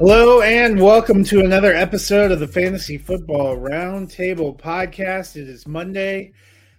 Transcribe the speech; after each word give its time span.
Hello 0.00 0.40
and 0.40 0.80
welcome 0.80 1.22
to 1.24 1.40
another 1.40 1.74
episode 1.74 2.32
of 2.32 2.40
the 2.40 2.48
Fantasy 2.48 2.96
Football 2.96 3.58
Roundtable 3.58 4.58
podcast. 4.58 5.36
It 5.36 5.46
is 5.46 5.66
Monday, 5.66 6.32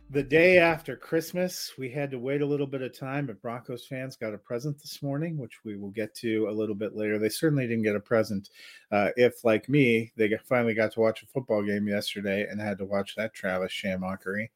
the 0.09 0.24
day 0.24 0.58
after 0.58 0.96
Christmas. 0.96 1.74
We 1.78 1.92
had 1.92 2.10
to 2.10 2.18
wait 2.18 2.42
a 2.42 2.48
little 2.48 2.66
bit 2.66 2.81
of 2.81 2.98
time, 2.98 3.28
but 3.28 3.40
Broncos 3.40 3.86
fans 3.86 4.16
got 4.16 4.34
a 4.34 4.40
present 4.40 4.80
this 4.80 5.04
morning, 5.04 5.38
which 5.38 5.64
we 5.64 5.78
will 5.78 5.92
get 5.92 6.16
to 6.16 6.48
a 6.50 6.52
little 6.52 6.74
bit 6.74 6.96
later. 6.96 7.20
They 7.20 7.30
certainly 7.30 7.68
didn't 7.68 7.84
get 7.84 7.96
a 7.96 8.00
present 8.00 8.50
uh, 8.92 9.10
if, 9.16 9.46
like 9.46 9.70
me, 9.70 10.12
they 10.16 10.36
finally 10.50 10.74
got 10.74 10.92
to 10.94 11.00
watch 11.02 11.22
a 11.22 11.28
football 11.28 11.62
game 11.62 11.88
yesterday 11.88 12.48
and 12.50 12.60
had 12.60 12.80
to 12.80 12.86
watch 12.86 13.14
that 13.18 13.36
Travis 13.36 13.72
Shamockery. 13.72 14.50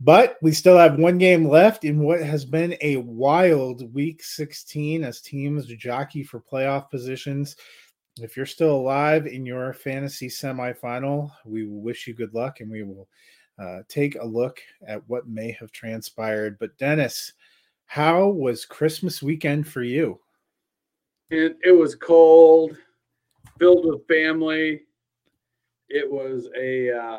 But 0.00 0.36
we 0.42 0.52
still 0.52 0.78
have 0.78 0.98
one 0.98 1.18
game 1.18 1.48
left 1.48 1.84
in 1.84 2.00
what 2.00 2.20
has 2.22 2.44
been 2.44 2.76
a 2.82 2.96
wild 2.98 3.92
week 3.92 4.22
16 4.22 5.02
as 5.02 5.20
teams 5.20 5.66
jockey 5.66 6.22
for 6.22 6.40
playoff 6.40 6.88
positions. 6.88 7.56
If 8.20 8.36
you're 8.36 8.46
still 8.46 8.76
alive 8.76 9.26
in 9.26 9.44
your 9.44 9.72
fantasy 9.72 10.28
semifinal, 10.28 11.32
we 11.44 11.66
wish 11.66 12.06
you 12.06 12.14
good 12.14 12.32
luck 12.32 12.60
and 12.60 12.70
we 12.70 12.84
will 12.84 13.08
uh, 13.58 13.80
take 13.88 14.14
a 14.14 14.24
look 14.24 14.60
at 14.86 15.02
what 15.08 15.28
may 15.28 15.50
have 15.52 15.72
transpired. 15.72 16.58
But, 16.60 16.78
Dennis, 16.78 17.32
how 17.86 18.28
was 18.28 18.64
Christmas 18.64 19.20
weekend 19.20 19.66
for 19.66 19.82
you? 19.82 20.20
It, 21.30 21.58
it 21.64 21.72
was 21.72 21.96
cold, 21.96 22.76
filled 23.58 23.84
with 23.84 24.06
family. 24.06 24.82
It 25.88 26.08
was 26.10 26.48
a 26.56 26.96
uh, 26.96 27.18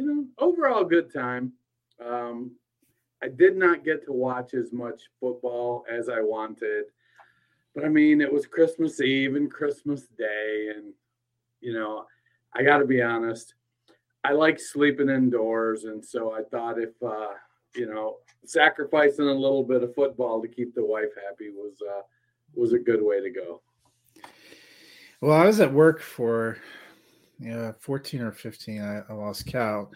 you 0.00 0.06
know, 0.06 0.24
overall 0.38 0.84
good 0.84 1.12
time. 1.12 1.52
Um, 2.04 2.52
I 3.22 3.28
did 3.28 3.56
not 3.56 3.84
get 3.84 4.02
to 4.06 4.12
watch 4.12 4.54
as 4.54 4.72
much 4.72 5.02
football 5.20 5.84
as 5.90 6.08
I 6.08 6.20
wanted, 6.22 6.86
but 7.74 7.84
I 7.84 7.88
mean, 7.88 8.22
it 8.22 8.32
was 8.32 8.46
Christmas 8.46 9.02
Eve 9.02 9.36
and 9.36 9.50
Christmas 9.50 10.06
Day, 10.16 10.72
and 10.74 10.94
you 11.60 11.74
know, 11.74 12.06
I 12.54 12.62
got 12.62 12.78
to 12.78 12.86
be 12.86 13.02
honest, 13.02 13.54
I 14.24 14.32
like 14.32 14.58
sleeping 14.58 15.10
indoors, 15.10 15.84
and 15.84 16.02
so 16.02 16.32
I 16.32 16.44
thought 16.44 16.78
if 16.78 16.94
uh, 17.06 17.34
you 17.74 17.86
know, 17.86 18.16
sacrificing 18.46 19.28
a 19.28 19.34
little 19.34 19.62
bit 19.62 19.82
of 19.82 19.94
football 19.94 20.40
to 20.40 20.48
keep 20.48 20.74
the 20.74 20.84
wife 20.84 21.10
happy 21.28 21.50
was 21.50 21.74
uh, 21.86 22.02
was 22.54 22.72
a 22.72 22.78
good 22.78 23.02
way 23.02 23.20
to 23.20 23.30
go. 23.30 23.60
Well, 25.20 25.36
I 25.38 25.44
was 25.44 25.60
at 25.60 25.74
work 25.74 26.00
for 26.00 26.56
yeah, 27.40 27.72
14 27.80 28.20
or 28.20 28.32
15, 28.32 28.82
I, 28.82 29.02
I 29.08 29.12
lost 29.14 29.46
count, 29.46 29.88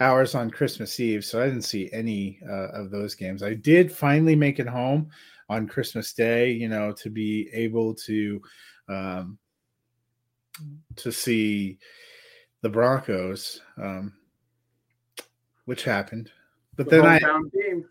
hours 0.00 0.34
on 0.34 0.50
Christmas 0.50 0.98
Eve. 1.00 1.24
So 1.24 1.42
I 1.42 1.46
didn't 1.46 1.62
see 1.62 1.90
any 1.92 2.38
uh, 2.48 2.68
of 2.68 2.90
those 2.90 3.14
games. 3.14 3.42
I 3.42 3.54
did 3.54 3.92
finally 3.92 4.36
make 4.36 4.60
it 4.60 4.68
home 4.68 5.10
on 5.48 5.66
Christmas 5.66 6.12
Day, 6.12 6.52
you 6.52 6.68
know, 6.68 6.92
to 6.92 7.10
be 7.10 7.48
able 7.52 7.94
to 7.94 8.40
um, 8.88 9.38
to 10.96 11.10
see 11.12 11.78
the 12.62 12.68
Broncos, 12.68 13.60
um, 13.80 14.12
which 15.64 15.84
happened. 15.84 16.30
But 16.76 16.88
The 16.88 17.02
then 17.02 17.06
I, 17.06 17.18
team. 17.18 17.84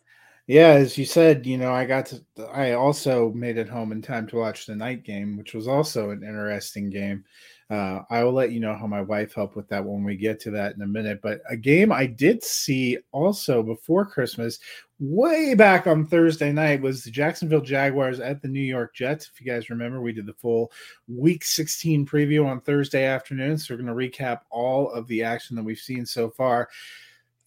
yeah, 0.48 0.70
as 0.70 0.98
you 0.98 1.06
said, 1.06 1.46
you 1.46 1.58
know, 1.58 1.74
I 1.74 1.86
got 1.86 2.08
to, 2.08 2.24
I 2.54 2.74
also 2.74 3.32
made 3.34 3.58
it 3.58 3.70
home 3.70 3.92
in 3.92 4.02
time 4.02 4.28
to 4.28 4.38
watch 4.38 4.66
the 4.66 4.76
night 4.76 5.04
game, 5.04 5.38
which 5.38 5.54
was 5.54 5.68
also 5.68 6.12
an 6.12 6.24
interesting 6.24 6.90
game. 6.90 7.24
Uh, 7.72 8.04
I 8.10 8.22
will 8.26 8.34
let 8.34 8.52
you 8.52 8.60
know 8.60 8.76
how 8.76 8.86
my 8.86 9.02
wife 9.02 9.34
helped 9.34 9.56
with 9.56 9.70
that 9.70 9.86
when 9.86 10.04
we 10.04 10.18
get 10.18 10.42
to 10.42 10.52
that 10.52 10.76
in 10.76 10.82
a 10.82 10.88
minute. 10.88 11.22
But 11.24 11.40
a 11.50 11.56
game 11.56 11.90
I 11.90 12.06
did 12.06 12.44
see 12.44 12.98
also 13.14 13.64
before 13.64 14.06
Christmas, 14.06 14.60
way 15.00 15.56
back 15.56 15.88
on 15.88 16.06
Thursday 16.06 16.52
night, 16.52 16.82
was 16.82 17.06
the 17.06 17.12
Jacksonville 17.12 17.62
Jaguars 17.62 18.20
at 18.20 18.42
the 18.42 18.50
New 18.50 18.60
York 18.60 18.94
Jets. 18.94 19.32
If 19.34 19.40
you 19.40 19.50
guys 19.50 19.70
remember, 19.70 20.02
we 20.02 20.12
did 20.12 20.26
the 20.26 20.34
full 20.34 20.70
Week 21.08 21.46
16 21.46 22.06
preview 22.06 22.46
on 22.46 22.60
Thursday 22.60 23.06
afternoon. 23.06 23.58
So 23.58 23.74
we're 23.74 23.82
going 23.82 23.88
to 23.88 24.18
recap 24.18 24.42
all 24.50 24.92
of 24.92 25.08
the 25.08 25.24
action 25.24 25.56
that 25.56 25.64
we've 25.64 25.80
seen 25.80 26.06
so 26.06 26.30
far. 26.30 26.68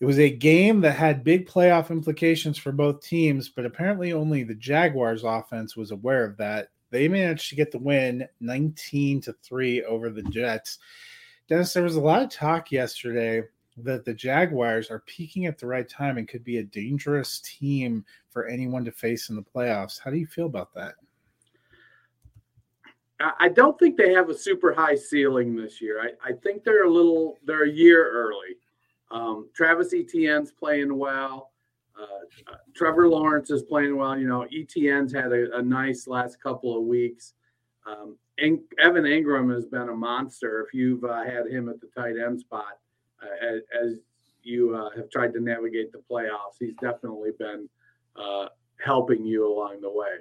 It 0.01 0.07
was 0.07 0.19
a 0.19 0.31
game 0.31 0.81
that 0.81 0.97
had 0.97 1.23
big 1.23 1.47
playoff 1.47 1.91
implications 1.91 2.57
for 2.57 2.73
both 2.73 3.03
teams, 3.03 3.51
but 3.51 3.67
apparently 3.67 4.15
only 4.15 4.43
the 4.43 4.55
Jaguars 4.55 5.23
offense 5.23 5.77
was 5.77 5.91
aware 5.91 6.25
of 6.25 6.39
that. 6.39 6.69
They 6.95 7.09
managed 7.09 7.49
to 7.49 7.57
get 7.57 7.73
the 7.73 7.79
win 7.79 8.25
19 8.39 9.21
to 9.23 9.33
3 9.43 9.83
over 9.83 10.11
the 10.11 10.23
Jets. 10.23 10.79
Dennis, 11.49 11.73
there 11.73 11.83
was 11.83 11.97
a 11.97 12.01
lot 12.01 12.23
of 12.23 12.31
talk 12.31 12.71
yesterday 12.71 13.43
that 13.79 14.05
the 14.05 14.15
Jaguars 14.15 14.93
are 14.93 15.01
peaking 15.01 15.47
at 15.47 15.59
the 15.59 15.67
right 15.67 15.89
time 15.89 16.19
and 16.19 16.29
could 16.29 16.45
be 16.45 16.59
a 16.59 16.63
dangerous 16.63 17.41
team 17.41 18.05
for 18.31 18.47
anyone 18.47 18.85
to 18.85 18.93
face 18.93 19.29
in 19.29 19.35
the 19.35 19.43
playoffs. 19.43 19.99
How 19.99 20.13
do 20.13 20.19
you 20.19 20.27
feel 20.29 20.47
about 20.47 20.73
that? 20.75 20.95
I 23.41 23.49
don't 23.49 23.77
think 23.77 23.97
they 23.97 24.13
have 24.13 24.31
a 24.31 24.39
super 24.39 24.73
high 24.73 24.95
ceiling 24.95 25.57
this 25.57 25.81
year. 25.81 26.01
I, 26.01 26.31
I 26.31 26.33
think 26.45 26.63
they're 26.63 26.85
a 26.85 26.91
little, 26.91 27.39
they're 27.45 27.65
a 27.65 27.69
year 27.69 28.09
early. 28.09 28.57
Um, 29.11 29.49
Travis 29.53 29.93
Etienne's 29.93 30.53
playing 30.53 30.97
well. 30.97 31.51
Uh, 31.99 32.53
uh, 32.53 32.57
Trevor 32.75 33.09
Lawrence 33.09 33.51
is 33.51 33.63
playing 33.63 33.97
well. 33.97 34.19
You 34.19 34.27
know, 34.27 34.47
Etienne's 34.53 35.13
had 35.13 35.33
a, 35.33 35.57
a 35.57 35.63
nice 35.63 36.07
last 36.07 36.43
couple 36.43 36.77
of 36.77 36.85
weeks. 36.85 37.35
Um, 37.87 38.17
Evan 38.39 39.07
Ingram 39.07 39.51
has 39.51 39.67
been 39.67 39.89
a 39.89 39.95
monster. 39.95 40.65
If 40.67 40.75
you've 40.75 41.05
uh, 41.05 41.23
had 41.23 41.47
him 41.47 41.69
at 41.69 41.81
the 41.81 41.89
tight 41.97 42.15
end 42.19 42.41
spot, 42.41 42.79
uh, 43.23 43.47
as, 43.47 43.63
as, 43.81 43.99
you 44.47 44.77
uh, 44.77 44.91
have 44.95 45.09
tried 45.09 45.33
to 45.33 45.41
navigate 45.41 45.91
the 45.91 46.03
playoffs, 46.11 46.57
he's 46.61 46.75
definitely 46.83 47.31
been 47.39 47.67
uh, 48.15 48.47
helping 48.85 49.25
you 49.25 49.51
along 49.51 49.81
the 49.81 49.91
way. 49.91 50.19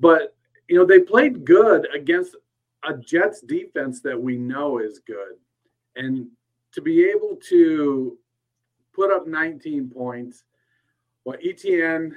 But 0.00 0.34
you 0.68 0.76
know 0.76 0.84
they 0.84 0.98
played 0.98 1.44
good 1.44 1.86
against 1.94 2.34
a 2.82 2.94
Jets 2.96 3.42
defense 3.42 4.00
that 4.00 4.20
we 4.20 4.36
know 4.36 4.78
is 4.78 4.98
good, 5.06 5.36
and 5.94 6.26
to 6.72 6.82
be 6.82 7.04
able 7.04 7.38
to 7.48 8.18
put 8.94 9.12
up 9.12 9.26
19 9.26 9.90
points, 9.90 10.44
well, 11.24 11.38
Etienne 11.44 12.16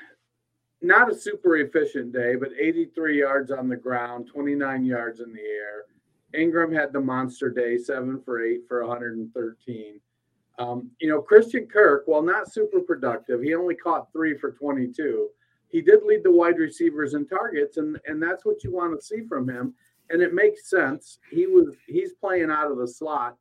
not 0.82 1.12
a 1.12 1.16
super 1.16 1.58
efficient 1.58 2.14
day, 2.14 2.36
but 2.36 2.50
83 2.58 3.20
yards 3.20 3.52
on 3.52 3.68
the 3.68 3.76
ground, 3.76 4.28
29 4.32 4.86
yards 4.86 5.22
in 5.22 5.34
the 5.34 5.42
air. 5.42 5.86
Engram 6.36 6.74
had 6.74 6.94
the 6.94 7.00
monster 7.00 7.50
day, 7.50 7.78
seven 7.78 8.22
for 8.24 8.44
eight 8.44 8.62
for 8.68 8.86
113. 8.86 10.00
Um, 10.60 10.92
you 11.00 11.10
know, 11.10 11.22
Christian 11.22 11.68
Kirk, 11.68 12.04
while 12.06 12.22
not 12.22 12.52
super 12.52 12.80
productive, 12.82 13.42
he 13.42 13.56
only 13.56 13.76
caught 13.76 14.12
three 14.12 14.38
for 14.38 14.52
22. 14.52 15.30
He 15.70 15.82
did 15.82 16.04
lead 16.04 16.24
the 16.24 16.32
wide 16.32 16.58
receivers 16.58 17.14
in 17.14 17.28
targets, 17.28 17.78
and 17.78 18.00
and 18.06 18.22
that's 18.22 18.46
what 18.46 18.64
you 18.64 18.72
want 18.72 18.98
to 18.98 19.06
see 19.06 19.22
from 19.28 19.50
him. 19.50 19.74
And 20.10 20.22
it 20.22 20.34
makes 20.34 20.70
sense. 20.70 21.20
He 21.30 21.46
was 21.46 21.76
he's 21.88 22.14
playing 22.14 22.50
out 22.50 22.72
of 22.72 22.78
the 22.78 22.88
slot 22.88 23.36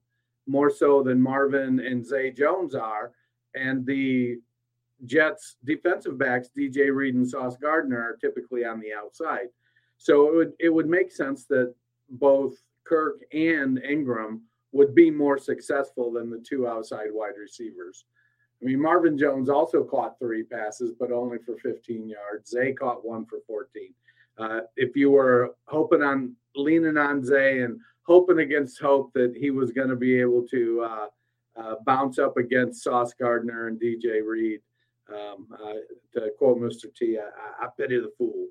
more 0.47 0.71
so 0.71 1.03
than 1.03 1.21
Marvin 1.21 1.81
and 1.81 2.05
Zay 2.05 2.31
Jones 2.31 2.75
are, 2.75 3.13
and 3.57 3.85
the 3.87 4.39
Jets 5.05 5.57
defensive 5.65 6.19
backs, 6.19 6.49
DJ 6.57 6.95
Reed 6.95 7.15
and 7.15 7.29
Sauce 7.29 7.57
Gardner, 7.57 8.01
are 8.01 8.17
typically 8.21 8.65
on 8.65 8.81
the 8.81 8.93
outside. 8.93 9.49
So 9.99 10.29
it 10.29 10.35
would 10.35 10.53
it 10.61 10.69
would 10.69 10.89
make 10.89 11.11
sense 11.11 11.45
that 11.47 11.75
both 12.09 12.55
Kirk 12.85 13.23
and 13.33 13.79
Engram 13.79 14.41
would 14.73 14.95
be 14.95 15.11
more 15.11 15.39
successful 15.39 16.13
than 16.13 16.31
the 16.31 16.39
two 16.39 16.69
outside 16.69 17.09
wide 17.11 17.39
receivers. 17.39 18.05
I 18.61 18.67
mean, 18.67 18.81
Marvin 18.81 19.19
Jones 19.19 19.49
also 19.49 19.85
caught 19.85 20.19
three 20.19 20.43
passes, 20.43 20.93
but 20.99 21.13
only 21.13 21.39
for 21.39 21.57
15 21.59 22.09
yards. 22.09 22.51
Zay 22.51 22.73
caught 22.73 23.05
one 23.05 23.27
for 23.27 23.41
14. 23.47 23.93
Uh, 24.39 24.61
if 24.77 24.97
you 24.97 25.11
were 25.11 25.55
hoping 25.67 26.03
on 26.03 26.35
leaning 26.55 26.97
on 26.97 27.23
Zay 27.23 27.63
and 27.63 27.79
hoping 28.03 28.39
against 28.39 28.81
hope 28.81 29.13
that 29.15 29.35
he 29.37 29.51
was 29.51 29.73
going 29.73 29.89
to 29.89 29.97
be 29.97 30.21
able 30.21 30.47
to 30.49 30.83
uh, 30.83 31.07
uh, 31.57 31.75
bounce 31.85 32.19
up 32.19 32.37
against 32.37 32.83
Sauce 32.83 33.13
Gardner 33.19 33.69
and 33.69 33.81
DJ 33.81 34.21
Reed, 34.25 34.61
um, 35.09 35.49
uh, 35.53 35.75
to 36.15 36.31
quote 36.39 36.59
Mr. 36.59 36.95
T, 36.95 37.19
I, 37.19 37.65
I 37.65 37.69
pity 37.77 37.99
the 37.99 38.13
fool. 38.19 38.49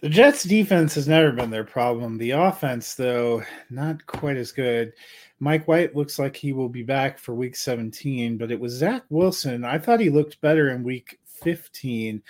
The 0.00 0.08
Jets' 0.08 0.44
defense 0.44 0.94
has 0.94 1.08
never 1.08 1.32
been 1.32 1.50
their 1.50 1.64
problem. 1.64 2.18
The 2.18 2.30
offense, 2.30 2.94
though, 2.94 3.42
not 3.68 4.06
quite 4.06 4.36
as 4.36 4.52
good. 4.52 4.92
Mike 5.40 5.66
White 5.66 5.96
looks 5.96 6.18
like 6.18 6.36
he 6.36 6.52
will 6.52 6.68
be 6.68 6.84
back 6.84 7.18
for 7.18 7.34
week 7.34 7.56
17, 7.56 8.38
but 8.38 8.52
it 8.52 8.60
was 8.60 8.72
Zach 8.72 9.02
Wilson. 9.08 9.64
I 9.64 9.78
thought 9.78 10.00
he 10.00 10.10
looked 10.10 10.40
better 10.40 10.70
in 10.70 10.84
week 10.84 11.18
15, 11.24 12.22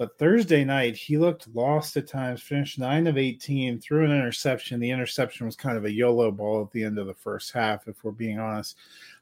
but 0.00 0.16
Thursday 0.16 0.64
night 0.64 0.96
he 0.96 1.18
looked 1.18 1.54
lost 1.54 1.94
at 1.98 2.08
times, 2.08 2.40
finished 2.40 2.78
9 2.78 3.06
of 3.06 3.18
18, 3.18 3.78
threw 3.80 4.06
an 4.06 4.10
interception. 4.10 4.80
The 4.80 4.90
interception 4.90 5.44
was 5.44 5.56
kind 5.56 5.76
of 5.76 5.84
a 5.84 5.92
YOLO 5.92 6.30
ball 6.30 6.62
at 6.62 6.70
the 6.70 6.82
end 6.82 6.98
of 6.98 7.06
the 7.06 7.12
first 7.12 7.52
half, 7.52 7.86
if 7.86 8.02
we're 8.02 8.12
being 8.12 8.38
honest 8.38 8.78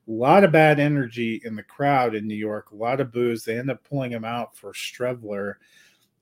a 0.08 0.10
lot 0.10 0.42
of 0.42 0.52
bad 0.52 0.80
energy 0.80 1.40
in 1.44 1.54
the 1.54 1.62
crowd 1.62 2.14
in 2.14 2.26
New 2.26 2.34
York, 2.34 2.70
a 2.70 2.76
lot 2.76 3.00
of 3.00 3.12
boos. 3.12 3.44
They 3.44 3.58
end 3.58 3.70
up 3.70 3.84
pulling 3.84 4.10
him 4.10 4.24
out 4.24 4.56
for 4.56 4.72
Streveler. 4.72 5.54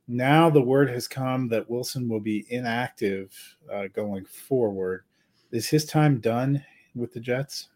Now 0.08 0.50
the 0.50 0.62
word 0.62 0.90
has 0.90 1.06
come 1.06 1.48
that 1.48 1.70
Wilson 1.70 2.08
will 2.08 2.20
be 2.20 2.46
inactive 2.48 3.32
uh, 3.72 3.86
going 3.88 4.24
forward. 4.24 5.04
Is 5.52 5.68
his 5.68 5.84
time 5.84 6.18
done 6.18 6.64
with 6.96 7.12
the 7.12 7.20
Jets? 7.20 7.68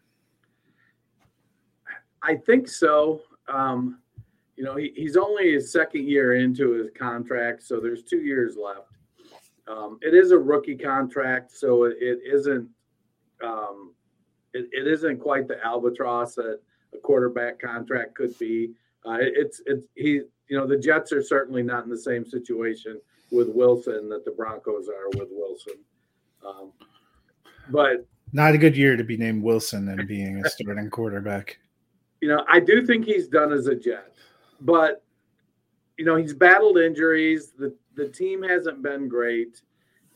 I 2.23 2.35
think 2.35 2.67
so. 2.67 3.21
Um, 3.47 3.99
you 4.61 4.67
know, 4.67 4.75
he, 4.75 4.93
he's 4.95 5.17
only 5.17 5.53
his 5.53 5.71
second 5.71 6.07
year 6.07 6.35
into 6.35 6.73
his 6.73 6.91
contract, 6.95 7.63
so 7.63 7.79
there's 7.79 8.03
two 8.03 8.19
years 8.19 8.55
left. 8.55 8.91
Um, 9.67 9.97
it 10.03 10.13
is 10.13 10.29
a 10.29 10.37
rookie 10.37 10.77
contract, 10.77 11.51
so 11.51 11.85
it, 11.85 11.97
it 11.99 12.19
isn't 12.31 12.69
um, 13.43 13.95
it, 14.53 14.69
it 14.71 14.85
isn't 14.85 15.17
quite 15.17 15.47
the 15.47 15.57
albatross 15.65 16.35
that 16.35 16.59
a 16.93 16.97
quarterback 16.99 17.59
contract 17.59 18.13
could 18.13 18.37
be. 18.37 18.73
Uh, 19.03 19.13
it, 19.13 19.33
it's 19.35 19.63
it's 19.65 19.87
he 19.95 20.21
you 20.47 20.59
know 20.59 20.67
the 20.67 20.77
Jets 20.77 21.11
are 21.11 21.23
certainly 21.23 21.63
not 21.63 21.83
in 21.83 21.89
the 21.89 21.97
same 21.97 22.23
situation 22.23 23.01
with 23.31 23.49
Wilson 23.49 24.09
that 24.09 24.25
the 24.25 24.31
Broncos 24.31 24.89
are 24.89 25.09
with 25.19 25.29
Wilson. 25.31 25.79
Um, 26.45 26.71
but 27.71 28.05
not 28.31 28.53
a 28.53 28.59
good 28.59 28.77
year 28.77 28.95
to 28.95 29.03
be 29.03 29.17
named 29.17 29.41
Wilson 29.41 29.89
and 29.89 30.07
being 30.07 30.45
a 30.45 30.49
starting 30.51 30.91
quarterback. 30.91 31.57
You 32.21 32.27
know, 32.27 32.45
I 32.47 32.59
do 32.59 32.85
think 32.85 33.05
he's 33.05 33.27
done 33.27 33.51
as 33.51 33.65
a 33.65 33.73
Jet, 33.73 34.11
but 34.61 35.03
you 35.97 36.05
know 36.05 36.15
he's 36.15 36.33
battled 36.33 36.77
injuries. 36.77 37.51
the 37.57 37.75
The 37.95 38.07
team 38.07 38.41
hasn't 38.41 38.81
been 38.81 39.07
great, 39.07 39.61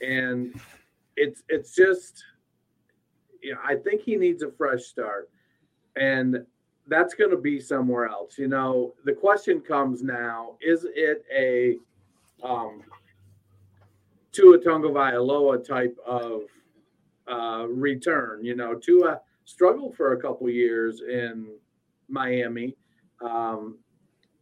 and 0.02 0.60
it's 1.16 1.44
it's 1.50 1.76
just 1.76 2.24
you 3.46 3.54
know, 3.54 3.60
I 3.64 3.76
think 3.76 4.02
he 4.02 4.16
needs 4.16 4.42
a 4.42 4.52
fresh 4.52 4.84
start. 4.84 5.30
And 5.96 6.46
that's 6.88 7.14
going 7.14 7.30
to 7.30 7.38
be 7.38 7.60
somewhere 7.60 8.08
else. 8.08 8.38
You 8.40 8.48
know, 8.48 8.96
the 9.06 9.14
question 9.14 9.62
comes 9.62 10.02
now 10.02 10.58
is 10.62 10.86
it 10.96 11.24
a 11.34 11.78
um, 12.44 12.82
Tua 14.32 14.58
Tagovailoa 14.58 15.66
type 15.66 15.96
of 16.06 16.42
uh, 17.28 17.68
return? 17.68 18.44
You 18.44 18.56
know, 18.56 18.74
Tua 18.74 19.22
struggled 19.46 19.96
for 19.96 20.14
a 20.14 20.22
couple 20.22 20.50
years 20.50 21.02
in 21.02 21.48
Miami. 22.10 22.76
Um, 23.22 23.78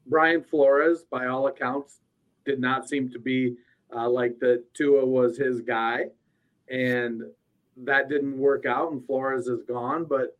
Brian 0.07 0.43
Flores, 0.43 1.05
by 1.09 1.27
all 1.27 1.47
accounts, 1.47 1.99
did 2.45 2.59
not 2.59 2.87
seem 2.87 3.09
to 3.11 3.19
be 3.19 3.55
uh, 3.95 4.09
like 4.09 4.39
that 4.39 4.63
Tua 4.73 5.05
was 5.05 5.37
his 5.37 5.61
guy. 5.61 6.05
And 6.69 7.23
that 7.77 8.09
didn't 8.09 8.37
work 8.37 8.65
out 8.65 8.91
and 8.91 9.05
Flores 9.05 9.47
is 9.47 9.63
gone. 9.63 10.05
But 10.05 10.37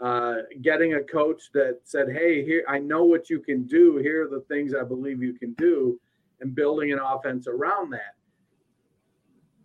uh, 0.00 0.36
getting 0.62 0.94
a 0.94 1.02
coach 1.02 1.50
that 1.52 1.80
said, 1.84 2.08
"Hey, 2.10 2.44
here 2.44 2.64
I 2.68 2.78
know 2.78 3.04
what 3.04 3.30
you 3.30 3.40
can 3.40 3.64
do. 3.64 3.96
Here 3.98 4.24
are 4.24 4.28
the 4.28 4.44
things 4.48 4.74
I 4.74 4.82
believe 4.82 5.22
you 5.22 5.34
can 5.34 5.52
do," 5.54 5.98
and 6.40 6.54
building 6.54 6.92
an 6.92 6.98
offense 6.98 7.46
around 7.46 7.90
that. 7.90 8.16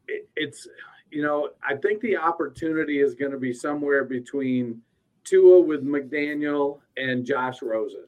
It, 0.07 0.29
it's 0.35 0.67
you 1.11 1.23
know 1.23 1.49
I 1.67 1.75
think 1.75 2.01
the 2.01 2.17
opportunity 2.17 3.01
is 3.01 3.15
going 3.15 3.31
to 3.31 3.39
be 3.39 3.53
somewhere 3.53 4.03
between 4.03 4.81
Tua 5.23 5.61
with 5.61 5.83
McDaniel 5.83 6.79
and 6.95 7.25
Josh 7.25 7.61
Rosen. 7.61 8.05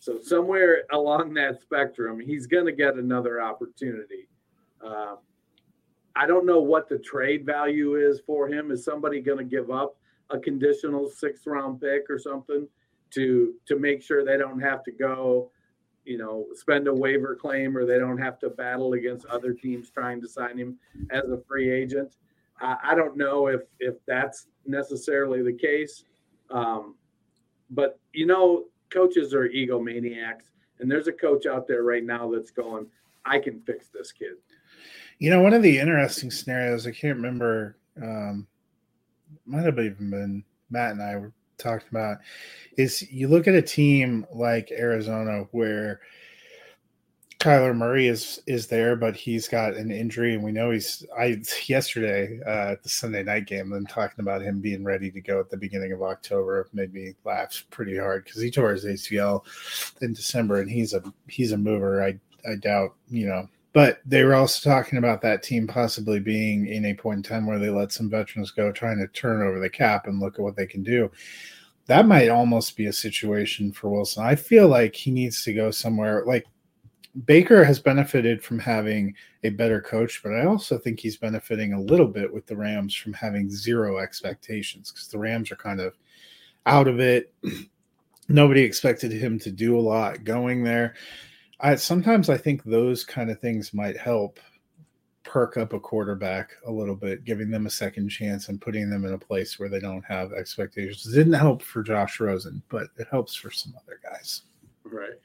So 0.00 0.18
somewhere 0.18 0.84
along 0.92 1.34
that 1.34 1.60
spectrum, 1.60 2.18
he's 2.18 2.46
going 2.46 2.64
to 2.64 2.72
get 2.72 2.94
another 2.94 3.40
opportunity. 3.40 4.28
Uh, 4.84 5.16
I 6.16 6.26
don't 6.26 6.46
know 6.46 6.60
what 6.60 6.88
the 6.88 6.98
trade 6.98 7.44
value 7.44 7.96
is 7.96 8.20
for 8.26 8.48
him. 8.48 8.70
Is 8.70 8.82
somebody 8.82 9.20
going 9.20 9.38
to 9.38 9.44
give 9.44 9.70
up 9.70 9.98
a 10.30 10.38
conditional 10.38 11.10
sixth 11.10 11.46
round 11.46 11.82
pick 11.82 12.08
or 12.08 12.18
something 12.18 12.66
to 13.10 13.54
to 13.66 13.78
make 13.78 14.02
sure 14.02 14.24
they 14.24 14.38
don't 14.38 14.58
have 14.58 14.82
to 14.84 14.90
go, 14.90 15.50
you 16.06 16.16
know, 16.16 16.46
spend 16.54 16.88
a 16.88 16.94
waiver 16.94 17.36
claim 17.36 17.76
or 17.76 17.84
they 17.84 17.98
don't 17.98 18.18
have 18.18 18.38
to 18.38 18.48
battle 18.48 18.94
against 18.94 19.26
other 19.26 19.52
teams 19.52 19.90
trying 19.90 20.22
to 20.22 20.28
sign 20.28 20.56
him 20.56 20.78
as 21.10 21.24
a 21.24 21.42
free 21.46 21.70
agent? 21.70 22.16
I, 22.58 22.76
I 22.82 22.94
don't 22.94 23.18
know 23.18 23.48
if 23.48 23.60
if 23.78 23.96
that's 24.06 24.46
necessarily 24.64 25.42
the 25.42 25.52
case. 25.52 26.04
Um, 26.50 26.94
but 27.68 28.00
you 28.14 28.24
know, 28.24 28.64
coaches 28.90 29.34
are 29.34 29.48
egomaniacs, 29.48 30.50
and 30.78 30.90
there's 30.90 31.08
a 31.08 31.12
coach 31.12 31.46
out 31.46 31.66
there 31.66 31.82
right 31.82 32.04
now 32.04 32.30
that's 32.30 32.50
going, 32.50 32.86
"I 33.24 33.38
can 33.38 33.60
fix 33.60 33.88
this 33.88 34.12
kid." 34.12 34.36
You 35.18 35.30
know, 35.30 35.42
one 35.42 35.54
of 35.54 35.62
the 35.62 35.78
interesting 35.78 36.30
scenarios, 36.30 36.86
I 36.86 36.92
can't 36.92 37.16
remember, 37.16 37.76
um, 38.02 38.46
might 39.44 39.64
have 39.64 39.78
even 39.78 40.10
been 40.10 40.44
Matt 40.70 40.92
and 40.92 41.02
I 41.02 41.16
were 41.16 41.32
talking 41.58 41.88
about, 41.90 42.18
is 42.76 43.02
you 43.10 43.28
look 43.28 43.46
at 43.46 43.54
a 43.54 43.62
team 43.62 44.26
like 44.32 44.70
Arizona 44.70 45.46
where 45.50 46.00
Kyler 47.40 47.74
Murray 47.74 48.06
is 48.06 48.42
is 48.46 48.66
there, 48.66 48.96
but 48.96 49.16
he's 49.16 49.48
got 49.48 49.74
an 49.74 49.90
injury, 49.90 50.34
and 50.34 50.44
we 50.44 50.52
know 50.52 50.70
he's. 50.70 51.04
I 51.18 51.42
yesterday 51.66 52.38
uh, 52.46 52.72
at 52.72 52.82
the 52.82 52.88
Sunday 52.88 53.22
night 53.22 53.46
game, 53.46 53.70
them 53.70 53.86
talking 53.86 54.20
about 54.20 54.42
him 54.42 54.60
being 54.60 54.84
ready 54.84 55.10
to 55.10 55.20
go 55.20 55.40
at 55.40 55.48
the 55.48 55.56
beginning 55.56 55.92
of 55.92 56.02
October 56.02 56.68
made 56.74 56.92
me 56.92 57.14
laugh 57.24 57.64
pretty 57.70 57.96
hard 57.96 58.24
because 58.24 58.42
he 58.42 58.50
tore 58.50 58.72
his 58.72 58.84
ACL 58.84 59.44
in 60.02 60.12
December, 60.12 60.60
and 60.60 60.70
he's 60.70 60.92
a 60.92 61.02
he's 61.28 61.52
a 61.52 61.56
mover. 61.56 62.04
I 62.04 62.18
I 62.48 62.56
doubt 62.56 62.94
you 63.08 63.26
know 63.26 63.48
but 63.72 64.00
they 64.04 64.24
were 64.24 64.34
also 64.34 64.68
talking 64.68 64.98
about 64.98 65.22
that 65.22 65.42
team 65.42 65.66
possibly 65.66 66.18
being 66.18 66.66
in 66.66 66.86
a 66.86 66.94
point 66.94 67.18
in 67.18 67.22
time 67.22 67.46
where 67.46 67.58
they 67.58 67.70
let 67.70 67.92
some 67.92 68.10
veterans 68.10 68.50
go, 68.50 68.72
trying 68.72 68.98
to 68.98 69.06
turn 69.08 69.42
over 69.42 69.60
the 69.60 69.70
cap 69.70 70.06
and 70.06 70.18
look 70.18 70.34
at 70.34 70.42
what 70.42 70.56
they 70.56 70.66
can 70.66 70.82
do. 70.82 71.10
That 71.86 72.06
might 72.06 72.28
almost 72.28 72.76
be 72.76 72.86
a 72.86 72.92
situation 72.92 73.72
for 73.72 73.88
Wilson. 73.88 74.24
I 74.24 74.34
feel 74.34 74.68
like 74.68 74.94
he 74.94 75.10
needs 75.10 75.44
to 75.44 75.52
go 75.52 75.70
somewhere 75.70 76.24
like 76.26 76.46
Baker 77.24 77.64
has 77.64 77.80
benefited 77.80 78.42
from 78.42 78.58
having 78.58 79.14
a 79.42 79.50
better 79.50 79.80
coach, 79.80 80.22
but 80.22 80.32
I 80.32 80.46
also 80.46 80.78
think 80.78 81.00
he's 81.00 81.16
benefiting 81.16 81.72
a 81.72 81.80
little 81.80 82.06
bit 82.06 82.32
with 82.32 82.46
the 82.46 82.56
Rams 82.56 82.94
from 82.94 83.12
having 83.12 83.50
zero 83.50 83.98
expectations 83.98 84.92
because 84.92 85.08
the 85.08 85.18
Rams 85.18 85.50
are 85.50 85.56
kind 85.56 85.80
of 85.80 85.96
out 86.66 86.86
of 86.86 87.00
it. 87.00 87.34
Nobody 88.28 88.62
expected 88.62 89.10
him 89.10 89.40
to 89.40 89.50
do 89.50 89.76
a 89.76 89.80
lot 89.80 90.22
going 90.22 90.62
there. 90.62 90.94
I 91.58 91.74
sometimes 91.74 92.30
I 92.30 92.36
think 92.36 92.62
those 92.62 93.04
kind 93.04 93.30
of 93.30 93.40
things 93.40 93.74
might 93.74 93.96
help 93.96 94.38
perk 95.24 95.56
up 95.56 95.72
a 95.72 95.80
quarterback 95.80 96.50
a 96.66 96.70
little 96.70 96.94
bit, 96.94 97.24
giving 97.24 97.50
them 97.50 97.66
a 97.66 97.70
second 97.70 98.08
chance 98.08 98.48
and 98.48 98.60
putting 98.60 98.88
them 98.88 99.04
in 99.04 99.12
a 99.12 99.18
place 99.18 99.58
where 99.58 99.68
they 99.68 99.80
don't 99.80 100.04
have 100.04 100.32
expectations. 100.32 101.06
It 101.06 101.16
didn't 101.16 101.34
help 101.34 101.62
for 101.62 101.82
Josh 101.82 102.20
Rosen, 102.20 102.62
but 102.68 102.88
it 102.98 103.08
helps 103.10 103.34
for 103.34 103.50
some 103.50 103.74
other 103.76 104.00
guys. 104.02 104.42
Right. 104.84 105.20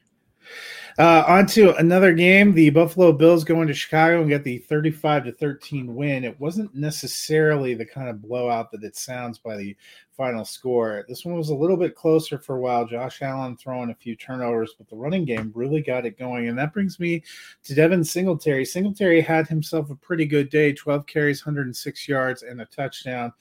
Uh, 0.98 1.26
on 1.28 1.46
to 1.46 1.76
another 1.76 2.14
game. 2.14 2.54
The 2.54 2.70
Buffalo 2.70 3.12
Bills 3.12 3.44
go 3.44 3.62
into 3.62 3.74
Chicago 3.74 4.22
and 4.22 4.30
get 4.30 4.46
the 4.46 4.60
35 4.60 5.26
to 5.26 5.32
13 5.34 5.94
win. 5.94 6.24
It 6.24 6.40
wasn't 6.40 6.74
necessarily 6.74 7.74
the 7.74 7.86
kind 7.86 8.08
of 8.08 8.22
blowout 8.22 8.72
that 8.72 8.84
it 8.84 8.96
sounds 8.96 9.38
by 9.38 9.58
the 9.58 9.76
final 10.16 10.46
score. 10.46 11.04
This 11.10 11.26
one 11.26 11.36
was 11.36 11.50
a 11.50 11.56
little 11.56 11.76
bit 11.76 11.96
closer 11.96 12.40
for 12.40 12.56
a 12.56 12.62
while. 12.62 12.86
Josh 12.86 13.22
Allen 13.22 13.58
throwing 13.58 13.90
a 13.90 13.96
few 13.96 14.16
turnovers, 14.16 14.76
but 14.78 14.88
the 14.88 14.96
running 14.96 15.26
game 15.26 15.52
really 15.54 15.82
got 15.82 16.06
it 16.06 16.18
going. 16.18 16.48
And 16.48 16.58
that 16.58 16.72
brings 16.72 16.98
me 16.98 17.24
to 17.64 17.76
Devin 17.76 18.06
Singletary. 18.06 18.64
Singletary 18.64 19.20
had 19.20 19.50
himself 19.50 19.90
a 19.90 19.96
pretty 19.96 20.26
good 20.26 20.50
day 20.50 20.72
12 20.72 21.06
carries, 21.08 21.46
106 21.46 22.08
yards, 22.08 22.44
and 22.44 22.62
a 22.62 22.66
touchdown. 22.68 23.34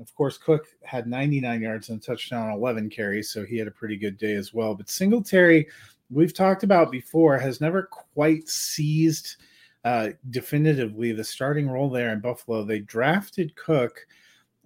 Of 0.00 0.14
course, 0.14 0.38
Cook 0.38 0.66
had 0.82 1.06
99 1.06 1.60
yards 1.60 1.88
and 1.88 2.00
a 2.00 2.04
touchdown, 2.04 2.50
11 2.52 2.90
carries, 2.90 3.30
so 3.30 3.44
he 3.44 3.58
had 3.58 3.68
a 3.68 3.72
pretty 3.72 3.96
good 3.96 4.16
day 4.18 4.34
as 4.34 4.54
well. 4.54 4.74
But 4.74 4.88
Singletary 4.88 5.68
we've 6.12 6.34
talked 6.34 6.62
about 6.62 6.92
before 6.92 7.38
has 7.38 7.60
never 7.60 7.84
quite 7.84 8.48
seized 8.48 9.36
uh, 9.84 10.10
definitively 10.30 11.12
the 11.12 11.24
starting 11.24 11.68
role 11.68 11.90
there 11.90 12.12
in 12.12 12.20
Buffalo. 12.20 12.64
They 12.64 12.80
drafted 12.80 13.56
Cook 13.56 14.06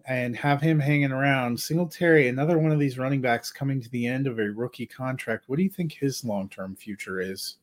and 0.07 0.37
have 0.37 0.61
him 0.61 0.79
hanging 0.79 1.13
around. 1.13 1.59
Singletary, 1.59 2.29
another 2.29 2.59
one 2.59 2.73
of 2.73 2.79
these 2.79 2.99
running 2.99 3.21
backs 3.21 3.51
coming 3.51 3.81
to 3.81 3.91
the 3.91 4.07
end 4.07 4.27
of 4.27 4.39
a 4.39 4.51
rookie 4.51 4.87
contract. 4.87 5.45
What 5.49 5.57
do 5.57 5.63
you 5.63 5.71
think 5.71 5.93
his 5.93 6.25
long 6.25 6.49
term 6.49 6.77
future 6.77 7.21
is? 7.21 7.57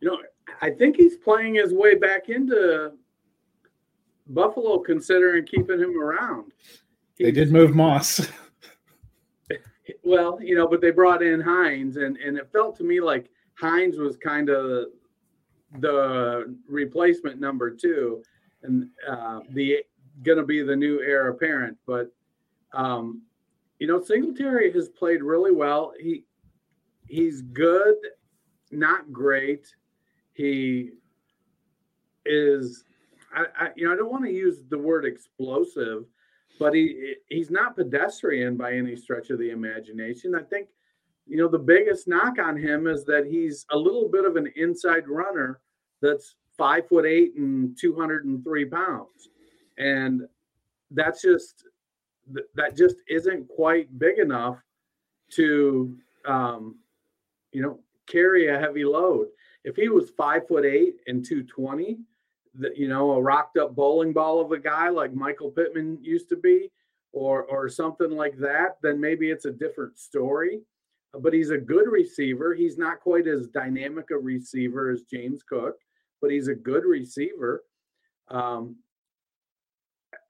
You 0.00 0.08
know, 0.08 0.18
I 0.60 0.70
think 0.70 0.96
he's 0.96 1.16
playing 1.16 1.54
his 1.54 1.72
way 1.72 1.94
back 1.94 2.28
into 2.28 2.92
Buffalo, 4.28 4.78
considering 4.78 5.46
keeping 5.46 5.78
him 5.78 6.00
around. 6.00 6.52
He's, 7.16 7.26
they 7.26 7.32
did 7.32 7.52
move 7.52 7.74
Moss. 7.74 8.26
Well, 10.04 10.38
you 10.42 10.56
know, 10.56 10.66
but 10.66 10.80
they 10.80 10.90
brought 10.90 11.22
in 11.22 11.40
Hines, 11.40 11.96
and 11.96 12.16
and 12.16 12.36
it 12.36 12.50
felt 12.52 12.76
to 12.76 12.84
me 12.84 13.00
like 13.00 13.30
Hines 13.54 13.98
was 13.98 14.16
kind 14.16 14.48
of 14.48 14.86
the 15.78 16.56
replacement 16.68 17.40
number 17.40 17.70
two, 17.70 18.22
and 18.62 18.88
uh, 19.08 19.40
the 19.50 19.84
going 20.22 20.38
to 20.38 20.44
be 20.44 20.62
the 20.62 20.76
new 20.76 21.00
heir 21.00 21.28
apparent. 21.28 21.76
But 21.86 22.12
um, 22.74 23.22
you 23.78 23.86
know, 23.86 24.02
Singletary 24.02 24.72
has 24.72 24.88
played 24.88 25.22
really 25.22 25.52
well. 25.52 25.92
He 25.98 26.24
he's 27.08 27.42
good, 27.42 27.96
not 28.70 29.12
great. 29.12 29.66
He 30.32 30.90
is. 32.26 32.84
I, 33.34 33.44
I 33.58 33.68
you 33.76 33.86
know 33.86 33.92
I 33.92 33.96
don't 33.96 34.10
want 34.10 34.24
to 34.24 34.32
use 34.32 34.62
the 34.68 34.78
word 34.78 35.04
explosive 35.04 36.04
but 36.58 36.74
he 36.74 37.14
he's 37.28 37.50
not 37.50 37.76
pedestrian 37.76 38.56
by 38.56 38.74
any 38.74 38.96
stretch 38.96 39.30
of 39.30 39.38
the 39.38 39.50
imagination. 39.50 40.34
I 40.34 40.42
think 40.42 40.68
you 41.26 41.36
know 41.36 41.48
the 41.48 41.58
biggest 41.58 42.08
knock 42.08 42.38
on 42.38 42.56
him 42.56 42.86
is 42.86 43.04
that 43.04 43.26
he's 43.26 43.66
a 43.70 43.76
little 43.76 44.08
bit 44.08 44.24
of 44.24 44.36
an 44.36 44.52
inside 44.56 45.08
runner 45.08 45.60
that's 46.00 46.34
five 46.56 46.88
foot 46.88 47.06
eight 47.06 47.34
and 47.36 47.76
203 47.78 48.64
pounds 48.66 49.28
and 49.78 50.22
that's 50.90 51.22
just 51.22 51.64
that 52.54 52.76
just 52.76 52.96
isn't 53.08 53.48
quite 53.48 53.98
big 53.98 54.18
enough 54.18 54.58
to 55.30 55.96
um, 56.26 56.76
you 57.52 57.62
know 57.62 57.78
carry 58.06 58.48
a 58.48 58.58
heavy 58.58 58.84
load 58.84 59.28
if 59.64 59.76
he 59.76 59.88
was 59.88 60.10
five 60.10 60.46
foot 60.46 60.64
eight 60.64 60.96
and 61.06 61.24
220 61.24 61.98
the, 62.54 62.70
you 62.76 62.88
know, 62.88 63.12
a 63.12 63.22
rocked 63.22 63.56
up 63.56 63.74
bowling 63.74 64.12
ball 64.12 64.40
of 64.40 64.52
a 64.52 64.58
guy 64.58 64.88
like 64.88 65.14
Michael 65.14 65.50
Pittman 65.50 65.98
used 66.02 66.28
to 66.30 66.36
be, 66.36 66.70
or 67.12 67.44
or 67.44 67.68
something 67.68 68.10
like 68.10 68.36
that, 68.38 68.78
then 68.82 69.00
maybe 69.00 69.30
it's 69.30 69.44
a 69.44 69.52
different 69.52 69.98
story. 69.98 70.60
But 71.14 71.34
he's 71.34 71.50
a 71.50 71.58
good 71.58 71.88
receiver. 71.90 72.54
He's 72.54 72.78
not 72.78 73.00
quite 73.00 73.26
as 73.26 73.48
dynamic 73.48 74.10
a 74.10 74.16
receiver 74.16 74.90
as 74.90 75.02
James 75.02 75.42
Cook, 75.42 75.76
but 76.22 76.30
he's 76.30 76.48
a 76.48 76.54
good 76.54 76.84
receiver. 76.84 77.64
Um, 78.28 78.76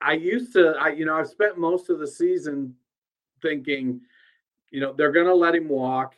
I 0.01 0.13
used 0.13 0.51
to, 0.53 0.75
I 0.79 0.89
you 0.89 1.05
know, 1.05 1.15
I've 1.15 1.29
spent 1.29 1.57
most 1.57 1.89
of 1.89 1.99
the 1.99 2.07
season 2.07 2.75
thinking, 3.41 4.01
you 4.71 4.81
know, 4.81 4.91
they're 4.91 5.11
going 5.11 5.27
to 5.27 5.35
let 5.35 5.55
him 5.55 5.69
walk. 5.69 6.15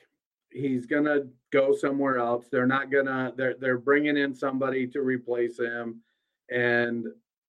He's 0.50 0.86
going 0.88 1.06
to 1.06 1.28
go 1.56 1.74
somewhere 1.74 2.18
else. 2.18 2.46
They're 2.52 2.68
not 2.68 2.92
gonna. 2.92 3.34
They're 3.36 3.56
they're 3.60 3.78
bringing 3.78 4.18
in 4.18 4.34
somebody 4.34 4.88
to 4.88 5.02
replace 5.02 5.58
him, 5.58 6.02
and 6.50 7.06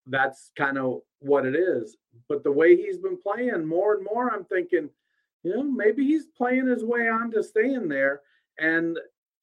that's 0.06 0.52
kind 0.56 0.78
of 0.78 1.00
what 1.18 1.44
it 1.44 1.56
is. 1.56 1.96
But 2.28 2.44
the 2.44 2.52
way 2.52 2.76
he's 2.76 2.98
been 2.98 3.18
playing, 3.20 3.66
more 3.66 3.94
and 3.94 4.04
more, 4.04 4.32
I'm 4.32 4.44
thinking, 4.44 4.88
you 5.42 5.54
know, 5.54 5.62
maybe 5.64 6.06
he's 6.06 6.26
playing 6.26 6.68
his 6.68 6.84
way 6.84 7.08
on 7.08 7.32
to 7.32 7.42
staying 7.42 7.88
there. 7.88 8.20
And 8.58 8.96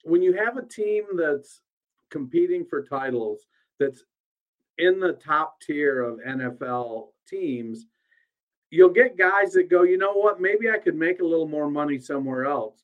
when 0.04 0.22
you 0.22 0.34
have 0.34 0.58
a 0.58 0.66
team 0.66 1.04
that's 1.18 1.62
competing 2.10 2.66
for 2.66 2.84
titles, 2.84 3.42
that's 3.80 4.04
in 4.78 5.00
the 5.00 5.14
top 5.14 5.60
tier 5.62 6.02
of 6.02 6.20
NFL 6.20 7.10
teams, 7.28 7.86
you'll 8.70 8.90
get 8.90 9.18
guys 9.18 9.54
that 9.54 9.70
go, 9.70 9.84
you 9.84 9.98
know 9.98 10.14
what, 10.14 10.42
maybe 10.42 10.70
I 10.70 10.78
could 10.78 10.96
make 10.96 11.20
a 11.20 11.26
little 11.26 11.48
more 11.48 11.70
money 11.70 12.00
somewhere 12.00 12.46
else 12.46 12.84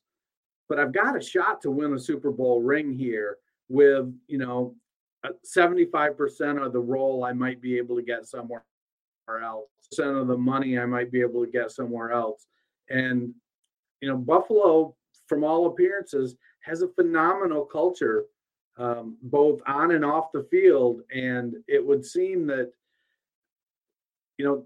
but 0.70 0.78
I've 0.78 0.92
got 0.92 1.16
a 1.16 1.20
shot 1.20 1.60
to 1.62 1.70
win 1.70 1.92
a 1.92 1.98
Super 1.98 2.30
Bowl 2.30 2.62
ring 2.62 2.92
here 2.92 3.38
with, 3.68 4.14
you 4.28 4.38
know, 4.38 4.76
75% 5.44 6.64
of 6.64 6.72
the 6.72 6.78
role 6.78 7.24
I 7.24 7.32
might 7.32 7.60
be 7.60 7.76
able 7.76 7.96
to 7.96 8.02
get 8.02 8.24
somewhere 8.24 8.62
else, 9.28 9.68
percent 9.90 10.16
of 10.16 10.28
the 10.28 10.36
money 10.36 10.78
I 10.78 10.86
might 10.86 11.10
be 11.10 11.20
able 11.22 11.44
to 11.44 11.50
get 11.50 11.72
somewhere 11.72 12.12
else. 12.12 12.46
And, 12.88 13.34
you 14.00 14.08
know, 14.08 14.16
Buffalo, 14.16 14.94
from 15.26 15.42
all 15.42 15.66
appearances, 15.66 16.36
has 16.60 16.82
a 16.82 16.88
phenomenal 16.88 17.64
culture, 17.64 18.26
um, 18.78 19.16
both 19.22 19.60
on 19.66 19.90
and 19.90 20.04
off 20.04 20.30
the 20.32 20.46
field. 20.52 21.00
And 21.12 21.56
it 21.66 21.84
would 21.84 22.04
seem 22.04 22.46
that, 22.46 22.70
you 24.38 24.44
know, 24.44 24.64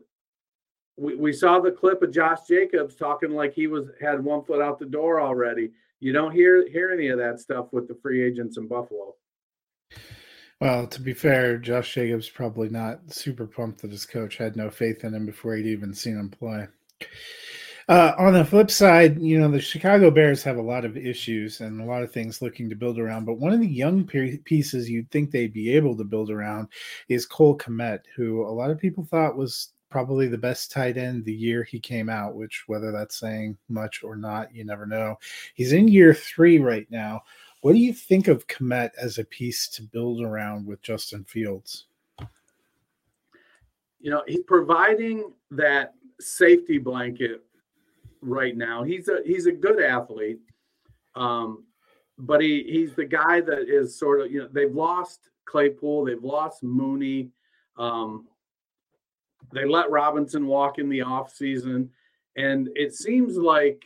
we, 0.99 1.15
we 1.17 1.33
saw 1.33 1.61
the 1.61 1.73
clip 1.73 2.03
of 2.03 2.13
Josh 2.13 2.41
Jacobs 2.47 2.95
talking 2.95 3.31
like 3.31 3.55
he 3.55 3.69
was 3.69 3.87
had 4.03 4.23
one 4.23 4.45
foot 4.45 4.61
out 4.61 4.79
the 4.79 4.85
door 4.85 5.19
already 5.19 5.71
you 6.01 6.13
don't 6.13 6.33
hear 6.33 6.69
hear 6.69 6.91
any 6.91 7.09
of 7.09 7.19
that 7.19 7.41
stuff 7.41 7.67
with 7.73 7.89
the 7.89 7.97
free 8.03 8.23
agents 8.23 8.59
in 8.59 8.69
Buffalo. 8.69 9.15
Well, 10.61 10.87
to 10.87 11.01
be 11.01 11.13
fair, 11.13 11.59
Josh 11.59 11.93
Jacobs 11.93 12.29
probably 12.29 12.69
not 12.69 13.13
super 13.13 13.47
pumped 13.47 13.83
that 13.83 13.91
his 13.91 14.07
coach 14.07 14.37
had 14.37 14.57
no 14.57 14.71
faith 14.71 15.05
in 15.05 15.15
him 15.15 15.27
before 15.27 15.57
he'd 15.57 15.67
even 15.67 15.93
seen 15.93 16.17
him 16.17 16.31
play. 16.31 16.69
Uh, 17.87 18.13
on 18.17 18.33
the 18.33 18.45
flip 18.45 18.71
side, 18.71 19.21
you 19.21 19.39
know, 19.39 19.51
the 19.51 19.61
Chicago 19.61 20.11
Bears 20.11 20.43
have 20.43 20.57
a 20.57 20.63
lot 20.63 20.87
of 20.87 20.97
issues 20.97 21.61
and 21.61 21.81
a 21.81 21.85
lot 21.85 22.03
of 22.03 22.11
things 22.13 22.41
looking 22.41 22.71
to 22.71 22.77
build 22.77 22.99
around. 22.99 23.27
But 23.27 23.39
one 23.39 23.53
of 23.53 23.61
the 23.61 23.67
young 23.67 24.07
pieces 24.07 24.89
you'd 24.89 25.11
think 25.11 25.31
they'd 25.31 25.53
be 25.53 25.71
able 25.77 25.97
to 25.99 26.05
build 26.05 26.31
around 26.31 26.69
is 27.09 27.27
Cole 27.27 27.59
Kmet, 27.59 28.01
who 28.17 28.47
a 28.47 28.49
lot 28.49 28.71
of 28.71 28.79
people 28.79 29.05
thought 29.05 29.37
was 29.37 29.73
probably 29.95 30.27
the 30.27 30.37
best 30.37 30.73
tight 30.73 30.97
end 30.97 31.25
the 31.25 31.33
year 31.33 31.63
he 31.63 31.79
came 31.79 32.09
out, 32.09 32.35
which 32.35 32.65
whether 32.67 32.91
that's 32.91 33.15
saying 33.17 33.57
much 33.69 34.03
or 34.03 34.17
not, 34.17 34.53
you 34.53 34.65
never 34.65 34.87
know. 34.87 35.17
He's 35.55 35.73
in 35.73 35.87
year 35.87 36.13
three 36.13 36.59
right 36.59 36.91
now. 36.91 37.23
What 37.61 37.75
do 37.75 37.79
you 37.79 37.93
think 37.93 38.27
of 38.27 38.49
Kmet 38.49 38.91
as 39.01 39.19
a 39.19 39.25
piece 39.25 39.69
to 39.69 39.83
build 39.83 40.21
around 40.21 40.67
with 40.67 40.83
Justin 40.83 41.23
Fields? 41.23 41.85
You 44.01 44.11
know, 44.11 44.25
he's 44.27 44.43
providing 44.49 45.33
that 45.53 45.95
safety 46.19 46.79
blanket 46.79 47.45
right 48.21 48.57
now. 48.57 48.83
He's 48.83 49.07
a 49.07 49.21
he's 49.25 49.47
a 49.47 49.53
good 49.53 49.81
athlete. 49.81 50.41
Um, 51.15 51.63
but 52.19 52.41
he 52.41 52.65
he's 52.65 52.95
the 52.95 53.05
guy 53.05 53.41
that 53.43 53.69
is 53.69 53.97
sort 53.97 54.23
of, 54.23 54.33
you 54.33 54.41
know, 54.41 54.49
they've 54.51 54.75
lost 54.75 55.31
Claypool, 55.45 56.07
they've 56.07 56.25
lost 56.25 56.65
Mooney. 56.65 57.31
Um, 57.79 58.27
they 59.53 59.65
let 59.65 59.91
Robinson 59.91 60.47
walk 60.47 60.79
in 60.79 60.89
the 60.89 61.01
offseason. 61.01 61.89
And 62.37 62.69
it 62.75 62.95
seems 62.95 63.37
like, 63.37 63.85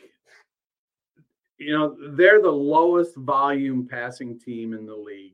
you 1.57 1.77
know, 1.77 1.95
they're 2.11 2.41
the 2.41 2.51
lowest 2.51 3.15
volume 3.15 3.87
passing 3.87 4.39
team 4.39 4.73
in 4.73 4.85
the 4.85 4.95
league. 4.95 5.33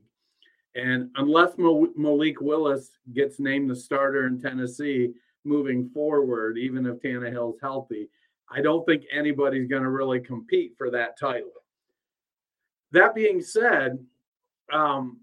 And 0.74 1.10
unless 1.16 1.52
Malik 1.56 2.40
Willis 2.40 2.90
gets 3.14 3.40
named 3.40 3.70
the 3.70 3.76
starter 3.76 4.26
in 4.26 4.40
Tennessee 4.40 5.12
moving 5.44 5.88
forward, 5.88 6.58
even 6.58 6.84
if 6.84 7.00
Tannehill's 7.00 7.60
healthy, 7.62 8.08
I 8.50 8.60
don't 8.60 8.84
think 8.84 9.04
anybody's 9.10 9.68
going 9.68 9.82
to 9.82 9.88
really 9.88 10.20
compete 10.20 10.74
for 10.76 10.90
that 10.90 11.18
title. 11.18 11.52
That 12.92 13.14
being 13.14 13.40
said, 13.40 13.98
um, 14.72 15.20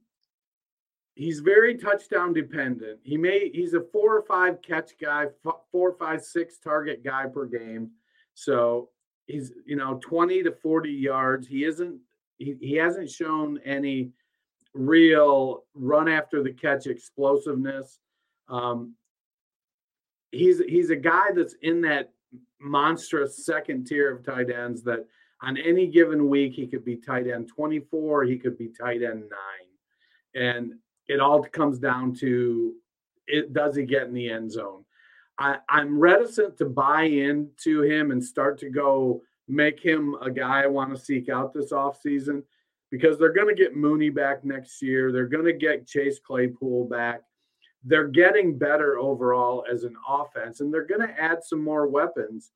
he's 1.16 1.40
very 1.40 1.78
touchdown 1.78 2.34
dependent. 2.34 3.00
He 3.04 3.18
may 3.18 3.50
he's 3.50 3.74
a 3.74 3.82
four 3.92 4.18
or 4.18 4.24
five 4.24 4.62
catch 4.62 4.92
guy, 5.02 5.28
four, 5.72 5.96
five, 5.98 6.22
six 6.22 6.58
target 6.58 7.04
guy 7.04 7.28
per 7.28 7.46
game. 7.46 7.92
So 8.34 8.90
he's 9.28 9.52
you 9.66 9.76
know 9.76 10.00
20 10.02 10.44
to 10.44 10.52
40 10.52 10.92
yards. 10.92 11.48
He 11.48 11.66
isn't 11.66 12.00
he, 12.38 12.56
he 12.60 12.76
hasn't 12.76 13.10
shown 13.10 13.60
any 13.64 14.12
real 14.74 15.66
run 15.76 16.10
after 16.10 16.42
the 16.42 16.52
catch 16.52 16.88
explosiveness. 16.88 18.00
Um, 18.50 18.96
he's 20.32 20.60
he's 20.68 20.90
a 20.90 20.96
guy 20.96 21.32
that's 21.36 21.56
in 21.62 21.82
that 21.82 22.12
monstrous 22.60 23.46
second 23.46 23.86
tier 23.86 24.16
of 24.16 24.26
tight 24.26 24.50
ends 24.50 24.84
that 24.84 25.06
on 25.42 25.58
any 25.58 25.86
given 25.88 26.30
week 26.30 26.54
he 26.54 26.66
could 26.66 26.84
be 26.84 26.96
tight 26.96 27.28
end 27.28 27.50
24 27.54 28.24
he 28.24 28.38
could 28.38 28.58
be 28.58 28.70
tight 28.70 29.04
end 29.04 29.30
9 30.34 30.44
and 30.44 30.74
it 31.08 31.20
all 31.20 31.44
comes 31.44 31.80
down 31.80 32.14
to 32.16 32.74
it 33.28 33.54
does 33.54 33.76
he 33.76 33.84
get 33.84 34.08
in 34.08 34.14
the 34.14 34.30
end 34.30 34.52
zone? 34.52 34.86
I, 35.40 35.58
i'm 35.68 35.98
reticent 35.98 36.58
to 36.60 36.66
buy 36.66 37.04
into 37.04 37.82
him 37.82 38.12
and 38.12 38.24
start 38.24 38.60
to 38.60 38.70
go 38.70 39.24
make 39.48 39.84
him 39.84 40.16
a 40.22 40.30
guy 40.30 40.62
i 40.62 40.68
want 40.68 40.96
to 40.96 41.02
seek 41.02 41.28
out 41.28 41.54
this 41.54 41.72
offseason 41.72 42.44
because 42.94 43.18
they're 43.18 43.34
going 43.34 43.48
to 43.48 43.60
get 43.60 43.76
mooney 43.76 44.12
back 44.12 44.46
next 44.46 44.80
year 44.80 45.12
they're 45.12 45.26
going 45.26 45.46
to 45.46 45.52
get 45.54 45.88
chase 45.88 46.20
claypool 46.20 46.88
back. 46.88 47.22
They're 47.84 48.08
getting 48.08 48.56
better 48.56 49.00
overall 49.00 49.66
as 49.70 49.84
an 49.84 49.96
offense 50.08 50.60
and 50.60 50.72
they're 50.72 50.86
going 50.86 51.02
to 51.02 51.20
add 51.20 51.44
some 51.44 51.64
more 51.64 51.88
weapons. 51.88 52.52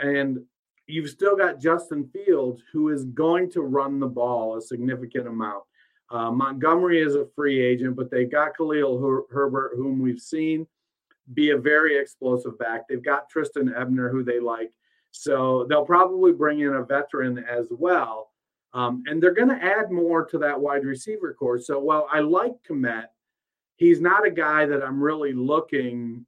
And 0.00 0.40
you've 0.88 1.08
still 1.10 1.36
got 1.36 1.60
Justin 1.60 2.10
Fields 2.12 2.60
who 2.72 2.88
is 2.88 3.04
going 3.04 3.52
to 3.52 3.62
run 3.62 4.00
the 4.00 4.08
ball 4.08 4.56
a 4.56 4.60
significant 4.60 5.28
amount. 5.28 5.62
Uh, 6.10 6.30
Montgomery 6.30 7.00
is 7.00 7.14
a 7.14 7.26
free 7.36 7.60
agent, 7.60 7.96
but 7.96 8.10
they've 8.10 8.30
got 8.30 8.56
Khalil 8.56 8.98
Her- 9.00 9.26
Herbert, 9.30 9.72
whom 9.76 10.00
we've 10.00 10.20
seen 10.20 10.66
be 11.34 11.50
a 11.50 11.58
very 11.58 11.98
explosive 11.98 12.58
back. 12.58 12.88
They've 12.88 13.02
got 13.02 13.28
Trestan 13.28 13.74
Ebner, 13.74 14.08
who 14.08 14.22
they 14.22 14.40
like. 14.40 14.72
So 15.10 15.66
they'll 15.68 15.84
probably 15.84 16.32
bring 16.32 16.60
in 16.60 16.74
a 16.74 16.82
veteran 16.82 17.38
as 17.38 17.66
well. 17.70 18.32
Um, 18.74 19.02
and 19.06 19.22
they're 19.22 19.34
going 19.34 19.48
to 19.48 19.62
add 19.62 19.90
more 19.90 20.24
to 20.26 20.38
that 20.38 20.58
wide 20.58 20.84
receiver 20.84 21.34
corps. 21.34 21.58
So 21.58 21.78
while 21.78 22.06
I 22.12 22.20
like 22.20 22.52
Kmet, 22.68 23.06
he's 23.76 24.00
not 24.00 24.26
a 24.26 24.30
guy 24.30 24.66
that 24.66 24.82
I'm 24.82 25.02
really 25.02 25.32
looking 25.32 26.26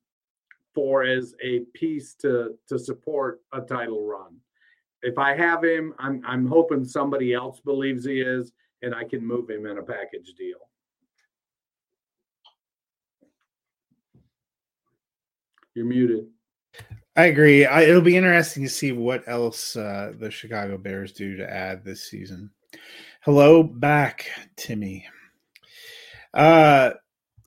for 0.74 1.02
as 1.02 1.34
a 1.42 1.60
piece 1.74 2.14
to 2.14 2.56
to 2.68 2.78
support 2.78 3.40
a 3.52 3.60
title 3.60 4.06
run. 4.06 4.36
If 5.02 5.18
I 5.18 5.34
have 5.34 5.64
him, 5.64 5.94
I'm 5.98 6.22
I'm 6.24 6.46
hoping 6.46 6.84
somebody 6.84 7.34
else 7.34 7.60
believes 7.60 8.04
he 8.04 8.20
is, 8.20 8.52
and 8.82 8.94
I 8.94 9.04
can 9.04 9.26
move 9.26 9.50
him 9.50 9.66
in 9.66 9.78
a 9.78 9.82
package 9.82 10.34
deal. 10.36 10.58
You're 15.74 15.86
muted. 15.86 16.26
I 17.16 17.26
agree. 17.26 17.66
I, 17.66 17.82
it'll 17.82 18.00
be 18.00 18.16
interesting 18.16 18.62
to 18.62 18.68
see 18.68 18.92
what 18.92 19.22
else 19.26 19.76
uh, 19.76 20.12
the 20.18 20.30
Chicago 20.30 20.78
Bears 20.78 21.12
do 21.12 21.36
to 21.36 21.50
add 21.50 21.84
this 21.84 22.04
season. 22.04 22.50
Hello 23.22 23.62
back, 23.62 24.30
Timmy. 24.56 25.06
Uh, 26.32 26.92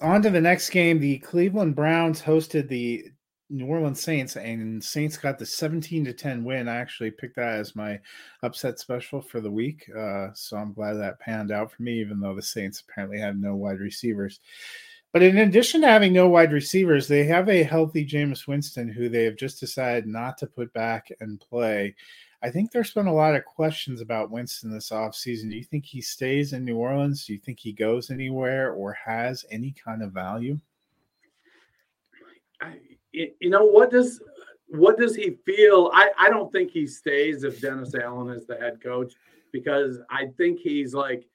on 0.02 0.22
to 0.22 0.30
the 0.30 0.42
next 0.42 0.70
game. 0.70 1.00
The 1.00 1.18
Cleveland 1.20 1.76
Browns 1.76 2.22
hosted 2.22 2.68
the 2.68 3.06
New 3.50 3.68
Orleans 3.68 4.02
Saints, 4.02 4.36
and 4.36 4.84
Saints 4.84 5.18
got 5.18 5.38
the 5.38 5.46
17 5.46 6.06
to 6.06 6.14
10 6.14 6.44
win. 6.44 6.68
I 6.68 6.78
actually 6.78 7.12
picked 7.12 7.36
that 7.36 7.60
as 7.60 7.76
my 7.76 8.00
upset 8.42 8.80
special 8.80 9.22
for 9.22 9.42
the 9.42 9.52
week. 9.52 9.90
Uh, 9.96 10.30
so 10.34 10.58
I'm 10.58 10.74
glad 10.74 10.94
that 10.94 11.20
panned 11.20 11.52
out 11.52 11.72
for 11.72 11.84
me, 11.84 12.00
even 12.00 12.20
though 12.20 12.36
the 12.36 12.42
Saints 12.42 12.82
apparently 12.82 13.20
had 13.20 13.40
no 13.40 13.56
wide 13.56 13.80
receivers. 13.80 14.40
But 15.12 15.22
in 15.22 15.38
addition 15.38 15.82
to 15.82 15.88
having 15.88 16.12
no 16.12 16.28
wide 16.28 16.52
receivers, 16.52 17.08
they 17.08 17.24
have 17.26 17.48
a 17.48 17.62
healthy 17.62 18.04
Jameis 18.04 18.48
Winston 18.48 18.90
who 18.90 19.10
they 19.10 19.24
have 19.26 19.36
just 19.36 19.60
decided 19.60 20.08
not 20.08 20.40
to 20.40 20.48
put 20.48 20.74
back 20.74 21.12
and 21.20 21.40
play. 21.40 21.96
I 22.42 22.50
think 22.50 22.72
there's 22.72 22.94
been 22.94 23.08
a 23.08 23.14
lot 23.14 23.36
of 23.36 23.46
questions 23.46 24.02
about 24.02 24.32
Winston 24.32 24.72
this 24.72 24.90
offseason. 24.90 25.52
Do 25.52 25.56
you 25.56 25.64
think 25.64 25.86
he 25.86 26.02
stays 26.02 26.54
in 26.54 26.66
New 26.66 26.78
Orleans? 26.78 27.26
Do 27.26 27.34
you 27.34 27.40
think 27.40 27.60
he 27.60 27.72
goes 27.72 28.10
anywhere 28.10 28.74
or 28.74 28.92
has 28.94 29.46
any 29.52 29.72
kind 29.72 30.02
of 30.02 30.12
value? 30.12 30.60
You 33.14 33.50
know 33.50 33.66
what 33.66 33.92
does 33.92 34.22
what 34.68 34.98
does 34.98 35.16
he 35.16 35.38
feel? 35.46 35.92
I, 35.94 36.10
I 36.18 36.30
don't 36.30 36.52
think 36.52 36.72
he 36.72 36.88
stays 36.88 37.44
if 37.44 37.62
Dennis 37.62 37.94
Allen 37.94 38.36
is 38.36 38.48
the 38.48 38.56
head 38.56 38.82
coach 38.82 39.14
because 39.52 40.00
I 40.10 40.28
think 40.36 40.60
he's 40.60 40.96
like, 40.96 41.26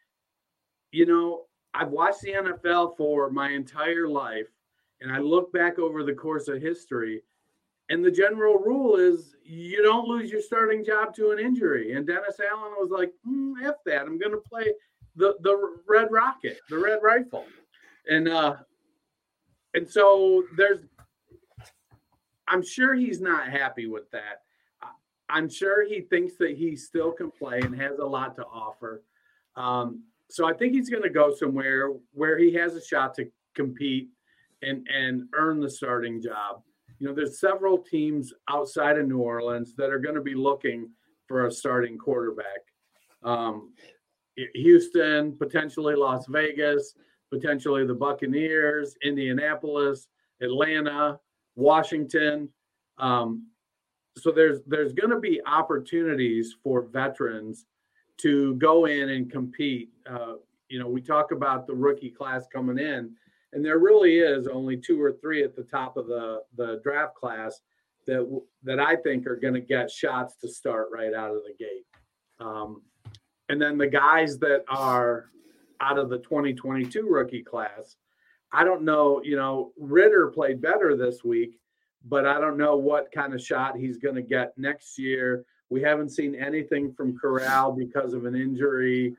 you 0.90 1.06
know, 1.06 1.44
I've 1.72 1.90
watched 1.90 2.22
the 2.22 2.32
NFL 2.32 2.96
for 2.96 3.30
my 3.30 3.50
entire 3.50 4.08
life, 4.08 4.48
and 5.00 5.12
I 5.12 5.18
look 5.18 5.52
back 5.52 5.78
over 5.78 6.02
the 6.02 6.14
course 6.14 6.48
of 6.48 6.60
history, 6.60 7.22
and 7.88 8.04
the 8.04 8.10
general 8.10 8.58
rule 8.58 8.96
is 8.96 9.36
you 9.44 9.82
don't 9.82 10.08
lose 10.08 10.30
your 10.30 10.42
starting 10.42 10.84
job 10.84 11.14
to 11.14 11.30
an 11.30 11.38
injury. 11.38 11.92
And 11.92 12.06
Dennis 12.06 12.40
Allen 12.40 12.72
was 12.78 12.90
like, 12.90 13.12
mm, 13.26 13.52
"F 13.64 13.76
that! 13.86 14.02
I'm 14.02 14.18
going 14.18 14.32
to 14.32 14.38
play 14.38 14.72
the 15.14 15.36
the 15.42 15.76
Red 15.86 16.10
Rocket, 16.10 16.58
the 16.68 16.78
Red 16.78 16.98
Rifle," 17.02 17.44
and 18.08 18.28
uh, 18.28 18.56
and 19.74 19.88
so 19.88 20.42
there's. 20.56 20.80
I'm 22.48 22.62
sure 22.62 22.94
he's 22.94 23.20
not 23.20 23.48
happy 23.48 23.86
with 23.86 24.10
that. 24.12 24.42
I'm 25.30 25.48
sure 25.48 25.86
he 25.86 26.00
thinks 26.00 26.36
that 26.38 26.56
he 26.56 26.74
still 26.74 27.12
can 27.12 27.30
play 27.30 27.60
and 27.60 27.78
has 27.78 27.98
a 27.98 28.04
lot 28.04 28.34
to 28.36 28.46
offer. 28.46 29.02
Um, 29.56 30.04
so 30.30 30.46
I 30.46 30.54
think 30.54 30.72
he's 30.72 30.88
going 30.88 31.02
to 31.02 31.10
go 31.10 31.34
somewhere 31.34 31.90
where 32.12 32.38
he 32.38 32.54
has 32.54 32.74
a 32.74 32.84
shot 32.84 33.14
to 33.16 33.26
compete 33.54 34.08
and 34.62 34.86
and 34.88 35.24
earn 35.34 35.60
the 35.60 35.70
starting 35.70 36.22
job 36.22 36.62
you 36.98 37.06
know, 37.06 37.14
there's 37.14 37.40
several 37.40 37.78
teams 37.78 38.32
outside 38.48 38.98
of 38.98 39.06
New 39.06 39.18
Orleans 39.18 39.74
that 39.76 39.90
are 39.90 39.98
going 39.98 40.16
to 40.16 40.20
be 40.20 40.34
looking 40.34 40.90
for 41.26 41.46
a 41.46 41.52
starting 41.52 41.96
quarterback. 41.96 42.60
Um, 43.22 43.72
Houston, 44.54 45.36
potentially 45.36 45.94
Las 45.94 46.26
Vegas, 46.28 46.94
potentially 47.32 47.86
the 47.86 47.94
Buccaneers, 47.94 48.96
Indianapolis, 49.02 50.08
Atlanta, 50.40 51.18
Washington. 51.58 52.48
Um, 52.98 53.48
so 54.16 54.30
there's 54.30 54.60
there's 54.66 54.92
going 54.92 55.10
to 55.10 55.20
be 55.20 55.40
opportunities 55.46 56.56
for 56.62 56.82
veterans 56.82 57.66
to 58.18 58.54
go 58.56 58.86
in 58.86 59.10
and 59.10 59.30
compete. 59.30 59.90
Uh, 60.10 60.34
you 60.68 60.78
know, 60.78 60.88
we 60.88 61.00
talk 61.00 61.30
about 61.32 61.66
the 61.66 61.74
rookie 61.74 62.10
class 62.10 62.46
coming 62.52 62.78
in 62.78 63.14
and 63.52 63.64
there 63.64 63.78
really 63.78 64.18
is 64.18 64.46
only 64.46 64.76
two 64.76 65.00
or 65.00 65.12
three 65.12 65.42
at 65.42 65.56
the 65.56 65.62
top 65.62 65.96
of 65.96 66.06
the 66.06 66.42
the 66.56 66.80
draft 66.82 67.14
class 67.14 67.60
that 68.06 68.42
that 68.62 68.78
I 68.78 68.96
think 68.96 69.26
are 69.26 69.36
going 69.36 69.54
to 69.54 69.60
get 69.60 69.90
shots 69.90 70.36
to 70.40 70.48
start 70.48 70.88
right 70.92 71.14
out 71.14 71.30
of 71.30 71.42
the 71.44 71.54
gate. 71.58 71.86
Um, 72.40 72.82
and 73.48 73.60
then 73.60 73.78
the 73.78 73.86
guys 73.86 74.38
that 74.38 74.64
are 74.68 75.26
out 75.80 75.98
of 75.98 76.10
the 76.10 76.18
2022 76.18 77.06
rookie 77.08 77.42
class, 77.42 77.96
I 78.52 78.64
don't 78.64 78.82
know. 78.82 79.20
You 79.22 79.36
know, 79.36 79.72
Ridder 79.78 80.28
played 80.28 80.60
better 80.60 80.96
this 80.96 81.24
week, 81.24 81.58
but 82.06 82.26
I 82.26 82.40
don't 82.40 82.56
know 82.56 82.76
what 82.76 83.12
kind 83.12 83.34
of 83.34 83.42
shot 83.42 83.76
he's 83.76 83.98
going 83.98 84.14
to 84.14 84.22
get 84.22 84.56
next 84.56 84.98
year. 84.98 85.44
We 85.70 85.82
haven't 85.82 86.10
seen 86.10 86.34
anything 86.34 86.92
from 86.92 87.18
Corral 87.18 87.72
because 87.72 88.14
of 88.14 88.24
an 88.24 88.34
injury. 88.34 89.14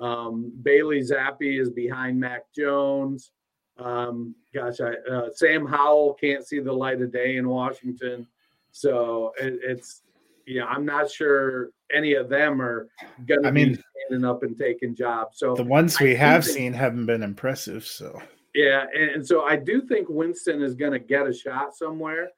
Um, 0.00 0.52
Bailey 0.62 1.00
Zappe 1.00 1.60
is 1.60 1.70
behind 1.70 2.18
Mac 2.18 2.52
Jones. 2.54 3.30
Um, 3.78 4.34
gosh, 4.52 4.80
I, 4.80 4.94
uh, 5.10 5.30
Sam 5.32 5.64
Howell 5.64 6.14
can't 6.14 6.46
see 6.46 6.58
the 6.58 6.72
light 6.72 7.00
of 7.00 7.12
day 7.12 7.36
in 7.36 7.48
Washington, 7.48 8.26
so 8.70 9.32
it, 9.40 9.60
it's 9.62 10.02
yeah, 10.46 10.64
I'm 10.64 10.84
not 10.84 11.10
sure 11.10 11.70
any 11.94 12.14
of 12.14 12.28
them 12.28 12.60
are 12.60 12.88
going 13.26 13.42
to 13.42 13.52
be 13.52 13.66
mean, 13.66 13.82
standing 14.06 14.28
up 14.28 14.42
and 14.42 14.58
taking 14.58 14.94
jobs. 14.94 15.38
So 15.38 15.54
the 15.54 15.62
ones 15.62 15.98
we 16.00 16.12
I 16.12 16.18
have 16.18 16.44
seen 16.44 16.72
haven't 16.72 17.06
been 17.06 17.22
impressive. 17.22 17.86
So 17.86 18.20
yeah, 18.54 18.86
and, 18.94 19.26
so 19.26 19.44
I 19.44 19.56
do 19.56 19.80
think 19.80 20.08
Winston 20.08 20.62
is 20.62 20.74
going 20.74 20.92
to 20.92 20.98
get 20.98 21.26
a 21.26 21.32
shot 21.32 21.74
somewhere. 21.74 22.30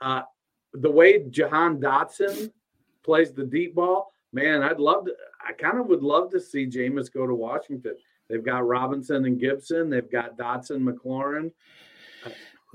Uh, 0.00 0.22
the 0.72 0.90
way 0.90 1.24
Jahan 1.28 1.78
Dotson 1.78 2.52
plays 3.02 3.32
the 3.32 3.44
deep 3.44 3.74
ball, 3.74 4.12
man, 4.32 4.62
I'd 4.62 4.78
love 4.78 5.06
to. 5.06 5.14
I 5.46 5.52
kind 5.52 5.78
of 5.78 5.86
would 5.86 6.02
love 6.02 6.30
to 6.32 6.40
see 6.40 6.66
Jameis 6.66 7.12
go 7.12 7.26
to 7.26 7.34
Washington. 7.34 7.94
They've 8.28 8.44
got 8.44 8.66
Robinson 8.66 9.24
and 9.24 9.40
Gibson. 9.40 9.88
They've 9.88 10.10
got 10.10 10.36
Dotson, 10.36 10.82
McLaurin. 10.82 11.52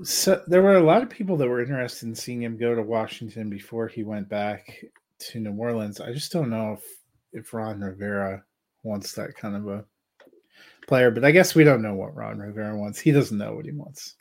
So 0.02 0.42
there 0.46 0.62
were 0.62 0.76
a 0.76 0.82
lot 0.82 1.02
of 1.02 1.10
people 1.10 1.36
that 1.36 1.48
were 1.48 1.60
interested 1.60 2.08
in 2.08 2.14
seeing 2.14 2.42
him 2.42 2.56
go 2.56 2.74
to 2.74 2.82
Washington 2.82 3.50
before 3.50 3.88
he 3.88 4.02
went 4.02 4.28
back 4.28 4.84
to 5.18 5.38
New 5.38 5.54
Orleans. 5.54 6.00
I 6.00 6.12
just 6.12 6.32
don't 6.32 6.50
know 6.50 6.72
if 6.72 6.84
if 7.32 7.54
Ron 7.54 7.80
Rivera 7.80 8.42
wants 8.82 9.12
that 9.12 9.34
kind 9.36 9.56
of 9.56 9.68
a 9.68 9.84
player, 10.86 11.10
but 11.10 11.24
I 11.24 11.30
guess 11.30 11.54
we 11.54 11.64
don't 11.64 11.82
know 11.82 11.94
what 11.94 12.14
Ron 12.16 12.38
Rivera 12.38 12.76
wants. 12.76 13.00
He 13.00 13.12
doesn't 13.12 13.38
know 13.38 13.54
what 13.54 13.64
he 13.64 13.72
wants. 13.72 14.14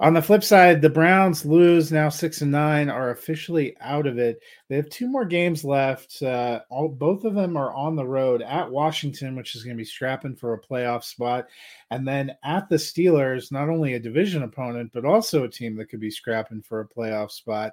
On 0.00 0.14
the 0.14 0.22
flip 0.22 0.42
side, 0.42 0.82
the 0.82 0.90
Browns 0.90 1.44
lose 1.44 1.92
now 1.92 2.08
six 2.08 2.40
and 2.40 2.50
nine, 2.50 2.88
are 2.88 3.10
officially 3.10 3.76
out 3.80 4.06
of 4.06 4.18
it. 4.18 4.40
They 4.68 4.74
have 4.74 4.88
two 4.88 5.06
more 5.06 5.24
games 5.24 5.64
left. 5.64 6.20
Uh, 6.22 6.60
all 6.70 6.88
both 6.88 7.24
of 7.24 7.34
them 7.34 7.56
are 7.56 7.72
on 7.72 7.94
the 7.94 8.04
road 8.04 8.42
at 8.42 8.70
Washington, 8.70 9.36
which 9.36 9.54
is 9.54 9.62
going 9.62 9.76
to 9.76 9.80
be 9.80 9.84
strapping 9.84 10.34
for 10.34 10.54
a 10.54 10.60
playoff 10.60 11.04
spot, 11.04 11.46
and 11.90 12.08
then 12.08 12.32
at 12.42 12.68
the 12.68 12.76
Steelers, 12.76 13.52
not 13.52 13.68
only 13.68 13.94
a 13.94 14.00
division 14.00 14.42
opponent 14.42 14.90
but 14.92 15.04
also 15.04 15.44
a 15.44 15.48
team 15.48 15.76
that 15.76 15.88
could 15.88 16.00
be 16.00 16.10
scrapping 16.10 16.62
for 16.62 16.80
a 16.80 16.88
playoff 16.88 17.30
spot. 17.30 17.72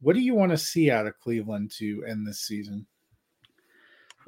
What 0.00 0.14
do 0.14 0.20
you 0.20 0.34
want 0.34 0.50
to 0.50 0.58
see 0.58 0.90
out 0.90 1.06
of 1.06 1.18
Cleveland 1.20 1.70
to 1.78 2.04
end 2.08 2.26
this 2.26 2.40
season? 2.40 2.86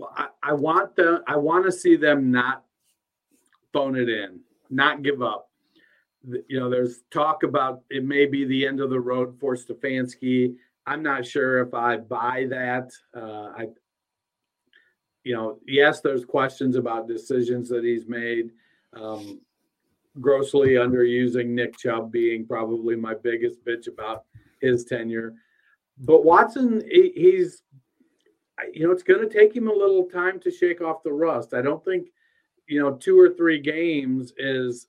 Well, 0.01 0.13
I, 0.17 0.29
I 0.43 0.53
want 0.55 0.97
them. 0.97 1.23
I 1.27 1.37
want 1.37 1.67
to 1.67 1.73
see 1.73 1.97
them 1.97 2.31
not 2.31 2.65
phone 3.73 3.97
it 3.97 4.09
in, 4.09 4.41
not 4.71 5.03
give 5.03 5.23
up 5.23 5.51
you 6.49 6.59
know, 6.59 6.69
there's 6.69 7.01
talk 7.11 7.43
about 7.43 7.83
it 7.91 8.05
may 8.05 8.27
be 8.27 8.45
the 8.45 8.67
end 8.67 8.81
of 8.81 8.91
the 8.91 9.01
road 9.01 9.39
for 9.41 9.57
Stefanski. 9.57 10.55
I'm 10.87 11.03
not 11.03 11.27
sure 11.27 11.61
if 11.61 11.73
I 11.73 11.97
buy 11.99 12.47
that. 12.51 12.91
Uh, 13.17 13.53
I, 13.57 13.67
you 15.25 15.35
know, 15.35 15.59
yes, 15.67 16.01
there's 16.01 16.25
questions 16.25 16.77
about 16.77 17.09
decisions 17.09 17.69
that 17.69 17.85
he's 17.85 18.07
made. 18.07 18.51
Um, 18.95 19.41
grossly 20.21 20.71
underusing 20.71 21.47
Nick 21.47 21.79
Chubb 21.79 22.11
being 22.11 22.47
probably 22.47 22.97
my 22.97 23.15
biggest 23.15 23.65
bitch 23.65 23.87
about 23.87 24.25
his 24.61 24.85
tenure. 24.85 25.35
But 25.99 26.25
Watson, 26.25 26.83
he, 26.91 27.13
he's, 27.15 27.63
you 28.73 28.87
know, 28.87 28.93
it's 28.93 29.03
going 29.03 29.27
to 29.27 29.33
take 29.33 29.55
him 29.55 29.69
a 29.69 29.73
little 29.73 30.05
time 30.05 30.41
to 30.41 30.51
shake 30.51 30.81
off 30.81 31.03
the 31.03 31.13
rust. 31.13 31.55
I 31.55 31.63
don't 31.63 31.85
think, 31.85 32.09
you 32.69 32.81
know, 32.81 32.95
two 32.95 33.19
or 33.19 33.31
three 33.31 33.61
games 33.61 34.33
is 34.39 34.89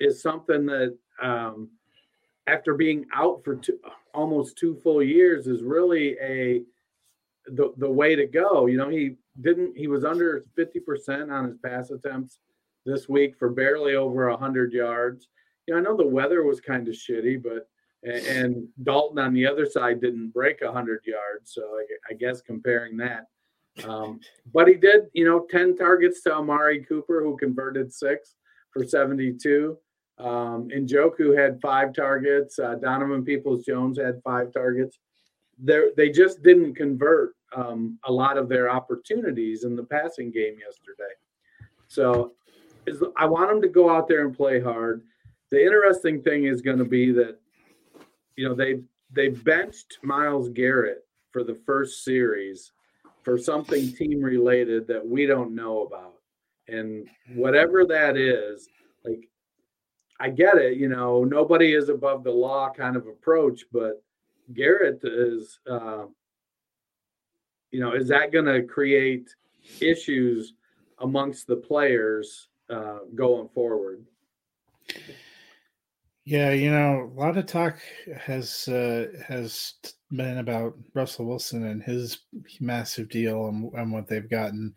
is 0.00 0.20
something 0.20 0.66
that 0.66 0.96
um, 1.22 1.70
after 2.46 2.74
being 2.74 3.06
out 3.14 3.42
for 3.44 3.56
two, 3.56 3.78
almost 4.12 4.58
two 4.58 4.76
full 4.82 5.02
years 5.02 5.46
is 5.46 5.62
really 5.62 6.16
a 6.20 6.62
the, 7.46 7.72
the 7.76 7.90
way 7.90 8.14
to 8.16 8.26
go. 8.26 8.66
You 8.66 8.78
know, 8.78 8.88
he 8.88 9.16
didn't 9.40 9.76
he 9.76 9.86
was 9.86 10.04
under 10.04 10.44
50% 10.56 11.32
on 11.32 11.46
his 11.46 11.56
pass 11.58 11.90
attempts 11.90 12.38
this 12.86 13.08
week 13.08 13.36
for 13.38 13.50
barely 13.50 13.94
over 13.94 14.28
100 14.30 14.72
yards. 14.72 15.28
You 15.66 15.74
know, 15.74 15.80
I 15.80 15.82
know 15.82 15.96
the 15.96 16.06
weather 16.06 16.42
was 16.42 16.60
kind 16.60 16.88
of 16.88 16.94
shitty, 16.94 17.42
but 17.42 17.68
and 18.04 18.68
Dalton 18.82 19.18
on 19.18 19.32
the 19.32 19.46
other 19.46 19.66
side 19.66 20.00
didn't 20.00 20.30
break 20.30 20.60
100 20.60 21.02
yards. 21.06 21.54
So 21.54 21.62
I, 21.62 22.12
I 22.12 22.14
guess 22.14 22.40
comparing 22.42 22.96
that. 22.98 23.26
Um, 23.88 24.20
but 24.52 24.68
he 24.68 24.74
did, 24.74 25.06
you 25.14 25.24
know, 25.24 25.46
10 25.50 25.76
targets 25.76 26.22
to 26.22 26.34
Amari 26.34 26.84
Cooper, 26.84 27.22
who 27.22 27.36
converted 27.36 27.92
six 27.92 28.36
for 28.72 28.84
72. 28.84 29.76
Um, 30.18 30.68
Njoku 30.68 31.36
had 31.36 31.60
five 31.60 31.92
targets. 31.92 32.58
Uh, 32.58 32.76
Donovan 32.76 33.24
Peoples 33.24 33.64
Jones 33.64 33.98
had 33.98 34.20
five 34.22 34.52
targets. 34.52 34.98
They 35.62 35.90
they 35.96 36.10
just 36.10 36.42
didn't 36.42 36.74
convert 36.74 37.34
um, 37.56 37.98
a 38.04 38.12
lot 38.12 38.36
of 38.36 38.48
their 38.48 38.70
opportunities 38.70 39.64
in 39.64 39.76
the 39.76 39.84
passing 39.84 40.30
game 40.30 40.56
yesterday. 40.58 41.14
So 41.88 42.32
I 43.16 43.26
want 43.26 43.50
them 43.50 43.62
to 43.62 43.68
go 43.68 43.90
out 43.90 44.08
there 44.08 44.24
and 44.24 44.36
play 44.36 44.60
hard. 44.60 45.02
The 45.50 45.64
interesting 45.64 46.22
thing 46.22 46.44
is 46.44 46.60
going 46.60 46.78
to 46.78 46.84
be 46.84 47.12
that 47.12 47.38
you 48.36 48.48
know 48.48 48.54
they 48.54 48.80
they 49.10 49.28
benched 49.28 49.98
Myles 50.02 50.48
Garrett 50.48 51.06
for 51.32 51.44
the 51.44 51.54
first 51.54 52.04
series 52.04 52.72
for 53.22 53.38
something 53.38 53.92
team 53.92 54.20
related 54.20 54.86
that 54.88 55.06
we 55.06 55.26
don't 55.26 55.54
know 55.54 55.82
about, 55.82 56.14
and 56.68 57.08
whatever 57.34 57.84
that 57.84 58.16
is, 58.16 58.68
like 59.04 59.28
I 60.20 60.30
get 60.30 60.56
it, 60.56 60.76
you 60.76 60.88
know, 60.88 61.24
nobody 61.24 61.74
is 61.74 61.88
above 61.88 62.24
the 62.24 62.30
law 62.30 62.70
kind 62.70 62.96
of 62.96 63.06
approach, 63.06 63.64
but 63.72 64.02
Garrett 64.52 65.00
is, 65.02 65.58
uh, 65.68 66.04
you 67.70 67.80
know, 67.80 67.92
is 67.92 68.08
that 68.08 68.32
going 68.32 68.44
to 68.44 68.62
create 68.62 69.34
issues 69.80 70.54
amongst 70.98 71.46
the 71.46 71.56
players 71.56 72.48
uh, 72.70 72.98
going 73.14 73.48
forward? 73.48 74.04
Yeah, 76.24 76.52
you 76.52 76.70
know, 76.70 77.10
a 77.14 77.20
lot 77.20 77.36
of 77.36 77.46
talk 77.46 77.78
has 78.18 78.66
uh, 78.68 79.08
has 79.26 79.74
been 80.10 80.38
about 80.38 80.74
Russell 80.94 81.26
Wilson 81.26 81.66
and 81.66 81.82
his 81.82 82.18
massive 82.60 83.10
deal 83.10 83.46
and, 83.48 83.70
and 83.74 83.92
what 83.92 84.08
they've 84.08 84.28
gotten. 84.28 84.74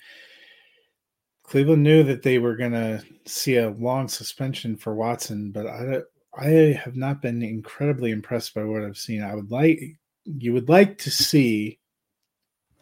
Cleveland 1.44 1.84
knew 1.84 2.04
that 2.04 2.22
they 2.24 2.40
were 2.40 2.58
going 2.58 2.74
to 2.74 3.02
see 3.26 3.56
a 3.56 3.70
long 3.72 4.08
suspension 4.10 4.76
for 4.76 4.94
Watson, 4.94 5.52
but 5.52 5.66
I 5.68 6.02
I 6.38 6.48
have 6.84 6.98
not 6.98 7.22
been 7.22 7.42
incredibly 7.42 8.12
impressed 8.12 8.54
by 8.54 8.64
what 8.66 8.84
I've 8.84 8.98
seen. 8.98 9.24
I 9.24 9.34
would 9.34 9.50
like 9.50 9.80
you 10.26 10.52
would 10.54 10.68
like 10.68 10.98
to 11.00 11.10
see 11.12 11.80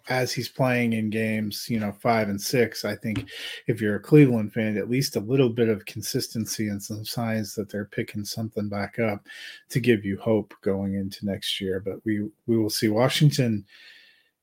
as 0.07 0.31
he's 0.31 0.49
playing 0.49 0.93
in 0.93 1.09
games, 1.09 1.67
you 1.69 1.79
know, 1.79 1.91
five 1.91 2.29
and 2.29 2.39
six. 2.39 2.85
I 2.85 2.95
think 2.95 3.27
if 3.67 3.81
you're 3.81 3.95
a 3.95 4.01
Cleveland 4.01 4.53
fan, 4.53 4.77
at 4.77 4.89
least 4.89 5.15
a 5.15 5.21
little 5.21 5.49
bit 5.49 5.69
of 5.69 5.85
consistency 5.85 6.67
and 6.67 6.81
some 6.81 7.05
signs 7.05 7.55
that 7.55 7.69
they're 7.69 7.85
picking 7.85 8.23
something 8.23 8.69
back 8.69 8.99
up 8.99 9.25
to 9.69 9.79
give 9.79 10.05
you 10.05 10.17
hope 10.17 10.53
going 10.61 10.93
into 10.95 11.25
next 11.25 11.59
year. 11.59 11.79
But 11.79 12.05
we 12.05 12.29
we 12.45 12.57
will 12.57 12.69
see. 12.69 12.87
Washington, 12.87 13.65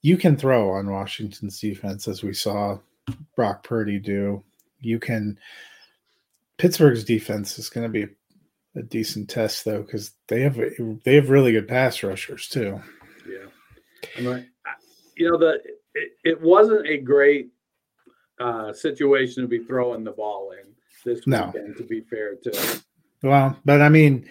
you 0.02 0.16
can 0.16 0.36
throw 0.36 0.70
on 0.70 0.90
Washington's 0.90 1.60
defense 1.60 2.08
as 2.08 2.22
we 2.22 2.34
saw 2.34 2.78
Brock 3.36 3.62
Purdy 3.62 3.98
do. 3.98 4.42
You 4.80 4.98
can 4.98 5.38
Pittsburgh's 6.58 7.04
defense 7.04 7.58
is 7.58 7.68
going 7.68 7.84
to 7.84 7.88
be 7.88 8.12
a 8.74 8.82
decent 8.82 9.28
test 9.28 9.64
though 9.64 9.82
because 9.82 10.12
they 10.28 10.40
have 10.40 10.60
they 11.04 11.14
have 11.14 11.30
really 11.30 11.52
good 11.52 11.68
pass 11.68 12.02
rushers 12.02 12.48
too. 12.48 12.80
Yeah, 13.28 14.28
like, 14.28 14.48
you 15.16 15.30
know 15.30 15.38
the 15.38 15.60
it, 15.94 16.12
it 16.24 16.40
wasn't 16.40 16.86
a 16.86 16.98
great 16.98 17.50
uh, 18.40 18.72
situation 18.72 19.42
to 19.42 19.48
be 19.48 19.64
throwing 19.64 20.04
the 20.04 20.12
ball 20.12 20.52
in 20.52 20.72
this 21.04 21.26
weekend. 21.26 21.68
No. 21.68 21.74
To 21.74 21.84
be 21.84 22.00
fair 22.00 22.36
to 22.36 22.82
well, 23.22 23.56
but 23.64 23.80
I 23.80 23.88
mean 23.88 24.28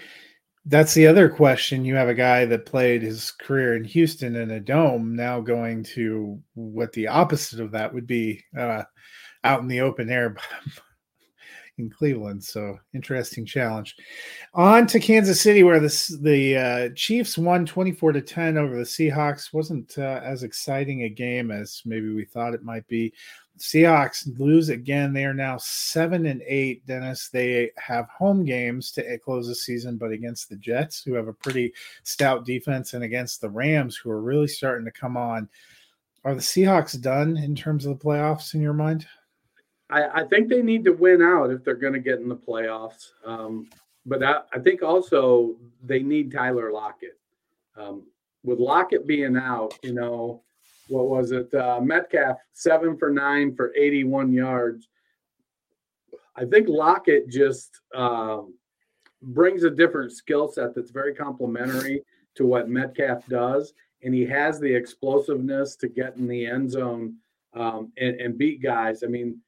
that's 0.65 0.94
the 0.94 1.08
other 1.08 1.28
question. 1.28 1.86
You 1.86 1.96
have 1.96 2.10
a 2.10 2.13
guy 2.13 2.46
that 2.46 2.65
played 2.65 3.02
his 3.02 3.32
career 3.32 3.76
in 3.76 3.84
Houston 3.84 4.36
in 4.36 4.52
a 4.52 4.60
dome, 4.60 5.15
now 5.15 5.39
going 5.39 5.84
to 5.96 6.39
what 6.54 6.94
the 6.94 7.08
opposite 7.08 7.60
of 7.60 7.72
that 7.72 7.94
would 7.94 8.06
be 8.06 8.44
uh, 8.58 8.84
out 9.44 9.62
in 9.62 9.67
the 9.67 9.82
open 9.82 10.10
air 10.10 10.36
in 11.82 11.89
Cleveland. 11.89 12.44
So 12.44 12.78
interesting 12.94 13.46
challenge. 13.46 13.96
On 14.54 14.88
to 14.88 15.00
Kansas 15.00 15.41
City, 15.41 15.63
where 15.63 15.80
the 15.80 16.20
the 16.22 16.58
uh, 16.58 16.89
Chiefs 16.96 17.38
won 17.38 17.65
twenty 17.65 17.91
four 17.91 18.12
to 18.12 18.22
ten 18.22 18.58
over 18.58 18.78
the 18.78 18.84
Seahawks. 18.84 19.54
wasn't 19.54 19.98
uh, 19.98 20.22
as 20.24 20.44
exciting 20.44 21.04
a 21.04 21.10
game 21.10 21.52
as 21.52 21.82
maybe 21.86 22.13
we 22.13 22.26
thought 22.26 22.54
it 22.54 22.63
might 22.63 22.88
be. 22.88 23.13
Seahawks 23.58 24.28
lose 24.39 24.70
again. 24.70 25.13
They 25.13 25.26
are 25.26 25.34
now 25.34 25.58
seven 25.58 26.26
and 26.26 26.41
eight. 26.48 26.86
Dennis, 26.88 27.30
they 27.30 27.72
have 27.78 28.08
home 28.08 28.44
games 28.44 28.91
to 28.94 29.17
close 29.20 29.48
the 29.48 29.54
season, 29.54 29.98
but 29.98 30.12
against 30.12 30.50
the 30.50 30.56
Jets, 30.56 31.04
who 31.04 31.13
have 31.13 31.28
a 31.28 31.34
pretty 31.34 31.74
stout 32.04 32.46
defense, 32.46 32.94
and 32.94 33.04
against 33.04 33.41
the 33.41 33.50
Rams, 33.50 33.98
who 33.98 34.10
are 34.10 34.22
really 34.22 34.48
starting 34.48 34.86
to 34.86 34.91
come 34.91 35.15
on. 35.15 35.48
Are 36.24 36.34
the 36.34 36.41
Seahawks 36.41 37.00
done 37.00 37.38
in 37.38 37.56
terms 37.56 37.86
of 37.86 37.98
the 37.98 38.04
playoffs 38.04 38.54
in 38.54 38.62
your 38.62 38.74
mind? 38.74 39.06
I, 39.91 40.21
I 40.21 40.23
think 40.25 40.49
they 40.49 40.62
need 40.62 40.84
to 40.86 40.93
win 40.93 41.21
out 41.21 41.51
if 41.51 41.63
they're 41.63 41.75
going 41.75 41.93
to 41.93 41.99
get 41.99 42.19
in 42.19 42.30
the 42.30 42.36
playoffs. 42.36 43.12
Um, 43.25 43.69
but 44.06 44.23
I, 44.23 44.39
I, 44.54 44.60
think 44.60 44.82
also 44.82 45.56
they 45.84 45.99
need 45.99 46.32
Tyler 46.32 46.71
Lockett. 46.71 47.19
Um, 47.77 48.04
with 48.43 48.60
Lockett 48.60 49.06
being 49.06 49.38
out, 49.38 49.77
you 49.84 49.93
know, 49.93 50.41
what 50.88 51.08
was 51.08 51.32
it? 51.32 51.54
Uh, 51.54 51.80
Metcalf 51.82 52.38
seven 52.54 52.97
for 52.97 53.10
nine 53.10 53.56
for 53.56 53.73
81 53.75 54.34
yards. 54.34 54.88
I 56.36 56.45
think 56.45 56.67
Lockett 56.67 57.30
just 57.30 57.80
um, 57.93 58.56
brings 59.21 59.63
a 59.63 59.69
different 59.69 60.12
skill 60.12 60.51
set 60.51 60.73
that's 60.73 60.91
very 60.91 61.13
complementary 61.13 62.04
to 62.36 62.45
what 62.45 62.69
Metcalf 62.69 63.25
does, 63.27 63.73
and 64.04 64.13
he 64.13 64.25
has 64.25 64.60
the 64.60 64.73
explosiveness 64.73 65.75
to 65.77 65.88
get 65.88 66.15
in 66.15 66.27
the 66.27 66.45
end 66.45 66.71
zone 66.71 67.15
um, 67.54 67.91
and, 67.97 68.19
and, 68.19 68.38
beat 68.38 68.62
guys. 68.62 69.04
I 69.04 69.08
mean, 69.08 69.41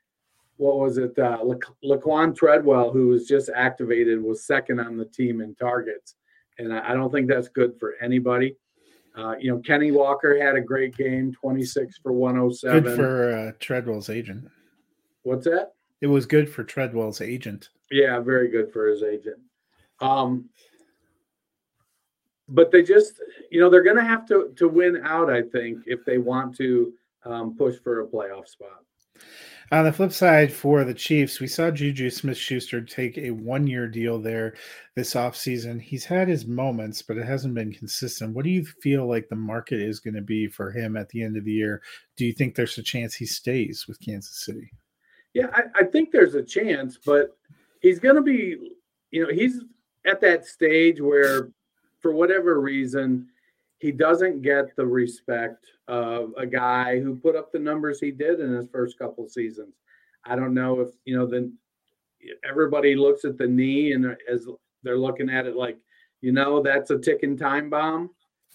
what 0.58 0.78
was 0.78 0.98
it? 0.98 1.18
Uh, 1.18 1.40
La- 1.44 1.56
Laquan 1.96 2.36
Treadwell, 2.36 2.92
who 2.92 3.08
was 3.08 3.28
just 3.28 3.50
activated, 3.56 4.22
was 4.22 4.46
second 4.46 4.80
on 4.80 4.98
the 4.98 5.06
team 5.06 5.42
in 5.42 5.56
targets, 5.56 6.16
and 6.60 6.74
I, 6.74 6.92
I 6.92 6.94
don't 6.94 7.12
think 7.12 7.28
that's 7.28 7.50
good 7.50 7.80
for 7.80 7.96
anybody. 8.02 8.56
Uh, 9.16 9.36
you 9.40 9.52
know, 9.52 9.60
Kenny 9.60 9.92
Walker 9.92 10.44
had 10.44 10.56
a 10.56 10.62
great 10.62 10.96
game, 10.98 11.34
26 11.34 12.00
for 12.02 12.12
107. 12.12 12.84
Good 12.84 12.96
for 12.96 13.32
uh, 13.32 13.52
Treadwell's 13.60 14.10
agent. 14.10 14.50
What's 15.22 15.46
that? 15.46 15.74
It 16.02 16.08
was 16.08 16.26
good 16.26 16.50
for 16.50 16.64
Treadwell's 16.64 17.22
agent. 17.22 17.70
Yeah, 17.92 18.20
very 18.20 18.50
good 18.50 18.74
for 18.74 18.88
his 18.88 19.04
agent. 19.04 19.38
Um, 20.02 20.50
but 22.50 22.72
they 22.72 22.84
just, 22.84 23.22
you 23.52 23.60
know, 23.60 23.70
they're 23.70 23.84
going 23.84 23.98
to 23.98 24.04
have 24.04 24.26
to 24.28 24.52
to 24.58 24.68
win 24.68 25.02
out. 25.04 25.32
I 25.32 25.44
think 25.44 25.80
if 25.86 26.04
they 26.06 26.18
want 26.18 26.58
to 26.58 26.94
um, 27.26 27.56
push 27.56 27.78
for 27.84 28.02
a 28.02 28.08
playoff 28.08 28.48
spot. 28.48 28.84
On 29.74 29.86
the 29.86 29.92
flip 29.92 30.12
side, 30.12 30.54
for 30.54 30.84
the 30.84 30.94
Chiefs, 30.94 31.40
we 31.40 31.48
saw 31.48 31.72
Juju 31.72 32.12
Smith 32.12 32.38
Schuster 32.38 32.80
take 32.80 33.18
a 33.18 33.32
one 33.32 33.66
year 33.66 33.88
deal 33.88 34.20
there 34.20 34.54
this 34.96 35.16
offseason. 35.16 35.82
He's 35.82 36.06
had 36.06 36.28
his 36.28 36.46
moments, 36.46 37.02
but 37.02 37.18
it 37.18 37.26
hasn't 37.26 37.56
been 37.56 37.74
consistent. 37.74 38.36
What 38.36 38.44
do 38.44 38.52
you 38.52 38.64
feel 38.64 39.08
like 39.08 39.28
the 39.30 39.36
market 39.36 39.82
is 39.82 40.00
going 40.00 40.14
to 40.14 40.22
be 40.22 40.46
for 40.46 40.70
him 40.70 40.96
at 40.96 41.10
the 41.10 41.24
end 41.24 41.38
of 41.38 41.46
the 41.46 41.54
year? 41.54 41.82
Do 42.18 42.24
you 42.24 42.34
think 42.34 42.54
there's 42.54 42.78
a 42.78 42.84
chance 42.84 43.16
he 43.16 43.26
stays 43.26 43.88
with 43.88 44.00
Kansas 44.00 44.46
City? 44.46 44.70
Yeah, 45.34 45.48
I, 45.56 45.64
I 45.74 45.84
think 45.86 46.12
there's 46.12 46.36
a 46.36 46.44
chance, 46.44 47.00
but 47.04 47.36
he's 47.82 48.00
going 48.00 48.16
to 48.16 48.22
be, 48.22 48.76
you 49.10 49.24
know, 49.24 49.34
he's 49.34 49.62
at 50.06 50.22
that 50.22 50.46
stage 50.46 51.02
where, 51.02 51.50
for 52.00 52.14
whatever 52.14 52.62
reason, 52.62 53.28
he 53.84 53.92
doesn't 53.92 54.42
get 54.42 54.74
the 54.78 54.86
respect 54.86 55.66
of 55.90 56.32
a 56.38 56.46
guy 56.46 57.02
who 57.02 57.18
put 57.18 57.36
up 57.36 57.52
the 57.52 57.60
numbers 57.60 58.00
he 58.00 58.12
did 58.12 58.40
in 58.40 58.54
his 58.54 58.66
first 58.72 58.98
couple 58.98 59.26
of 59.26 59.32
seasons. 59.32 59.76
I 60.24 60.38
don't 60.38 60.54
know 60.54 60.80
if 60.80 60.92
you 61.04 61.18
know 61.18 61.26
then 61.26 61.58
everybody 62.50 62.96
looks 62.96 63.26
at 63.26 63.38
the 63.38 63.46
knee 63.46 63.92
and 63.92 64.16
as 64.32 64.48
they're 64.84 64.98
looking 64.98 65.30
at 65.30 65.48
it 65.48 65.58
like 65.58 65.78
you 66.22 66.32
know 66.32 66.64
that's 66.64 66.92
a 66.92 66.98
ticking 66.98 67.38
time 67.38 67.70
bomb. 67.70 68.12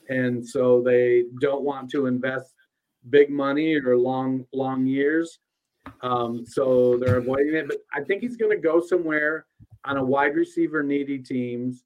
And 0.08 0.44
so 0.44 0.80
they 0.82 1.24
don't 1.42 1.62
want 1.62 1.90
to 1.90 2.06
invest 2.06 2.54
big 3.10 3.28
money 3.28 3.74
or 3.74 3.98
long 3.98 4.46
long 4.54 4.86
years. 4.86 5.40
Um, 6.00 6.46
so 6.46 6.96
they're 6.98 7.18
avoiding 7.18 7.54
it 7.54 7.66
but 7.66 7.78
i 7.94 8.02
think 8.02 8.20
he's 8.20 8.36
going 8.36 8.54
to 8.54 8.62
go 8.62 8.78
somewhere 8.78 9.46
on 9.86 9.96
a 9.96 10.04
wide 10.04 10.34
receiver 10.34 10.82
needy 10.82 11.18
teams 11.18 11.84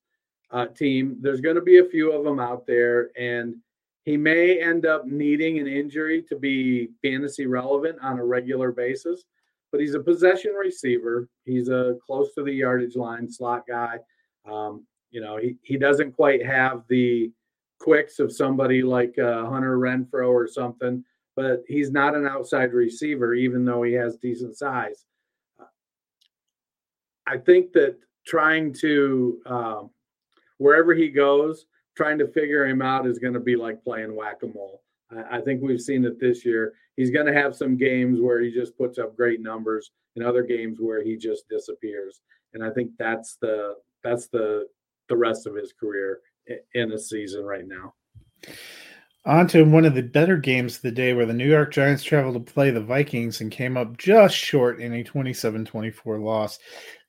uh, 0.52 0.66
team. 0.66 1.16
There's 1.20 1.40
going 1.40 1.56
to 1.56 1.62
be 1.62 1.78
a 1.78 1.84
few 1.84 2.12
of 2.12 2.24
them 2.24 2.38
out 2.38 2.66
there, 2.66 3.10
and 3.18 3.56
he 4.04 4.16
may 4.16 4.60
end 4.60 4.86
up 4.86 5.06
needing 5.06 5.58
an 5.58 5.66
injury 5.66 6.22
to 6.28 6.36
be 6.36 6.90
fantasy 7.02 7.46
relevant 7.46 7.98
on 8.02 8.18
a 8.18 8.24
regular 8.24 8.72
basis. 8.72 9.24
But 9.70 9.80
he's 9.80 9.94
a 9.94 10.00
possession 10.00 10.52
receiver. 10.52 11.28
He's 11.44 11.68
a 11.68 11.96
close 12.04 12.34
to 12.34 12.42
the 12.42 12.52
yardage 12.52 12.96
line 12.96 13.30
slot 13.30 13.64
guy. 13.66 13.98
Um, 14.44 14.86
you 15.10 15.20
know, 15.20 15.38
he, 15.38 15.56
he 15.62 15.78
doesn't 15.78 16.12
quite 16.12 16.44
have 16.44 16.82
the 16.88 17.30
quicks 17.80 18.18
of 18.18 18.32
somebody 18.32 18.82
like 18.82 19.18
uh, 19.18 19.46
Hunter 19.46 19.78
Renfrow 19.78 20.28
or 20.28 20.46
something, 20.46 21.02
but 21.36 21.62
he's 21.66 21.90
not 21.90 22.14
an 22.14 22.26
outside 22.26 22.72
receiver, 22.72 23.34
even 23.34 23.64
though 23.64 23.82
he 23.82 23.92
has 23.94 24.16
decent 24.16 24.56
size. 24.56 25.04
I 27.26 27.38
think 27.38 27.72
that 27.72 27.96
trying 28.26 28.72
to 28.74 29.40
um, 29.46 29.90
wherever 30.62 30.94
he 30.94 31.08
goes, 31.08 31.66
trying 31.96 32.18
to 32.18 32.28
figure 32.28 32.66
him 32.66 32.80
out 32.80 33.06
is 33.06 33.18
going 33.18 33.34
to 33.34 33.40
be 33.40 33.56
like 33.56 33.82
playing 33.84 34.14
whack 34.14 34.42
a 34.42 34.46
mole. 34.46 34.82
I, 35.10 35.38
I 35.38 35.40
think 35.40 35.62
we've 35.62 35.80
seen 35.80 36.04
it 36.04 36.20
this 36.20 36.44
year. 36.44 36.74
He's 36.96 37.10
going 37.10 37.26
to 37.26 37.34
have 37.34 37.56
some 37.56 37.76
games 37.76 38.20
where 38.20 38.40
he 38.40 38.52
just 38.52 38.76
puts 38.76 38.98
up 38.98 39.16
great 39.16 39.40
numbers, 39.40 39.90
and 40.16 40.24
other 40.24 40.42
games 40.42 40.78
where 40.80 41.02
he 41.02 41.16
just 41.16 41.48
disappears. 41.48 42.20
And 42.54 42.62
I 42.62 42.70
think 42.70 42.90
that's 42.98 43.36
the 43.40 43.76
that's 44.04 44.28
the 44.28 44.66
the 45.08 45.16
rest 45.16 45.46
of 45.46 45.54
his 45.54 45.72
career 45.72 46.20
in 46.74 46.92
a 46.92 46.98
season 46.98 47.44
right 47.44 47.66
now. 47.66 47.94
On 49.24 49.46
to 49.48 49.62
one 49.62 49.84
of 49.84 49.94
the 49.94 50.02
better 50.02 50.36
games 50.36 50.76
of 50.76 50.82
the 50.82 50.90
day 50.90 51.14
where 51.14 51.26
the 51.26 51.32
New 51.32 51.48
York 51.48 51.72
Giants 51.72 52.02
traveled 52.02 52.34
to 52.34 52.52
play 52.52 52.70
the 52.70 52.80
Vikings 52.80 53.40
and 53.40 53.52
came 53.52 53.76
up 53.76 53.96
just 53.96 54.34
short 54.34 54.80
in 54.80 54.92
a 54.92 55.04
27 55.04 55.64
24 55.64 56.18
loss. 56.18 56.58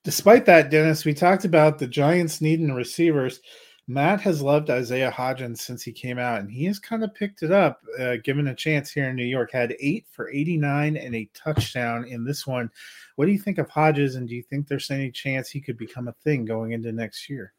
Despite 0.04 0.46
that, 0.46 0.70
Dennis, 0.70 1.06
we 1.06 1.14
talked 1.14 1.46
about 1.46 1.80
the 1.80 1.88
Giants 1.88 2.42
needing 2.42 2.74
receivers. 2.74 3.40
Matt 3.88 4.22
has 4.22 4.42
loved 4.42 4.70
Isaiah 4.70 5.12
Hodgins 5.12 5.60
since 5.60 5.84
he 5.84 5.92
came 5.92 6.18
out, 6.18 6.40
and 6.40 6.50
he 6.50 6.66
has 6.66 6.80
kind 6.80 7.04
of 7.04 7.14
picked 7.14 7.44
it 7.44 7.52
up, 7.52 7.82
uh, 8.00 8.16
given 8.24 8.48
a 8.48 8.56
chance 8.56 8.92
here 8.92 9.10
in 9.10 9.16
New 9.16 9.26
York. 9.26 9.52
Had 9.52 9.76
eight 9.80 10.06
for 10.10 10.30
89 10.30 10.98
and 10.98 11.16
a 11.16 11.30
touchdown 11.34 12.06
in 12.06 12.24
this 12.24 12.48
one. 12.48 12.70
What 13.16 13.26
do 13.26 13.32
you 13.32 13.40
think 13.40 13.58
of 13.58 13.70
Hodges, 13.70 14.16
and 14.16 14.28
do 14.28 14.36
you 14.36 14.44
think 14.44 14.68
there's 14.68 14.92
any 14.92 15.12
chance 15.12 15.50
he 15.50 15.62
could 15.62 15.78
become 15.78 16.08
a 16.08 16.14
thing 16.24 16.46
going 16.46 16.72
into 16.72 16.92
next 16.92 17.30
year? 17.30 17.54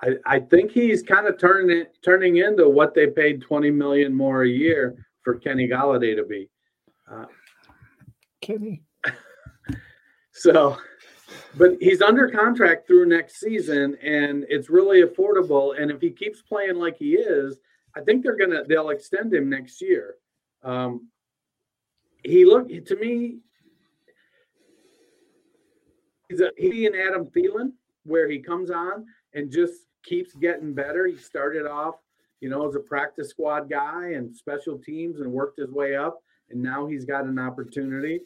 I, 0.00 0.10
I 0.26 0.40
think 0.40 0.70
he's 0.70 1.02
kind 1.02 1.26
of 1.26 1.38
turning 1.38 1.84
turning 2.04 2.36
into 2.36 2.68
what 2.68 2.94
they 2.94 3.08
paid 3.08 3.42
20 3.42 3.70
million 3.70 4.14
more 4.14 4.42
a 4.42 4.48
year 4.48 5.04
for 5.22 5.34
Kenny 5.34 5.68
Golladay 5.68 6.14
to 6.14 6.24
be. 6.24 6.48
Uh, 7.10 7.26
Kenny. 8.40 8.82
so 10.32 10.76
but 11.56 11.72
he's 11.80 12.02
under 12.02 12.28
contract 12.28 12.86
through 12.86 13.06
next 13.06 13.38
season 13.38 13.96
and 14.02 14.44
it's 14.48 14.70
really 14.70 15.02
affordable 15.02 15.80
and 15.80 15.90
if 15.90 16.00
he 16.00 16.10
keeps 16.10 16.42
playing 16.42 16.76
like 16.76 16.96
he 16.96 17.14
is 17.14 17.58
i 17.96 18.00
think 18.00 18.22
they're 18.22 18.36
gonna 18.36 18.62
they'll 18.68 18.90
extend 18.90 19.32
him 19.32 19.48
next 19.48 19.80
year. 19.80 20.14
Um, 20.62 21.08
he 22.24 22.44
looked 22.44 22.70
to 22.86 22.96
me 22.96 23.38
he's 26.28 26.40
a 26.40 26.50
he 26.56 26.86
and 26.86 26.96
adam 26.96 27.26
Thielen, 27.26 27.72
where 28.04 28.28
he 28.28 28.40
comes 28.40 28.70
on 28.70 29.06
and 29.34 29.50
just 29.50 29.74
keeps 30.04 30.34
getting 30.34 30.74
better. 30.74 31.06
He 31.06 31.16
started 31.16 31.66
off 31.66 31.96
you 32.40 32.48
know 32.48 32.66
as 32.68 32.74
a 32.74 32.80
practice 32.80 33.30
squad 33.30 33.70
guy 33.70 34.12
and 34.14 34.34
special 34.34 34.78
teams 34.78 35.20
and 35.20 35.30
worked 35.30 35.58
his 35.58 35.70
way 35.70 35.96
up 35.96 36.20
and 36.50 36.62
now 36.62 36.86
he's 36.86 37.04
got 37.04 37.24
an 37.24 37.38
opportunity. 37.38 38.20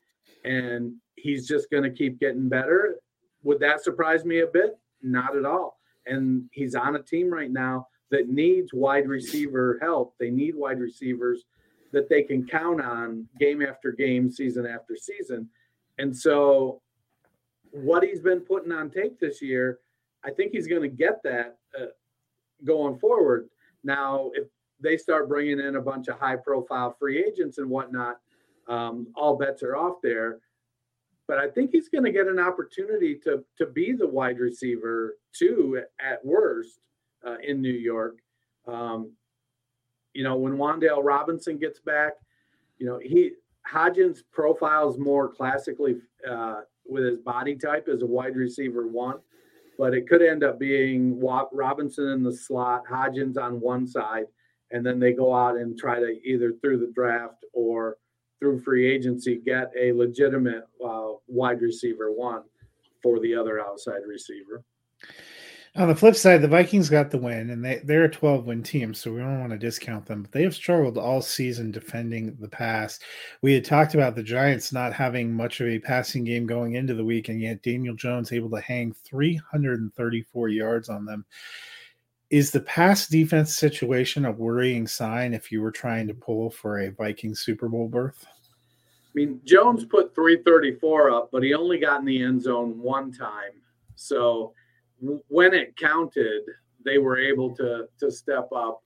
And 0.45 0.95
he's 1.23 1.47
just 1.47 1.71
going 1.71 1.85
to 1.85 1.91
keep 1.91 2.19
getting 2.19 2.49
better. 2.49 2.97
Would 3.45 3.61
that 3.61 3.83
surprise 3.83 4.25
me 4.25 4.41
a 4.41 4.47
bit? 4.47 4.79
Not 5.03 5.37
at 5.37 5.45
all. 5.45 5.79
And 6.07 6.49
he's 6.51 6.75
on 6.75 6.97
a 6.97 7.03
team 7.03 7.33
right 7.33 7.51
now 7.51 7.87
that 8.11 8.29
needs 8.29 8.73
wide 8.75 9.09
receiver 9.09 9.79
help. 9.81 10.15
They 10.19 10.31
need 10.31 10.57
wide 10.57 10.81
receivers 10.81 11.45
that 11.93 12.09
they 12.09 12.23
can 12.23 12.47
count 12.47 12.81
on 12.81 13.29
game 13.39 13.63
after 13.63 13.93
game, 13.93 14.31
season 14.31 14.67
after 14.67 14.97
season. 14.97 15.49
And 15.99 16.17
so, 16.17 16.81
what 17.71 18.03
he's 18.03 18.21
been 18.21 18.41
putting 18.41 18.73
on 18.73 18.91
tape 18.91 19.19
this 19.21 19.41
year, 19.41 19.79
I 20.25 20.31
think 20.31 20.53
he's 20.53 20.67
going 20.67 20.83
to 20.83 20.89
get 20.89 21.23
that 21.23 21.57
uh, 21.81 21.87
going 22.65 22.99
forward. 22.99 23.49
Now, 23.85 24.31
if 24.35 24.49
they 24.81 24.97
start 24.97 25.29
bringing 25.29 25.61
in 25.61 25.77
a 25.77 25.81
bunch 25.81 26.09
of 26.09 26.19
high 26.19 26.37
profile 26.37 26.97
free 26.99 27.25
agents 27.25 27.59
and 27.59 27.71
whatnot, 27.71 28.19
um, 28.69 29.07
all 29.15 29.37
bets 29.37 29.63
are 29.63 29.77
off 29.77 29.97
there 30.03 30.39
but 31.33 31.40
I 31.40 31.49
think 31.49 31.71
he's 31.73 31.88
going 31.88 32.05
to 32.05 32.12
get 32.12 32.27
an 32.27 32.38
opportunity 32.38 33.14
to 33.25 33.42
to 33.57 33.64
be 33.64 33.92
the 33.92 34.07
wide 34.07 34.38
receiver 34.38 35.16
too 35.35 35.81
at 35.99 36.23
worst 36.23 36.81
uh, 37.27 37.37
in 37.42 37.62
New 37.62 37.73
York. 37.73 38.18
Um, 38.66 39.12
you 40.12 40.25
know, 40.25 40.37
when 40.37 40.59
Wan'Dale 40.59 41.03
Robinson 41.03 41.57
gets 41.57 41.81
back, 41.81 42.12
you 42.77 42.85
know 42.85 43.01
he 43.03 43.31
Hodgins 43.66 44.18
profiles 44.31 44.99
more 44.99 45.27
classically 45.27 45.97
uh, 46.31 46.61
with 46.85 47.05
his 47.05 47.18
body 47.21 47.57
type 47.57 47.88
as 47.88 48.03
a 48.03 48.07
wide 48.07 48.37
receiver 48.37 48.87
one, 48.87 49.16
but 49.79 49.95
it 49.95 50.07
could 50.07 50.21
end 50.21 50.45
up 50.45 50.61
being 50.61 51.18
Robinson 51.18 52.09
in 52.09 52.23
the 52.23 52.37
slot, 52.37 52.83
Hodgins 52.87 53.38
on 53.38 53.59
one 53.59 53.87
side, 53.87 54.27
and 54.71 54.85
then 54.85 55.01
they 55.01 55.14
go 55.14 55.35
out 55.35 55.57
and 55.57 55.79
try 55.79 55.99
to 55.99 56.21
either 56.25 56.53
through 56.61 56.81
the 56.81 56.92
draft 56.95 57.47
or 57.55 57.97
through 58.43 58.61
free 58.61 58.91
agency 58.93 59.41
get 59.45 59.71
a 59.79 59.93
legitimate 59.93 60.67
uh, 60.85 61.13
wide 61.29 61.63
receiver 61.63 62.11
one 62.11 62.43
for 63.01 63.21
the 63.21 63.33
other 63.33 63.61
outside 63.61 64.01
receiver. 64.05 64.65
On 65.77 65.87
the 65.89 65.95
flip 65.95 66.17
side, 66.17 66.43
the 66.43 66.49
Vikings 66.49 66.91
got 66.91 67.13
the 67.13 67.19
win, 67.19 67.51
and 67.51 67.65
they, 67.65 67.81
they're 67.85 68.05
a 68.05 68.11
12 68.11 68.45
win 68.45 68.63
team, 68.65 68.93
so 68.93 69.13
we 69.13 69.21
don't 69.21 69.39
want 69.39 69.53
to 69.53 69.59
discount 69.59 70.05
them. 70.05 70.23
But 70.23 70.33
they 70.33 70.43
have 70.43 70.55
struggled 70.55 70.99
all 70.99 71.23
season 71.23 71.71
defending 71.71 72.37
the 72.41 72.49
pass. 72.49 72.99
We 73.43 73.55
had 73.55 73.65
talked 73.65 73.95
about 73.95 74.17
the 74.17 74.25
Giants 74.25 74.73
not 74.73 74.93
having 74.93 75.33
much 75.33 75.61
of 75.61 75.69
a 75.69 75.79
passing 75.79 76.25
game 76.25 76.45
going 76.45 76.75
into 76.75 76.95
the 76.95 77.05
week, 77.05 77.29
and 77.29 77.41
yet 77.41 77.63
Daniel 77.63 77.95
Jones 77.95 78.33
able 78.33 78.51
to 78.51 78.61
hang 78.61 78.93
334 79.05 80.49
yards 80.49 80.89
on 80.89 81.07
them. 81.07 81.25
Is 82.33 82.51
the 82.51 82.61
pass 82.61 83.09
defense 83.09 83.55
situation 83.55 84.25
a 84.25 84.33
worrying 84.33 84.87
sign 84.87 85.35
if 85.35 85.53
you 85.53 85.61
were 85.61 85.71
trying 85.71 86.07
to 86.09 86.14
pull 86.14 86.49
for 86.49 86.79
a 86.79 86.90
Viking 86.90 87.35
Super 87.35 87.68
Bowl 87.68 87.88
berth? 87.88 88.25
I 88.27 89.11
mean, 89.12 89.38
Jones 89.45 89.85
put 89.85 90.14
334 90.14 91.11
up, 91.11 91.29
but 91.31 91.42
he 91.42 91.53
only 91.53 91.79
got 91.79 92.01
in 92.01 92.07
the 92.07 92.23
end 92.23 92.40
zone 92.40 92.81
one 92.81 93.12
time. 93.12 93.53
So 93.97 94.55
when 95.29 95.53
it 95.53 95.77
counted, 95.77 96.45
they 96.83 96.97
were 96.97 97.18
able 97.18 97.55
to 97.57 97.87
to 98.01 98.11
step 98.11 98.49
up. 98.51 98.83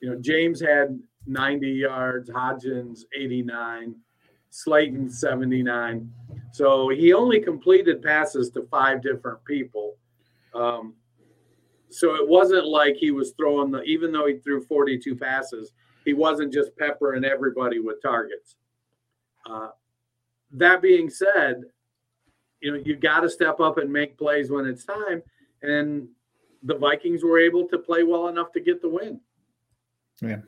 You 0.00 0.10
know, 0.10 0.20
James 0.20 0.60
had 0.60 0.98
90 1.28 1.68
yards, 1.68 2.28
Hodgins 2.28 3.02
89, 3.16 3.94
Slayton 4.50 5.08
79. 5.08 6.12
So 6.50 6.88
he 6.88 7.12
only 7.12 7.38
completed 7.38 8.02
passes 8.02 8.50
to 8.50 8.66
five 8.72 9.02
different 9.02 9.44
people. 9.44 9.94
Um, 10.52 10.94
so 11.90 12.14
it 12.14 12.28
wasn't 12.28 12.66
like 12.66 12.96
he 12.96 13.10
was 13.10 13.32
throwing 13.36 13.70
the, 13.70 13.82
even 13.82 14.12
though 14.12 14.26
he 14.26 14.38
threw 14.38 14.62
42 14.62 15.16
passes, 15.16 15.72
he 16.04 16.12
wasn't 16.12 16.52
just 16.52 16.76
peppering 16.76 17.24
everybody 17.24 17.80
with 17.80 18.02
targets. 18.02 18.56
Uh, 19.48 19.68
that 20.52 20.82
being 20.82 21.10
said, 21.10 21.62
you 22.60 22.72
know, 22.72 22.82
you 22.84 22.96
got 22.96 23.20
to 23.20 23.30
step 23.30 23.60
up 23.60 23.78
and 23.78 23.92
make 23.92 24.18
plays 24.18 24.50
when 24.50 24.66
it's 24.66 24.84
time. 24.84 25.22
And 25.62 26.08
the 26.62 26.76
Vikings 26.76 27.22
were 27.22 27.38
able 27.38 27.66
to 27.68 27.78
play 27.78 28.02
well 28.02 28.28
enough 28.28 28.52
to 28.52 28.60
get 28.60 28.82
the 28.82 28.88
win. 28.88 29.20
Yeah. 30.20 30.40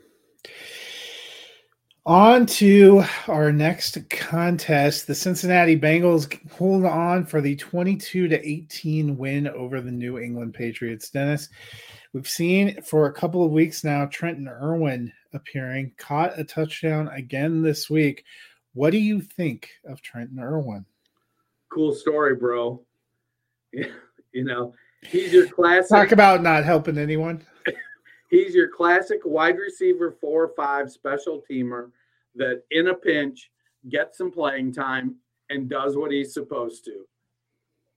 On 2.06 2.46
to 2.46 3.04
our 3.28 3.52
next 3.52 3.98
contest. 4.08 5.06
The 5.06 5.14
Cincinnati 5.14 5.78
Bengals 5.78 6.32
hold 6.50 6.86
on 6.86 7.26
for 7.26 7.42
the 7.42 7.54
22 7.56 8.26
to 8.28 8.48
18 8.48 9.18
win 9.18 9.46
over 9.48 9.82
the 9.82 9.90
New 9.90 10.18
England 10.18 10.54
Patriots. 10.54 11.10
Dennis, 11.10 11.50
we've 12.14 12.26
seen 12.28 12.80
for 12.82 13.06
a 13.06 13.12
couple 13.12 13.44
of 13.44 13.52
weeks 13.52 13.84
now 13.84 14.06
Trenton 14.06 14.48
Irwin 14.48 15.12
appearing, 15.34 15.92
caught 15.98 16.38
a 16.38 16.44
touchdown 16.44 17.08
again 17.08 17.60
this 17.60 17.90
week. 17.90 18.24
What 18.72 18.90
do 18.90 18.98
you 18.98 19.20
think 19.20 19.68
of 19.84 20.00
Trenton 20.00 20.40
Irwin? 20.40 20.86
Cool 21.70 21.94
story, 21.94 22.34
bro. 22.34 22.82
you 23.72 24.44
know, 24.44 24.72
he's 25.02 25.34
your 25.34 25.48
classic. 25.48 25.90
Talk 25.90 26.12
about 26.12 26.42
not 26.42 26.64
helping 26.64 26.96
anyone. 26.96 27.44
He's 28.30 28.54
your 28.54 28.68
classic 28.68 29.20
wide 29.24 29.58
receiver, 29.58 30.16
four 30.20 30.44
or 30.44 30.54
five 30.56 30.90
special 30.90 31.42
teamer 31.50 31.90
that 32.36 32.62
in 32.70 32.86
a 32.88 32.94
pinch 32.94 33.50
gets 33.88 34.16
some 34.18 34.30
playing 34.30 34.72
time 34.72 35.16
and 35.50 35.68
does 35.68 35.96
what 35.96 36.12
he's 36.12 36.32
supposed 36.32 36.84
to, 36.84 37.04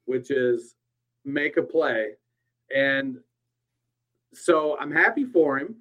which 0.05 0.31
is 0.31 0.75
make 1.23 1.57
a 1.57 1.61
play. 1.61 2.13
And 2.75 3.19
so 4.33 4.75
I'm 4.79 4.91
happy 4.91 5.25
for 5.25 5.59
him. 5.59 5.75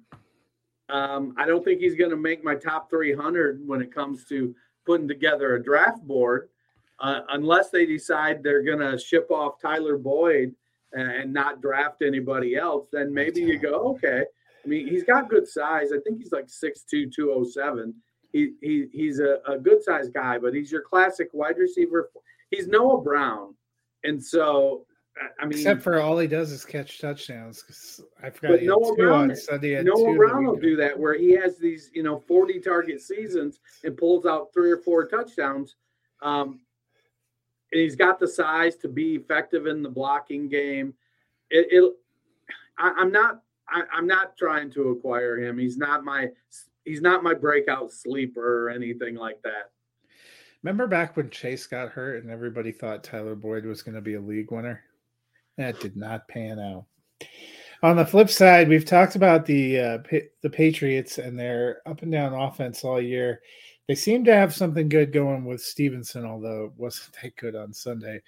Um, 0.87 1.33
I 1.35 1.47
don't 1.47 1.65
think 1.65 1.79
he's 1.81 1.95
going 1.95 2.11
to 2.11 2.17
make 2.17 2.43
my 2.43 2.53
top 2.53 2.91
300 2.91 3.67
when 3.67 3.81
it 3.81 3.93
comes 3.93 4.25
to 4.25 4.53
putting 4.85 5.07
together 5.07 5.55
a 5.55 5.63
draft 5.63 6.05
board, 6.05 6.49
uh, 6.99 7.21
unless 7.29 7.71
they 7.71 7.87
decide 7.87 8.43
they're 8.43 8.61
going 8.61 8.79
to 8.79 8.99
ship 8.99 9.31
off 9.31 9.59
Tyler 9.59 9.97
Boyd 9.97 10.53
and, 10.91 11.09
and 11.09 11.33
not 11.33 11.61
draft 11.61 12.03
anybody 12.03 12.55
else. 12.55 12.87
Then 12.91 13.11
maybe 13.11 13.41
you 13.41 13.57
go, 13.57 13.95
okay, 13.95 14.25
I 14.63 14.67
mean, 14.67 14.87
he's 14.87 15.03
got 15.03 15.29
good 15.29 15.47
size. 15.47 15.91
I 15.91 15.99
think 16.03 16.19
he's 16.19 16.31
like 16.31 16.47
6'2, 16.47 17.11
207. 17.13 17.93
He, 18.31 18.53
he, 18.61 18.87
he's 18.91 19.19
a, 19.19 19.39
a 19.47 19.57
good 19.57 19.83
sized 19.83 20.13
guy, 20.13 20.37
but 20.37 20.53
he's 20.53 20.71
your 20.71 20.81
classic 20.81 21.29
wide 21.33 21.57
receiver. 21.57 22.09
He's 22.49 22.67
Noah 22.67 23.01
Brown. 23.01 23.55
And 24.03 24.23
so, 24.23 24.85
I 25.39 25.45
mean, 25.45 25.59
except 25.59 25.83
for 25.83 26.01
all 26.01 26.17
he 26.17 26.27
does 26.27 26.51
is 26.51 26.65
catch 26.65 26.99
touchdowns. 26.99 28.01
I 28.21 28.29
forgot. 28.29 28.53
But 28.53 28.63
Noah 28.63 28.95
Brown, 28.95 29.35
Noah 29.83 30.15
Brown 30.15 30.45
will 30.45 30.55
do 30.55 30.75
that 30.77 30.97
where 30.97 31.15
he 31.15 31.31
has 31.33 31.57
these, 31.57 31.91
you 31.93 32.01
know, 32.01 32.19
40 32.19 32.59
target 32.59 33.01
seasons 33.01 33.59
and 33.83 33.95
pulls 33.95 34.25
out 34.25 34.49
three 34.53 34.71
or 34.71 34.77
four 34.77 35.07
touchdowns. 35.07 35.75
Um, 36.21 36.61
and 37.71 37.81
he's 37.81 37.95
got 37.95 38.19
the 38.19 38.27
size 38.27 38.75
to 38.77 38.87
be 38.87 39.15
effective 39.15 39.67
in 39.67 39.83
the 39.83 39.89
blocking 39.89 40.47
game. 40.47 40.93
It, 41.51 41.67
it 41.71 41.93
I, 42.79 42.93
I'm 42.97 43.11
not 43.11 43.42
I, 43.69 43.83
am 43.97 44.07
not 44.07 44.37
trying 44.37 44.71
to 44.71 44.89
acquire 44.89 45.37
him. 45.37 45.57
He's 45.57 45.77
not 45.77 46.03
my 46.03 46.29
he's 46.85 47.01
not 47.01 47.23
my 47.23 47.33
breakout 47.33 47.91
sleeper 47.91 48.65
or 48.65 48.69
anything 48.69 49.15
like 49.15 49.41
that. 49.43 49.71
Remember 50.61 50.87
back 50.87 51.17
when 51.17 51.29
Chase 51.29 51.67
got 51.67 51.89
hurt 51.89 52.23
and 52.23 52.31
everybody 52.31 52.71
thought 52.71 53.03
Tyler 53.03 53.35
Boyd 53.35 53.65
was 53.65 53.81
going 53.81 53.95
to 53.95 54.01
be 54.01 54.13
a 54.13 54.21
league 54.21 54.51
winner? 54.51 54.81
That 55.57 55.79
did 55.79 55.97
not 55.97 56.27
pan 56.27 56.59
out. 56.59 56.85
On 57.83 57.97
the 57.97 58.05
flip 58.05 58.29
side, 58.29 58.69
we've 58.69 58.85
talked 58.85 59.15
about 59.15 59.45
the 59.45 59.79
uh, 59.79 59.97
the 60.41 60.49
Patriots 60.49 61.17
and 61.17 61.37
their 61.37 61.81
up 61.85 62.01
and 62.01 62.11
down 62.11 62.33
offense 62.33 62.83
all 62.83 63.01
year. 63.01 63.41
They 63.87 63.95
seem 63.95 64.23
to 64.25 64.33
have 64.33 64.53
something 64.53 64.87
good 64.87 65.11
going 65.11 65.43
with 65.43 65.61
Stevenson, 65.61 66.25
although 66.25 66.65
it 66.65 66.71
wasn't 66.77 67.17
that 67.21 67.35
good 67.35 67.55
on 67.55 67.73
Sunday. 67.73 68.21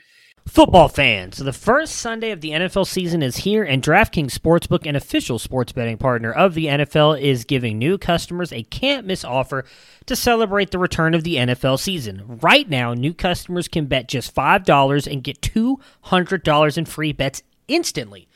Football 0.45 0.89
fans, 0.89 1.37
the 1.37 1.51
first 1.51 1.95
Sunday 1.95 2.29
of 2.29 2.39
the 2.39 2.51
NFL 2.51 2.85
season 2.85 3.23
is 3.23 3.37
here, 3.37 3.63
and 3.63 3.81
DraftKings 3.81 4.37
Sportsbook, 4.37 4.85
an 4.85 4.95
official 4.95 5.39
sports 5.39 5.71
betting 5.71 5.97
partner 5.97 6.31
of 6.31 6.53
the 6.53 6.67
NFL, 6.67 7.19
is 7.19 7.45
giving 7.45 7.79
new 7.79 7.97
customers 7.97 8.53
a 8.53 8.61
can't 8.63 9.07
miss 9.07 9.23
offer 9.23 9.65
to 10.05 10.15
celebrate 10.15 10.69
the 10.69 10.77
return 10.77 11.15
of 11.15 11.23
the 11.23 11.37
NFL 11.37 11.79
season. 11.79 12.37
Right 12.41 12.69
now, 12.69 12.93
new 12.93 13.13
customers 13.13 13.67
can 13.67 13.85
bet 13.87 14.07
just 14.07 14.35
$5 14.35 15.11
and 15.11 15.23
get 15.23 15.41
$200 15.41 16.77
in 16.77 16.85
free 16.85 17.11
bets 17.11 17.41
instantly. 17.67 18.27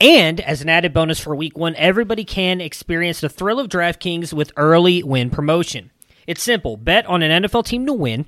And 0.00 0.40
as 0.40 0.60
an 0.60 0.68
added 0.68 0.92
bonus 0.92 1.18
for 1.18 1.34
week 1.34 1.56
one, 1.56 1.74
everybody 1.76 2.24
can 2.24 2.60
experience 2.60 3.22
the 3.22 3.28
thrill 3.30 3.58
of 3.58 3.68
DraftKings 3.68 4.34
with 4.34 4.52
early 4.56 5.02
win 5.02 5.30
promotion. 5.30 5.90
It's 6.26 6.42
simple 6.42 6.76
bet 6.76 7.06
on 7.06 7.22
an 7.22 7.42
NFL 7.42 7.64
team 7.64 7.86
to 7.86 7.92
win 7.92 8.26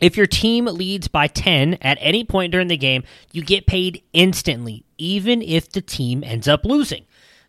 if 0.00 0.16
your 0.16 0.26
team 0.26 0.66
leads 0.66 1.08
by 1.08 1.28
10 1.28 1.78
at 1.80 1.98
any 2.00 2.24
point 2.24 2.52
during 2.52 2.68
the 2.68 2.76
game, 2.76 3.04
you 3.32 3.42
get 3.42 3.66
paid 3.66 4.02
instantly, 4.12 4.84
even 4.98 5.40
if 5.40 5.70
the 5.70 5.80
team 5.80 6.24
ends 6.24 6.48
up 6.48 6.64
losing. 6.64 7.06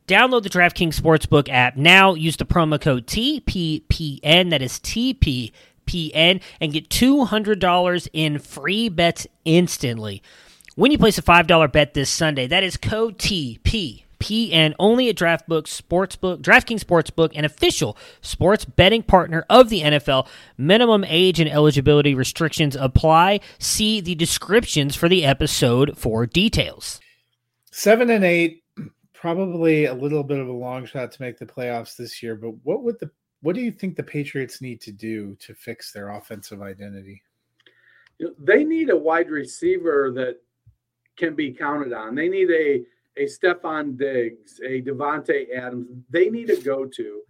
Download 0.07 0.43
the 0.43 0.49
DraftKings 0.49 0.99
Sportsbook 0.99 1.49
app 1.49 1.75
now. 1.75 2.13
Use 2.13 2.38
the 2.38 2.45
promo 2.45 2.79
code 2.79 3.07
TPPN, 3.07 4.51
that 4.51 4.61
is 4.61 4.79
TPPN, 4.79 6.41
and 6.61 6.73
get 6.73 6.89
$200 6.89 8.07
in 8.13 8.39
free 8.39 8.89
bets 8.89 9.25
instantly. 9.43 10.21
When 10.75 10.91
you 10.91 10.99
place 10.99 11.17
a 11.17 11.23
$5 11.23 11.71
bet 11.71 11.93
this 11.95 12.09
Sunday, 12.09 12.45
that 12.47 12.63
is 12.63 12.77
code 12.77 13.17
TP 13.17 14.04
PN 14.19 14.73
only 14.80 15.10
at 15.10 15.15
DraftBook 15.15 15.63
Sportsbook, 15.63 16.41
DraftKings 16.41 16.84
Sportsbook, 16.84 17.32
an 17.36 17.45
official 17.45 17.97
sports 18.21 18.65
betting 18.65 19.04
partner 19.04 19.45
of 19.49 19.69
the 19.69 19.82
NFL. 19.82 20.28
Minimum 20.58 21.06
age 21.08 21.39
and 21.39 21.49
eligibility 21.49 22.15
restrictions 22.15 22.75
apply. 22.75 23.39
See 23.60 24.01
the 24.01 24.15
descriptions 24.15 24.95
for 24.95 25.10
the 25.10 25.25
episode 25.25 25.97
for 25.97 26.25
details. 26.25 26.99
Seven 27.71 28.10
and 28.10 28.23
eight, 28.23 28.63
probably 29.13 29.86
a 29.86 29.93
little 29.93 30.23
bit 30.23 30.39
of 30.39 30.47
a 30.47 30.54
long 30.54 30.86
shot 30.86 31.12
to 31.12 31.21
make 31.21 31.38
the 31.38 31.45
playoffs 31.45 31.95
this 31.95 32.21
year. 32.21 32.36
But 32.36 32.51
what 32.63 32.84
would 32.84 32.99
the 32.99 33.10
what 33.41 33.56
do 33.56 33.62
you 33.62 33.71
think 33.71 33.95
the 33.95 34.04
Patriots 34.04 34.62
need 34.62 34.82
to 34.82 34.91
do 34.91 35.36
to 35.36 35.54
fix 35.54 35.91
their 35.91 36.10
offensive 36.10 36.62
identity? 36.62 37.21
They 38.39 38.63
need 38.63 38.89
a 38.89 38.97
wide 38.97 39.30
receiver 39.30 40.12
that 40.15 40.38
can 41.17 41.36
be 41.36 41.51
counted 41.51 41.93
on. 41.93 42.15
They 42.15 42.28
need 42.28 42.49
a 42.49 42.84
a 43.17 43.25
Stefon 43.25 43.97
Diggs, 43.97 44.60
a 44.65 44.82
Davante 44.82 45.56
Adams, 45.56 45.88
they 46.10 46.30
need 46.30 46.47
to 46.47 46.58
go 46.58 46.86
to. 46.86 47.21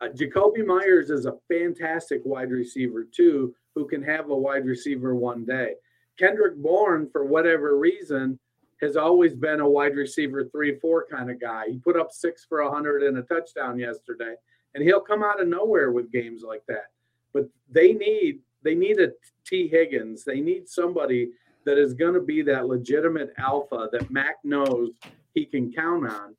Uh, 0.00 0.08
Jakobi 0.08 0.64
Meyers 0.64 1.10
is 1.10 1.26
a 1.26 1.36
fantastic 1.48 2.22
wide 2.24 2.50
receiver 2.50 3.04
too, 3.04 3.54
who 3.74 3.86
can 3.86 4.02
have 4.02 4.30
a 4.30 4.36
wide 4.36 4.64
receiver 4.64 5.14
one 5.14 5.44
day. 5.44 5.74
Kendrick 6.18 6.56
Bourne, 6.56 7.08
for 7.10 7.24
whatever 7.24 7.78
reason, 7.78 8.38
has 8.80 8.96
always 8.96 9.34
been 9.34 9.60
a 9.60 9.68
wide 9.68 9.94
receiver 9.94 10.44
three, 10.44 10.78
four 10.78 11.06
kind 11.10 11.30
of 11.30 11.40
guy. 11.40 11.64
He 11.68 11.78
put 11.78 11.98
up 11.98 12.12
six 12.12 12.44
for 12.48 12.60
a 12.60 12.70
hundred 12.70 13.02
and 13.02 13.18
a 13.18 13.22
touchdown 13.22 13.78
yesterday, 13.78 14.34
and 14.74 14.82
he'll 14.82 15.00
come 15.00 15.22
out 15.22 15.40
of 15.40 15.48
nowhere 15.48 15.92
with 15.92 16.12
games 16.12 16.42
like 16.42 16.62
that. 16.68 16.86
But 17.32 17.48
they 17.70 17.92
need 17.92 18.40
they 18.62 18.74
need 18.74 19.00
a 19.00 19.12
Tee 19.46 19.68
Higgins. 19.68 20.24
They 20.24 20.40
need 20.40 20.68
somebody 20.68 21.30
that 21.64 21.78
is 21.78 21.94
going 21.94 22.14
to 22.14 22.20
be 22.20 22.42
that 22.42 22.66
legitimate 22.66 23.32
alpha 23.38 23.88
that 23.92 24.10
Mac 24.10 24.36
knows 24.44 24.90
he 25.34 25.44
can 25.44 25.72
count 25.72 26.08
on. 26.08 26.34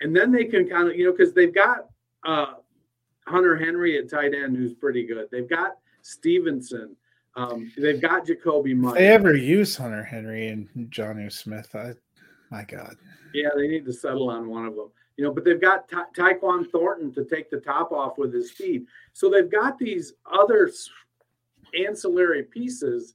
And 0.00 0.14
then 0.14 0.32
they 0.32 0.44
can 0.44 0.68
kind 0.68 0.88
of, 0.88 0.96
you 0.96 1.06
know, 1.06 1.12
because 1.12 1.32
they've 1.32 1.54
got 1.54 1.88
uh, 2.26 2.54
Hunter 3.26 3.56
Henry 3.56 3.98
at 3.98 4.10
tight 4.10 4.34
end, 4.34 4.56
who's 4.56 4.74
pretty 4.74 5.06
good. 5.06 5.28
They've 5.30 5.48
got 5.48 5.78
Stevenson. 6.02 6.96
Um, 7.36 7.72
they've 7.76 8.00
got 8.00 8.26
Jakobi 8.26 8.76
Meyers. 8.76 8.94
They 8.94 9.08
ever 9.08 9.34
use 9.34 9.76
Hunter 9.76 10.04
Henry 10.04 10.48
and 10.48 10.68
Jonnu 10.90 11.32
Smith? 11.32 11.74
I, 11.74 11.94
my 12.50 12.64
God. 12.64 12.96
Yeah, 13.32 13.48
they 13.56 13.66
need 13.66 13.84
to 13.86 13.92
settle 13.92 14.30
on 14.30 14.48
one 14.48 14.66
of 14.66 14.76
them. 14.76 14.90
You 15.16 15.24
know, 15.24 15.32
but 15.32 15.44
they've 15.44 15.60
got 15.60 15.88
Ty- 15.88 16.06
Tyquan 16.16 16.70
Thornton 16.70 17.12
to 17.14 17.24
take 17.24 17.50
the 17.50 17.60
top 17.60 17.92
off 17.92 18.18
with 18.18 18.32
his 18.32 18.50
speed. 18.50 18.86
So 19.12 19.30
they've 19.30 19.50
got 19.50 19.78
these 19.78 20.12
other 20.30 20.70
ancillary 21.76 22.42
pieces. 22.42 23.14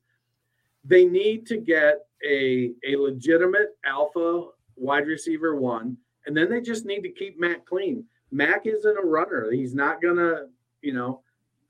They 0.84 1.06
need 1.06 1.46
to 1.48 1.58
get 1.58 2.06
a 2.28 2.72
a 2.88 2.96
legitimate 2.96 3.78
alpha 3.86 4.48
wide 4.76 5.08
receiver 5.08 5.56
one, 5.56 5.98
and 6.26 6.36
then 6.36 6.50
they 6.50 6.62
just 6.62 6.86
need 6.86 7.02
to 7.02 7.10
keep 7.10 7.40
Mac 7.40 7.66
clean. 7.66 8.06
Mac 8.32 8.66
isn't 8.66 8.98
a 8.98 9.06
runner. 9.06 9.52
He's 9.52 9.74
not 9.74 10.02
gonna, 10.02 10.48
you 10.82 10.94
know, 10.94 11.22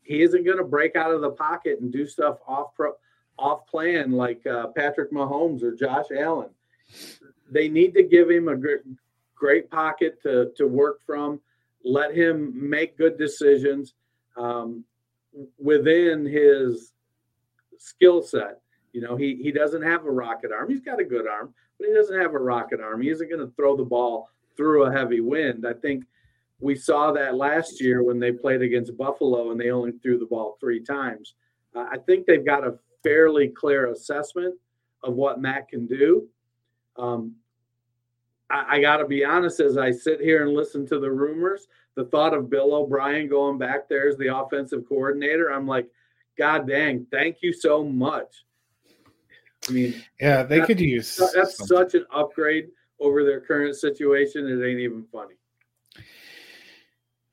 he 0.04 0.22
isn't 0.22 0.46
gonna 0.46 0.64
break 0.64 0.96
out 0.96 1.12
of 1.12 1.22
the 1.22 1.32
pocket 1.32 1.80
and 1.80 1.92
do 1.92 2.06
stuff 2.06 2.38
off 2.48 2.76
pro, 2.76 2.94
off 3.38 3.66
plan 3.68 4.12
like 4.12 4.46
uh, 4.46 4.68
Patrick 4.68 5.12
Mahomes 5.12 5.64
or 5.64 5.74
Josh 5.74 6.08
Allen. 6.16 6.50
They 7.52 7.70
need 7.70 7.94
to 7.96 8.04
give 8.04 8.30
him 8.30 8.48
a 8.48 8.56
great, 8.56 8.82
great 9.36 9.70
pocket 9.72 10.22
to 10.24 10.52
to 10.58 10.68
work 10.68 11.02
from. 11.06 11.40
Let 11.84 12.14
him 12.16 12.70
make 12.70 12.98
good 12.98 13.18
decisions 13.18 13.94
um, 14.36 14.84
within 15.58 16.26
his 16.26 16.92
skill 17.78 18.22
set. 18.22 18.60
You 18.94 19.02
know, 19.02 19.16
he 19.16 19.36
he 19.42 19.52
doesn't 19.52 19.82
have 19.82 20.06
a 20.06 20.12
rocket 20.12 20.52
arm. 20.52 20.70
He's 20.70 20.82
got 20.82 21.00
a 21.00 21.06
good 21.06 21.28
arm, 21.28 21.54
but 21.78 21.88
he 21.88 21.94
doesn't 21.94 22.20
have 22.20 22.34
a 22.34 22.40
rocket 22.40 22.80
arm. 22.80 23.02
He 23.02 23.10
isn't 23.10 23.30
going 23.30 23.46
to 23.46 23.54
throw 23.56 23.76
the 23.76 23.84
ball 23.84 24.30
through 24.58 24.84
a 24.84 24.92
heavy 24.92 25.22
wind. 25.22 25.66
I 25.66 25.74
think 25.74 26.06
we 26.60 26.76
saw 26.76 27.12
that 27.14 27.36
last 27.36 27.82
year 27.82 28.04
when 28.04 28.20
they 28.20 28.32
played 28.32 28.62
against 28.62 28.98
Buffalo 28.98 29.52
and 29.52 29.60
they 29.60 29.72
only 29.72 29.94
threw 29.94 30.20
the 30.20 30.26
ball 30.26 30.58
three 30.60 30.84
times. 30.84 31.36
Uh, 31.76 31.86
I 31.92 31.98
think 32.06 32.26
they've 32.26 32.46
got 32.46 32.68
a 32.68 32.78
fairly 33.04 33.48
clear 33.48 33.92
assessment 33.92 34.56
of 35.04 35.14
what 35.14 35.40
Matt 35.40 35.70
can 35.70 35.88
do. 35.88 36.28
Um, 36.98 37.36
I, 38.50 38.76
I 38.76 38.82
got 38.82 38.98
to 38.98 39.06
be 39.06 39.24
honest, 39.24 39.60
as 39.60 39.78
I 39.78 39.92
sit 39.92 40.20
here 40.20 40.46
and 40.46 40.56
listen 40.56 40.86
to 40.88 41.00
the 41.00 41.12
rumors, 41.12 41.68
the 41.96 42.06
thought 42.06 42.34
of 42.34 42.50
Bill 42.50 42.74
O'Brien 42.74 43.30
going 43.30 43.58
back 43.58 43.88
there 43.88 44.10
as 44.10 44.18
the 44.18 44.36
offensive 44.36 44.84
coordinator, 44.88 45.52
I'm 45.52 45.68
like, 45.68 45.88
God 46.38 46.68
dang, 46.68 47.06
thank 47.12 47.38
you 47.42 47.54
so 47.54 47.84
much. 47.84 48.44
I 49.68 49.72
mean, 49.72 50.04
yeah, 50.20 50.44
they 50.44 50.62
could 50.62 50.80
use 50.80 51.16
that's 51.16 51.58
something. 51.58 51.68
such 51.68 51.94
an 51.96 52.06
upgrade 52.14 52.70
over 53.00 53.24
their 53.24 53.42
current 53.42 53.76
situation. 53.76 54.48
It 54.48 54.66
ain't 54.66 54.80
even 54.80 55.06
funny. 55.12 55.36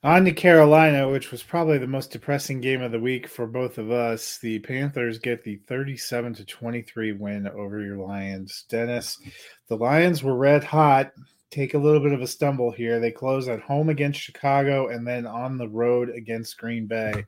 On 0.07 0.24
to 0.24 0.31
Carolina, 0.31 1.09
which 1.09 1.33
was 1.33 1.43
probably 1.43 1.79
the 1.79 1.87
most 1.89 2.12
depressing 2.12 2.61
game 2.61 2.81
of 2.81 2.93
the 2.93 3.01
week 3.01 3.27
for 3.27 3.45
both 3.45 3.77
of 3.77 3.91
us. 3.91 4.39
The 4.39 4.61
Panthers 4.61 5.18
get 5.18 5.43
the 5.43 5.57
37 5.66 6.35
to 6.35 6.45
23 6.45 7.12
win 7.12 7.49
over 7.49 7.81
your 7.81 7.97
Lions. 7.97 8.66
Dennis, 8.68 9.18
the 9.66 9.77
Lions 9.77 10.22
were 10.22 10.37
red 10.37 10.62
hot. 10.62 11.11
Take 11.51 11.74
a 11.74 11.79
little 11.79 11.99
bit 11.99 12.12
of 12.12 12.20
a 12.20 12.27
stumble 12.29 12.70
here. 12.70 13.01
They 13.01 13.11
close 13.11 13.49
at 13.49 13.61
home 13.61 13.89
against 13.89 14.20
Chicago 14.20 14.89
and 14.89 15.05
then 15.05 15.27
on 15.27 15.59
the 15.59 15.68
road 15.68 16.11
against 16.11 16.57
Green 16.57 16.87
Bay. 16.87 17.24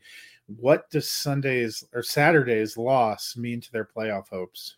What 0.47 0.89
does 0.91 1.11
Sunday's 1.11 1.83
or 1.93 2.03
Saturday's 2.03 2.77
loss 2.77 3.37
mean 3.37 3.61
to 3.61 3.73
their 3.73 3.89
playoff 3.93 4.29
hopes? 4.29 4.77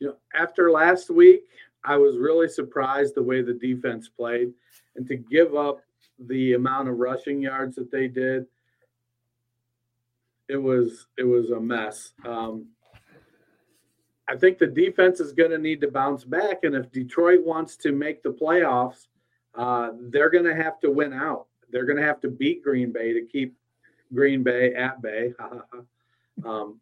You 0.00 0.08
know, 0.08 0.16
after 0.34 0.70
last 0.70 1.10
week, 1.10 1.42
I 1.84 1.96
was 1.96 2.18
really 2.18 2.48
surprised 2.48 3.14
the 3.14 3.22
way 3.22 3.42
the 3.42 3.54
defense 3.54 4.08
played 4.08 4.52
and 4.96 5.06
to 5.08 5.16
give 5.16 5.54
up 5.54 5.80
the 6.26 6.54
amount 6.54 6.88
of 6.88 6.98
rushing 6.98 7.40
yards 7.40 7.76
that 7.76 7.90
they 7.90 8.08
did, 8.08 8.46
it 10.48 10.56
was 10.56 11.06
it 11.16 11.24
was 11.24 11.50
a 11.50 11.60
mess. 11.60 12.12
Um, 12.24 12.66
I 14.28 14.36
think 14.36 14.58
the 14.58 14.66
defense 14.66 15.20
is 15.20 15.32
going 15.32 15.50
to 15.50 15.58
need 15.58 15.80
to 15.80 15.90
bounce 15.90 16.24
back, 16.24 16.64
and 16.64 16.74
if 16.74 16.90
Detroit 16.92 17.44
wants 17.44 17.76
to 17.78 17.92
make 17.92 18.22
the 18.22 18.30
playoffs, 18.30 19.06
uh, 19.54 19.90
they're 20.10 20.30
going 20.30 20.44
to 20.44 20.54
have 20.54 20.78
to 20.80 20.90
win 20.90 21.12
out. 21.12 21.46
They're 21.70 21.86
going 21.86 21.98
to 21.98 22.06
have 22.06 22.20
to 22.20 22.28
beat 22.28 22.62
Green 22.62 22.92
Bay 22.92 23.12
to 23.12 23.22
keep 23.26 23.56
Green 24.12 24.42
Bay 24.42 24.74
at 24.74 25.00
bay. 25.00 25.32
um, 26.44 26.80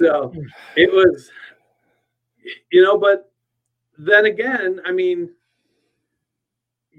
so 0.00 0.32
it 0.76 0.90
was, 0.90 1.30
you 2.72 2.82
know, 2.82 2.96
but 2.96 3.30
then 3.98 4.24
again, 4.24 4.80
I 4.86 4.92
mean, 4.92 5.30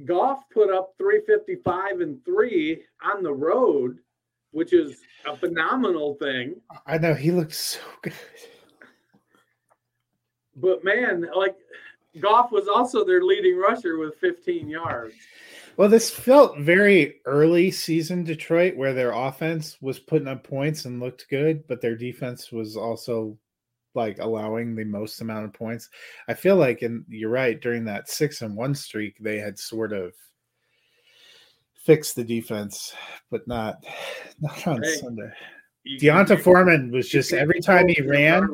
Goff 0.06 0.44
put 0.54 0.72
up 0.72 0.94
355 1.00 2.02
and 2.02 2.24
three 2.24 2.84
on 3.04 3.24
the 3.24 3.34
road, 3.34 3.98
which 4.52 4.72
is 4.72 5.02
a 5.26 5.36
phenomenal 5.36 6.14
thing. 6.16 6.56
I 6.86 7.00
know 7.00 7.16
he 7.16 7.32
looks 7.32 7.58
so 7.58 7.80
good. 8.04 8.14
But 10.56 10.84
man, 10.84 11.28
like 11.36 11.56
Goff 12.20 12.52
was 12.52 12.68
also 12.68 13.04
their 13.04 13.24
leading 13.24 13.58
rusher 13.58 13.98
with 13.98 14.16
15 14.20 14.70
yards. 14.70 15.16
Well, 15.78 15.90
this 15.90 16.10
felt 16.10 16.60
very 16.60 17.22
early 17.26 17.72
season 17.72 18.24
Detroit, 18.24 18.76
where 18.76 18.94
their 18.94 19.12
offense 19.12 19.78
was 19.82 20.00
putting 20.00 20.28
up 20.28 20.44
points 20.44 20.86
and 20.86 21.00
looked 21.00 21.30
good, 21.30 21.68
but 21.68 21.82
their 21.82 21.96
defense 21.96 22.52
was 22.52 22.76
also 22.76 23.38
like 23.94 24.20
allowing 24.20 24.76
the 24.76 24.84
most 24.84 25.22
amount 25.22 25.46
of 25.46 25.54
points. 25.54 25.90
I 26.28 26.34
feel 26.34 26.56
like, 26.56 26.82
and 26.82 27.06
you're 27.08 27.30
right, 27.30 27.60
during 27.60 27.86
that 27.86 28.10
six 28.10 28.42
and 28.42 28.56
one 28.56 28.76
streak, 28.76 29.18
they 29.20 29.38
had 29.38 29.58
sort 29.58 29.94
of 29.94 30.14
fixed 31.76 32.16
the 32.16 32.24
defense, 32.24 32.94
but 33.30 33.48
not 33.48 33.84
not 34.40 34.68
on 34.68 34.84
hey, 34.84 34.96
Sunday. 34.96 35.32
D'Onta 36.00 36.38
Foreman 36.38 36.92
was 36.92 37.10
just 37.10 37.34
every 37.34 37.60
time 37.60 37.88
he 37.88 38.02
ran, 38.04 38.48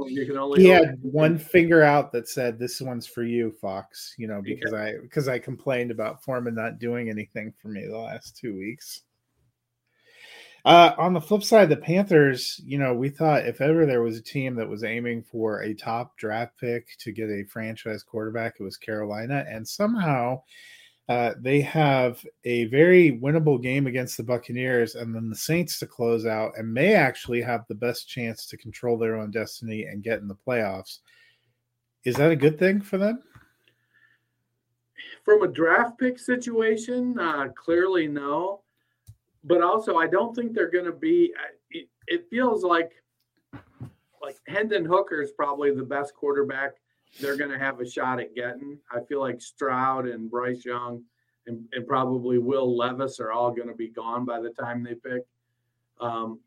he 0.55 0.69
had 0.69 0.97
one 1.01 1.38
finger 1.38 1.84
out 1.84 2.13
that 2.13 2.30
said, 2.30 2.57
"This 2.57 2.80
one's 2.80 3.05
for 3.05 3.23
you, 3.23 3.51
Fox." 3.51 4.15
You 4.17 4.28
know, 4.28 4.41
because 4.41 4.73
I 4.73 4.93
because 5.01 5.28
I 5.28 5.38
complained 5.38 5.91
about 5.91 6.23
Foreman 6.23 6.55
not 6.55 6.80
doing 6.80 7.09
anything 7.09 7.53
for 7.61 7.67
me 7.67 7.86
the 7.86 7.97
last 7.97 8.38
two 8.38 8.57
weeks. 8.57 9.01
Uh, 10.63 10.93
on 10.97 11.13
the 11.13 11.21
flip 11.21 11.43
side, 11.43 11.69
the 11.69 11.78
Panthers, 11.78 12.59
you 12.65 12.78
know, 12.78 12.93
we 12.93 13.09
thought 13.09 13.45
if 13.45 13.61
ever 13.61 13.86
there 13.86 14.01
was 14.01 14.17
a 14.17 14.21
team 14.21 14.55
that 14.55 14.67
was 14.67 14.84
aiming 14.84 15.23
for 15.23 15.61
a 15.61 15.73
top 15.73 16.17
draft 16.17 16.57
pick 16.59 16.88
to 16.99 17.11
get 17.11 17.30
a 17.30 17.45
franchise 17.45 18.03
quarterback, 18.03 18.55
it 18.59 18.63
was 18.63 18.75
Carolina. 18.75 19.45
And 19.49 19.65
somehow 19.65 20.41
uh, 21.10 21.34
they 21.39 21.62
have 21.62 22.24
a 22.43 22.66
very 22.66 23.20
winnable 23.22 23.62
game 23.62 23.88
against 23.88 24.18
the 24.18 24.24
Buccaneers 24.24 24.95
and 24.95 25.16
then 25.16 25.30
the 25.30 25.36
Saints 25.36 25.80
to 25.80 25.88
close 25.88 26.26
out 26.26 26.51
and 26.58 26.74
may 26.74 26.93
actually 26.93 27.41
have 27.41 27.66
the 27.68 27.76
best 27.76 28.10
chance 28.10 28.45
to 28.47 28.58
control 28.58 28.97
their 28.97 29.16
own 29.16 29.32
destiny 29.32 29.84
and 29.84 30.03
get 30.03 30.20
in 30.20 30.28
the 30.28 30.36
playoffs. 30.36 30.99
Is 32.03 32.16
that 32.16 32.32
a 32.32 32.36
good 32.36 32.60
thing 32.60 32.82
for 32.82 32.97
them? 32.97 33.24
From 35.24 35.43
a 35.43 35.47
draft 35.47 35.97
pick 35.97 36.20
situation, 36.20 37.18
uh, 37.20 37.49
clearly 37.55 38.08
no 38.08 38.62
but 39.47 39.62
also 39.62 39.95
I 39.97 40.08
don't 40.08 40.36
think 40.36 40.53
they're 40.53 40.70
going 40.70 40.86
to 40.86 40.91
be. 40.91 41.34
It, 41.72 41.88
it, 42.08 42.30
feels 42.30 42.64
like 42.64 42.91
like 44.22 44.36
Hendon 44.47 44.86
Hooker 44.86 45.22
is 45.22 45.32
probably 45.32 45.74
the 45.74 45.84
best 45.84 46.14
quarterback 46.14 46.76
they're 47.20 47.38
going 47.38 47.51
to 47.51 47.60
have 47.60 47.80
a 47.80 47.89
shot 47.89 48.20
at 48.20 48.36
getting. 48.36 48.78
I 48.91 48.99
feel 49.01 49.20
like 49.20 49.41
Stroud 49.41 50.08
and 50.08 50.30
Bryce 50.30 50.66
Young 50.66 51.03
and, 51.47 51.66
and 51.72 51.88
probably 51.88 52.38
Will 52.38 52.76
Levis 52.76 53.20
are 53.20 53.32
all 53.32 53.51
going 53.51 53.70
to 53.70 53.74
be 53.74 53.88
gone 53.88 54.26
by 54.26 54.39
the 54.39 54.49
time 54.49 54.84
they 54.84 54.95
pick. 54.95 55.24
Um, 55.99 56.39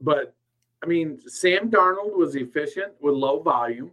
but 0.00 0.34
I 0.82 0.86
mean, 0.86 1.20
Sam 1.26 1.70
Darnold 1.70 2.16
was 2.16 2.36
efficient 2.36 2.92
with 3.00 3.14
low 3.14 3.40
volume, 3.40 3.90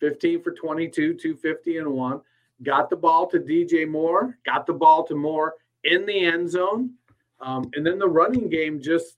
15 0.00 0.42
for 0.42 0.52
22, 0.52 1.14
250 1.14 1.78
and 1.78 1.88
one. 1.88 2.20
Got 2.62 2.90
the 2.90 2.96
ball 2.96 3.26
to 3.28 3.38
DJ 3.38 3.88
Moore, 3.88 4.38
got 4.44 4.66
the 4.66 4.72
ball 4.72 5.06
to 5.06 5.14
Moore 5.14 5.54
in 5.84 6.04
the 6.04 6.24
end 6.24 6.50
zone. 6.50 6.94
Um, 7.40 7.70
and 7.74 7.86
then 7.86 7.98
the 7.98 8.08
running 8.08 8.50
game 8.50 8.82
just 8.82 9.16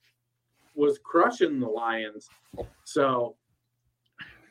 was 0.76 0.98
crushing 1.02 1.58
the 1.58 1.66
Lions. 1.66 2.28
So, 2.84 3.34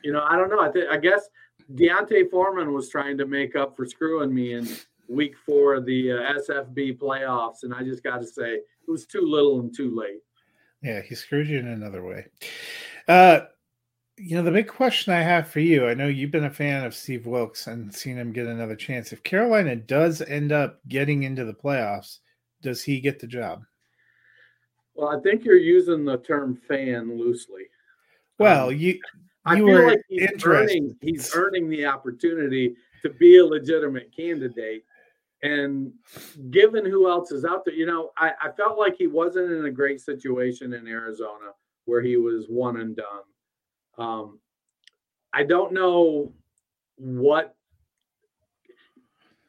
you 0.03 0.11
know, 0.11 0.23
I 0.27 0.35
don't 0.35 0.49
know. 0.49 0.59
I 0.59 0.71
think 0.71 0.85
I 0.89 0.97
guess 0.97 1.29
D'Onta 1.75 2.29
Foreman 2.29 2.73
was 2.73 2.89
trying 2.89 3.17
to 3.17 3.25
make 3.25 3.55
up 3.55 3.75
for 3.75 3.85
screwing 3.85 4.33
me 4.33 4.53
in 4.53 4.67
week 5.07 5.35
four 5.45 5.75
of 5.75 5.85
the 5.85 6.11
uh, 6.11 6.39
SFB 6.39 6.97
playoffs, 6.97 7.63
and 7.63 7.73
I 7.73 7.83
just 7.83 8.03
got 8.03 8.21
to 8.21 8.27
say 8.27 8.53
it 8.53 8.65
was 8.87 9.05
too 9.05 9.21
little 9.21 9.59
and 9.59 9.75
too 9.75 9.95
late. 9.95 10.21
Yeah, 10.81 11.01
he 11.01 11.15
screwed 11.15 11.47
you 11.47 11.59
in 11.59 11.67
another 11.67 12.03
way. 12.03 12.25
Uh, 13.07 13.41
you 14.17 14.35
know, 14.35 14.43
the 14.43 14.51
big 14.51 14.67
question 14.67 15.13
I 15.13 15.21
have 15.21 15.47
for 15.47 15.59
you, 15.59 15.87
I 15.87 15.93
know 15.93 16.07
you've 16.07 16.31
been 16.31 16.45
a 16.45 16.49
fan 16.51 16.83
of 16.85 16.93
Steve 16.93 17.25
Wilks 17.25 17.67
and 17.67 17.93
seen 17.93 18.17
him 18.17 18.31
get 18.31 18.47
another 18.47 18.75
chance. 18.75 19.11
If 19.11 19.23
Carolina 19.23 19.75
does 19.75 20.21
end 20.21 20.51
up 20.51 20.79
getting 20.87 21.23
into 21.23 21.45
the 21.45 21.53
playoffs, 21.53 22.19
does 22.61 22.83
he 22.83 22.99
get 22.99 23.19
the 23.19 23.27
job? 23.27 23.63
Well, 24.95 25.09
I 25.09 25.19
think 25.21 25.43
you're 25.43 25.55
using 25.55 26.05
the 26.05 26.17
term 26.17 26.55
fan 26.67 27.17
loosely. 27.17 27.63
Well, 28.37 28.69
um, 28.69 28.75
you, 28.75 28.99
you 29.47 29.51
I 29.51 29.55
feel 29.57 29.87
like 29.87 30.01
he's 30.07 30.45
earning, 30.45 30.95
he's 31.01 31.35
earning 31.35 31.69
the 31.69 31.85
opportunity 31.85 32.75
to 33.01 33.09
be 33.09 33.37
a 33.37 33.45
legitimate 33.45 34.15
candidate. 34.15 34.83
And 35.43 35.91
given 36.51 36.85
who 36.85 37.09
else 37.09 37.31
is 37.31 37.45
out 37.45 37.65
there, 37.65 37.73
you 37.73 37.87
know, 37.87 38.11
I, 38.17 38.31
I 38.41 38.51
felt 38.51 38.77
like 38.77 38.95
he 38.95 39.07
wasn't 39.07 39.51
in 39.51 39.65
a 39.65 39.71
great 39.71 39.99
situation 39.99 40.73
in 40.73 40.87
Arizona 40.87 41.51
where 41.85 42.01
he 42.01 42.17
was 42.17 42.45
one 42.47 42.77
and 42.77 42.95
done. 42.95 43.23
Um, 43.97 44.39
I 45.33 45.43
don't 45.43 45.73
know 45.73 46.33
what 46.97 47.55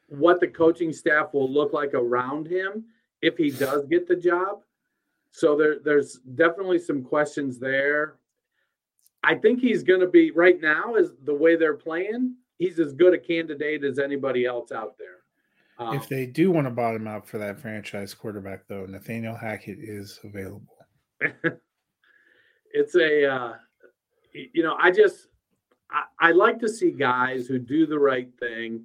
what 0.07 0.39
the 0.39 0.47
coaching 0.47 0.93
staff 0.93 1.33
will 1.33 1.51
look 1.51 1.73
like 1.73 1.93
around 1.93 2.47
him 2.47 2.85
if 3.21 3.35
he 3.37 3.49
does 3.49 3.85
get 3.85 4.07
the 4.07 4.15
job. 4.15 4.61
So 5.31 5.55
there, 5.57 5.79
there's 5.83 6.19
definitely 6.35 6.77
some 6.77 7.03
questions 7.03 7.57
there. 7.57 8.15
I 9.23 9.35
think 9.35 9.59
he's 9.59 9.83
going 9.83 10.01
to 10.01 10.07
be 10.07 10.31
right 10.31 10.59
now 10.59 10.95
is 10.95 11.11
the 11.23 11.33
way 11.33 11.55
they're 11.55 11.75
playing. 11.75 12.35
He's 12.57 12.79
as 12.79 12.93
good 12.93 13.13
a 13.13 13.17
candidate 13.17 13.83
as 13.83 13.99
anybody 13.99 14.45
else 14.45 14.71
out 14.71 14.97
there. 14.97 15.07
Um, 15.79 15.95
if 15.95 16.07
they 16.07 16.25
do 16.25 16.51
want 16.51 16.67
to 16.67 16.71
bottom 16.71 17.07
out 17.07 17.27
for 17.27 17.37
that 17.39 17.59
franchise 17.59 18.13
quarterback, 18.13 18.67
though, 18.67 18.85
Nathaniel 18.85 19.35
Hackett 19.35 19.79
is 19.79 20.19
available. 20.23 20.77
it's 22.73 22.95
a 22.95 23.25
uh, 23.25 23.53
you 24.33 24.61
know, 24.61 24.75
I 24.79 24.91
just 24.91 25.27
I, 25.89 26.03
I 26.19 26.31
like 26.31 26.59
to 26.59 26.69
see 26.69 26.91
guys 26.91 27.47
who 27.47 27.59
do 27.59 27.85
the 27.85 27.97
right 27.97 28.29
thing 28.39 28.83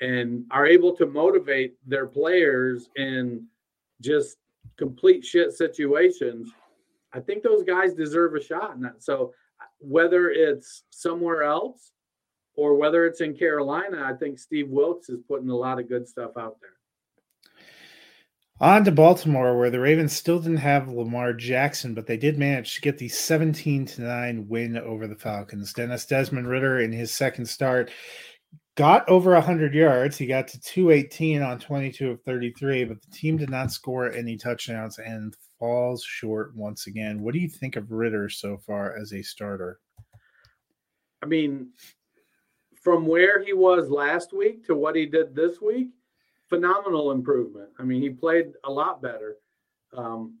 and 0.00 0.44
are 0.50 0.66
able 0.66 0.96
to 0.96 1.06
motivate 1.06 1.76
their 1.86 2.06
players 2.06 2.88
in 2.96 3.46
just 4.00 4.36
complete 4.76 5.24
shit 5.24 5.52
situations. 5.52 6.50
I 7.12 7.20
think 7.20 7.42
those 7.42 7.64
guys 7.64 7.92
deserve 7.92 8.34
a 8.34 8.42
shot 8.42 8.80
that. 8.82 9.02
So 9.02 9.34
whether 9.80 10.30
it's 10.30 10.84
somewhere 10.90 11.42
else 11.42 11.92
or 12.54 12.76
whether 12.76 13.06
it's 13.06 13.20
in 13.20 13.36
Carolina, 13.36 14.02
I 14.04 14.14
think 14.14 14.38
Steve 14.38 14.68
Wilks 14.68 15.08
is 15.08 15.20
putting 15.26 15.50
a 15.50 15.56
lot 15.56 15.80
of 15.80 15.88
good 15.88 16.06
stuff 16.06 16.32
out 16.38 16.56
there. 16.60 16.70
On 18.62 18.84
to 18.84 18.92
Baltimore, 18.92 19.56
where 19.56 19.70
the 19.70 19.80
Ravens 19.80 20.12
still 20.12 20.38
didn't 20.38 20.58
have 20.58 20.86
Lamar 20.86 21.32
Jackson, 21.32 21.94
but 21.94 22.06
they 22.06 22.18
did 22.18 22.38
manage 22.38 22.74
to 22.74 22.82
get 22.82 22.98
the 22.98 23.08
17 23.08 23.86
to 23.86 24.02
9 24.02 24.48
win 24.48 24.76
over 24.76 25.06
the 25.06 25.16
Falcons. 25.16 25.72
Dennis 25.72 26.04
Desmond 26.04 26.46
Ridder 26.46 26.80
in 26.80 26.92
his 26.92 27.10
second 27.10 27.46
start 27.46 27.90
got 28.76 29.08
over 29.08 29.32
100 29.32 29.72
yards. 29.72 30.18
He 30.18 30.26
got 30.26 30.46
to 30.48 30.60
218 30.60 31.40
on 31.40 31.58
22 31.58 32.10
of 32.10 32.22
33, 32.22 32.84
but 32.84 33.00
the 33.00 33.10
team 33.10 33.38
did 33.38 33.48
not 33.48 33.72
score 33.72 34.12
any 34.12 34.36
touchdowns 34.36 34.98
and 34.98 35.34
falls 35.60 36.02
short 36.02 36.56
once 36.56 36.88
again. 36.88 37.20
What 37.20 37.34
do 37.34 37.38
you 37.38 37.48
think 37.48 37.76
of 37.76 37.92
Ridder 37.92 38.28
so 38.28 38.56
far 38.56 38.96
as 38.96 39.12
a 39.12 39.22
starter? 39.22 39.78
I 41.22 41.26
mean, 41.26 41.68
from 42.82 43.06
where 43.06 43.44
he 43.44 43.52
was 43.52 43.90
last 43.90 44.32
week 44.32 44.66
to 44.66 44.74
what 44.74 44.96
he 44.96 45.06
did 45.06 45.36
this 45.36 45.60
week, 45.60 45.90
phenomenal 46.48 47.12
improvement. 47.12 47.68
I 47.78 47.84
mean, 47.84 48.02
he 48.02 48.10
played 48.10 48.52
a 48.64 48.72
lot 48.72 49.02
better. 49.02 49.36
Um, 49.96 50.38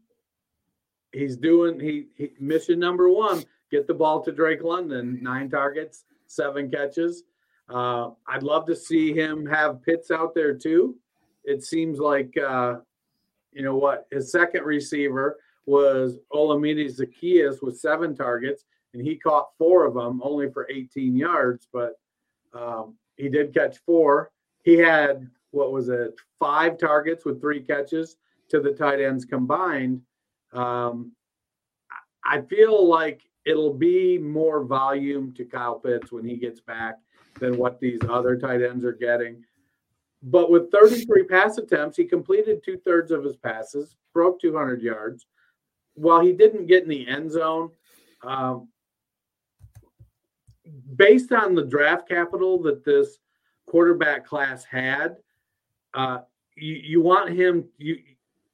he's 1.12 1.36
doing 1.36 1.78
he, 1.78 2.06
he 2.16 2.30
mission 2.40 2.78
number 2.78 3.10
one: 3.10 3.44
get 3.70 3.86
the 3.86 3.94
ball 3.94 4.22
to 4.24 4.32
Drake 4.32 4.64
London. 4.64 5.18
Nine 5.22 5.50
targets, 5.50 6.04
seven 6.26 6.70
catches. 6.70 7.24
Uh, 7.68 8.10
I'd 8.26 8.42
love 8.42 8.66
to 8.66 8.74
see 8.74 9.12
him 9.12 9.46
have 9.46 9.82
Pitts 9.82 10.10
out 10.10 10.34
there 10.34 10.54
too. 10.54 10.96
It 11.44 11.62
seems 11.62 11.98
like 11.98 12.34
uh, 12.36 12.76
you 13.52 13.62
know 13.62 13.76
what 13.76 14.06
his 14.10 14.30
second 14.30 14.64
receiver 14.64 15.38
was 15.66 16.18
Olamide 16.32 16.94
Zaccheaus 16.94 17.62
with 17.62 17.78
seven 17.78 18.16
targets, 18.16 18.64
and 18.94 19.02
he 19.02 19.16
caught 19.16 19.50
four 19.58 19.84
of 19.86 19.94
them, 19.94 20.20
only 20.24 20.50
for 20.50 20.68
18 20.70 21.16
yards. 21.16 21.68
But 21.72 21.98
um, 22.52 22.96
he 23.16 23.28
did 23.28 23.54
catch 23.54 23.78
four. 23.78 24.30
He 24.62 24.76
had 24.76 25.28
what 25.50 25.72
was 25.72 25.88
it, 25.88 26.14
five 26.38 26.78
targets 26.78 27.24
with 27.24 27.40
three 27.40 27.60
catches 27.60 28.16
to 28.48 28.60
the 28.60 28.72
tight 28.72 29.00
ends 29.00 29.24
combined. 29.24 30.02
Um, 30.52 31.12
I 32.24 32.42
feel 32.42 32.86
like 32.88 33.22
it'll 33.44 33.74
be 33.74 34.18
more 34.18 34.64
volume 34.64 35.32
to 35.34 35.44
Kyle 35.44 35.78
Pitts 35.78 36.12
when 36.12 36.24
he 36.24 36.36
gets 36.36 36.60
back 36.60 36.96
than 37.38 37.56
what 37.56 37.80
these 37.80 38.00
other 38.08 38.36
tight 38.36 38.62
ends 38.62 38.84
are 38.84 38.92
getting. 38.92 39.44
But 40.22 40.50
with 40.50 40.70
33 40.70 41.24
pass 41.24 41.56
attempts, 41.58 41.96
he 41.96 42.04
completed 42.04 42.62
two 42.62 42.78
thirds 42.78 43.10
of 43.10 43.24
his 43.24 43.36
passes, 43.36 43.96
broke 44.12 44.40
200 44.40 44.82
yards. 44.82 45.26
While 45.94 46.20
he 46.20 46.32
didn't 46.32 46.66
get 46.66 46.82
in 46.82 46.88
the 46.88 47.08
end 47.08 47.30
zone, 47.30 47.70
um, 48.22 48.68
based 50.96 51.32
on 51.32 51.54
the 51.54 51.64
draft 51.64 52.08
capital 52.08 52.60
that 52.62 52.84
this 52.84 53.18
quarterback 53.66 54.26
class 54.26 54.64
had, 54.64 55.16
uh, 55.94 56.18
you, 56.56 56.74
you 56.74 57.00
want 57.00 57.30
him 57.30 57.64
you 57.78 57.96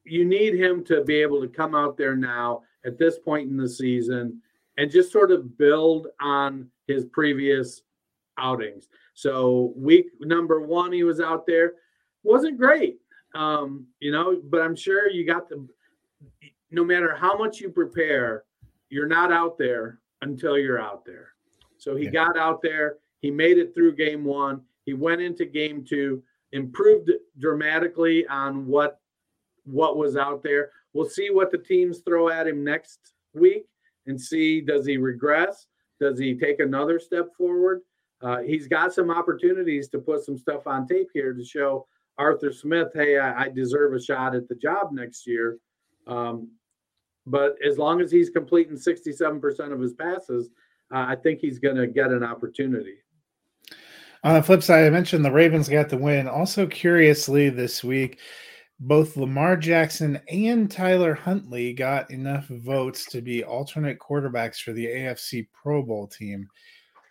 you 0.05 0.25
need 0.25 0.55
him 0.55 0.85
to 0.85 1.03
be 1.03 1.17
able 1.17 1.41
to 1.41 1.49
come 1.49 1.75
out 1.75 1.97
there 1.97 2.15
now 2.15 2.63
at 2.85 2.97
this 2.97 3.19
point 3.19 3.51
in 3.51 3.57
the 3.57 3.69
season 3.69 4.41
and 4.77 4.91
just 4.91 5.11
sort 5.11 5.33
of 5.33 5.59
build 5.59 6.07
on 6.21 6.71
his 6.87 7.05
previous 7.07 7.83
outings. 8.39 8.89
So 9.15 9.73
week 9.77 10.07
number 10.21 10.61
one, 10.61 10.93
he 10.93 11.05
was 11.05 11.21
out 11.21 11.47
there, 11.47 11.75
wasn't 12.23 12.59
great, 12.59 12.99
um, 13.35 13.87
you 14.01 14.13
know, 14.13 14.41
but 14.45 14.61
I'm 14.63 14.77
sure 14.77 15.11
you 15.11 15.27
got 15.27 15.49
the. 15.49 15.67
No 16.73 16.85
matter 16.85 17.15
how 17.15 17.39
much 17.39 17.61
you 17.61 17.71
prepare, 17.71 18.43
you're 18.91 19.07
not 19.07 19.33
out 19.33 19.57
there 19.57 20.01
until 20.23 20.59
you're 20.59 20.81
out 20.81 21.05
there. 21.05 21.29
So 21.79 21.95
he 21.95 22.07
yeah. 22.07 22.11
got 22.11 22.37
out 22.37 22.61
there. 22.61 22.97
He 23.21 23.31
made 23.31 23.59
it 23.59 23.73
through 23.75 23.95
game 23.95 24.25
one. 24.25 24.63
He 24.85 24.95
went 24.95 25.21
into 25.21 25.45
game 25.45 25.85
two 25.85 26.23
improved 26.53 27.11
dramatically 27.39 28.27
on 28.27 28.67
what 28.67 29.01
what 29.65 29.97
was 29.97 30.17
out 30.17 30.43
there. 30.43 30.71
We'll 30.93 31.09
see 31.09 31.31
what 31.31 31.51
the 31.51 31.59
teams 31.59 32.01
throw 32.01 32.29
at 32.29 32.47
him 32.47 32.65
next 32.65 33.13
week 33.35 33.67
and 34.07 34.21
see 34.21 34.61
does 34.61 34.87
he 34.87 34.97
regress? 34.97 35.67
Does 36.01 36.19
he 36.19 36.35
take 36.35 36.61
another 36.61 36.99
step 36.99 37.35
forward? 37.37 37.83
Uh, 38.23 38.39
he's 38.39 38.67
got 38.67 38.93
some 38.93 39.11
opportunities 39.11 39.89
to 39.89 39.99
put 39.99 40.25
some 40.25 40.39
stuff 40.39 40.67
on 40.67 40.87
tape 40.87 41.09
here 41.13 41.33
to 41.33 41.45
show 41.45 41.87
Arthur 42.19 42.53
Smith, 42.53 42.89
hey, 42.95 43.19
I, 43.19 43.45
I 43.45 43.49
deserve 43.49 43.95
a 43.95 44.03
shot 44.03 44.35
at 44.35 44.49
the 44.49 44.55
job 44.55 44.93
next 44.93 45.27
year. 45.27 45.59
Um, 46.07 46.51
but 47.27 47.57
as 47.67 47.79
long 47.79 48.01
as 48.01 48.11
he's 48.11 48.31
completing 48.31 48.77
67% 48.77 49.73
of 49.73 49.81
his 49.81 49.93
passes, 49.95 50.51
uh, 50.95 51.05
I 51.09 51.17
think 51.17 51.41
he's 51.41 51.59
going 51.59 51.77
to 51.77 51.87
get 51.87 52.11
an 52.11 52.23
opportunity. 52.23 52.95
On 54.25 54.35
the 54.35 54.43
flip 54.43 54.63
side, 54.63 54.87
I 54.87 54.91
mentioned 54.91 55.25
the 55.25 55.31
Ravens 55.31 55.69
got 55.69 55.89
the 55.89 55.99
win. 55.99 56.27
Also, 56.27 56.67
curiously, 56.67 57.51
this 57.51 57.85
week, 57.85 58.19
both 58.81 59.17
Lamar 59.17 59.57
Jackson 59.57 60.21
and 60.29 60.71
Tyler 60.71 61.15
Huntley 61.15 61.73
got 61.73 62.11
enough 62.11 62.47
votes 62.49 63.07
to 63.07 63.21
be 63.21 63.45
alternate 63.45 63.99
quarterbacks 63.99 64.61
for 64.61 64.73
the 64.73 64.87
AFC 64.87 65.49
Pro 65.53 65.83
Bowl 65.83 66.07
team. 66.07 66.49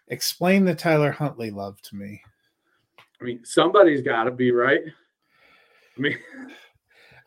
Explain 0.07 0.65
the 0.65 0.75
Tyler 0.75 1.11
Huntley 1.11 1.51
love 1.51 1.81
to 1.83 1.95
me. 1.95 2.21
I 3.19 3.23
mean, 3.23 3.43
somebody's 3.43 4.01
got 4.01 4.25
to 4.25 4.31
be 4.31 4.51
right. 4.51 4.81
I 5.97 6.01
mean, 6.01 6.17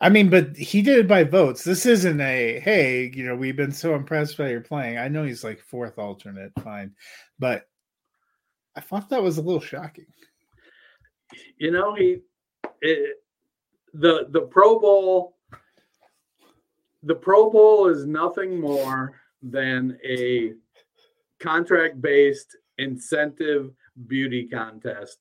I 0.01 0.09
mean, 0.09 0.29
but 0.29 0.55
he 0.55 0.81
did 0.81 0.99
it 0.99 1.07
by 1.07 1.23
votes. 1.23 1.63
This 1.63 1.85
isn't 1.85 2.21
a 2.21 2.59
hey, 2.59 3.11
you 3.13 3.25
know, 3.25 3.35
we've 3.35 3.57
been 3.57 3.71
so 3.71 3.95
impressed 3.95 4.37
by 4.37 4.49
your 4.49 4.61
playing. 4.61 4.97
I 4.97 5.07
know 5.07 5.23
he's 5.23 5.43
like 5.43 5.59
fourth 5.59 5.97
alternate, 5.97 6.51
fine, 6.63 6.93
but 7.37 7.67
I 8.75 8.81
thought 8.81 9.09
that 9.09 9.23
was 9.23 9.37
a 9.37 9.41
little 9.41 9.59
shocking. 9.59 10.05
You 11.57 11.71
know, 11.71 11.95
he 11.95 12.19
it, 12.81 13.17
the 13.93 14.27
the 14.29 14.41
Pro 14.41 14.79
Bowl 14.79 15.35
the 17.03 17.15
Pro 17.15 17.49
Bowl 17.49 17.87
is 17.87 18.05
nothing 18.05 18.59
more 18.59 19.19
than 19.41 19.97
a 20.05 20.53
contract 21.39 22.01
based 22.01 22.55
incentive 22.79 23.71
beauty 24.07 24.47
contest. 24.47 25.19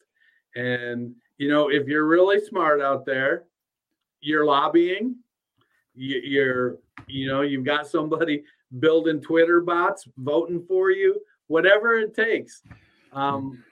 And 0.56 1.14
you 1.36 1.48
know, 1.48 1.68
if 1.68 1.86
you're 1.86 2.06
really 2.06 2.40
smart 2.40 2.80
out 2.80 3.04
there, 3.04 3.44
you're 4.20 4.44
lobbying, 4.44 5.16
you're 5.94 6.78
you 7.06 7.26
know, 7.26 7.42
you've 7.42 7.64
got 7.64 7.86
somebody 7.86 8.44
building 8.80 9.20
Twitter 9.20 9.60
bots 9.60 10.06
voting 10.16 10.64
for 10.66 10.90
you, 10.90 11.20
whatever 11.46 11.94
it 11.94 12.14
takes. 12.14 12.62
Um, 13.12 13.62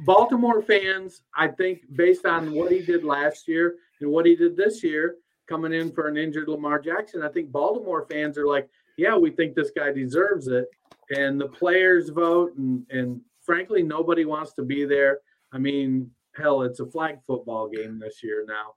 Baltimore 0.00 0.62
fans, 0.62 1.22
I 1.36 1.48
think, 1.48 1.80
based 1.94 2.24
on 2.24 2.52
what 2.52 2.70
he 2.70 2.80
did 2.80 3.04
last 3.04 3.48
year 3.48 3.76
and 4.00 4.10
what 4.10 4.26
he 4.26 4.36
did 4.36 4.56
this 4.56 4.82
year, 4.82 5.16
coming 5.48 5.72
in 5.72 5.90
for 5.90 6.08
an 6.08 6.16
injured 6.16 6.48
Lamar 6.48 6.78
Jackson, 6.78 7.22
I 7.22 7.28
think 7.28 7.50
Baltimore 7.50 8.06
fans 8.08 8.38
are 8.38 8.46
like, 8.46 8.68
yeah, 8.96 9.16
we 9.16 9.30
think 9.30 9.54
this 9.54 9.70
guy 9.74 9.92
deserves 9.92 10.48
it. 10.48 10.66
And 11.10 11.40
the 11.40 11.48
players 11.48 12.10
vote, 12.10 12.54
and, 12.56 12.84
and 12.90 13.20
frankly, 13.40 13.82
nobody 13.82 14.24
wants 14.24 14.52
to 14.54 14.62
be 14.62 14.84
there. 14.84 15.20
I 15.52 15.58
mean, 15.58 16.10
hell, 16.36 16.62
it's 16.62 16.80
a 16.80 16.86
flag 16.86 17.18
football 17.26 17.68
game 17.68 17.98
this 17.98 18.22
year 18.22 18.44
now. 18.46 18.74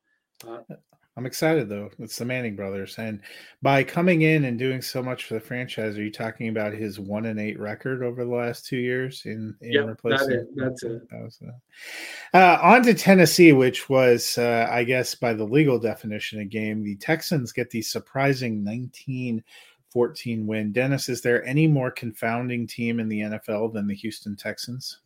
Uh, 0.50 0.76
I'm 1.18 1.26
excited 1.26 1.68
though. 1.68 1.90
It's 2.00 2.18
the 2.18 2.24
Manning 2.24 2.56
brothers, 2.56 2.98
and 2.98 3.20
by 3.62 3.84
coming 3.84 4.22
in 4.22 4.46
and 4.46 4.58
doing 4.58 4.82
so 4.82 5.04
much 5.04 5.26
for 5.26 5.34
the 5.34 5.42
franchise, 5.42 5.98
are 5.98 6.04
you 6.04 6.12
talking 6.12 6.48
about 6.48 6.74
his 6.74 7.02
one 7.02 7.26
and 7.26 7.38
eight 7.38 7.60
record 7.60 8.02
over 8.02 8.24
the 8.24 8.34
last 8.34 8.66
two 8.66 8.78
years 8.78 9.24
in 9.26 9.54
in 9.60 9.74
yep, 9.74 9.88
replacing? 9.88 10.30
That 10.30 10.38
is, 10.38 10.48
that's 10.56 10.84
it. 10.84 11.10
That 11.10 11.22
was 11.22 11.40
uh, 11.46 12.38
uh, 12.38 12.60
on 12.64 12.84
to 12.84 12.94
Tennessee, 12.94 13.52
which 13.52 13.90
was, 13.90 14.38
uh, 14.38 14.68
I 14.72 14.86
guess, 14.86 15.14
by 15.14 15.34
the 15.34 15.44
legal 15.44 15.78
definition, 15.78 16.40
a 16.40 16.46
game. 16.46 16.82
The 16.82 16.96
Texans 16.96 17.52
get 17.52 17.70
the 17.70 17.82
surprising 17.82 18.64
19 18.64 19.44
14 19.92 20.48
win. 20.48 20.72
Dennis, 20.72 21.10
is 21.10 21.22
there 21.22 21.46
any 21.46 21.68
more 21.68 21.92
confounding 21.92 22.68
team 22.68 23.00
in 23.00 23.08
the 23.08 23.22
NFL 23.22 23.74
than 23.74 23.88
the 23.88 23.96
Houston 23.96 24.36
Texans? 24.36 25.00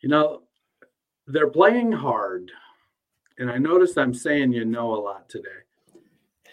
You 0.00 0.08
know, 0.08 0.42
they're 1.26 1.50
playing 1.50 1.92
hard 1.92 2.50
and 3.38 3.50
I 3.50 3.58
noticed 3.58 3.98
I'm 3.98 4.14
saying 4.14 4.52
you 4.52 4.64
know 4.64 4.94
a 4.94 5.00
lot 5.00 5.28
today. 5.28 5.48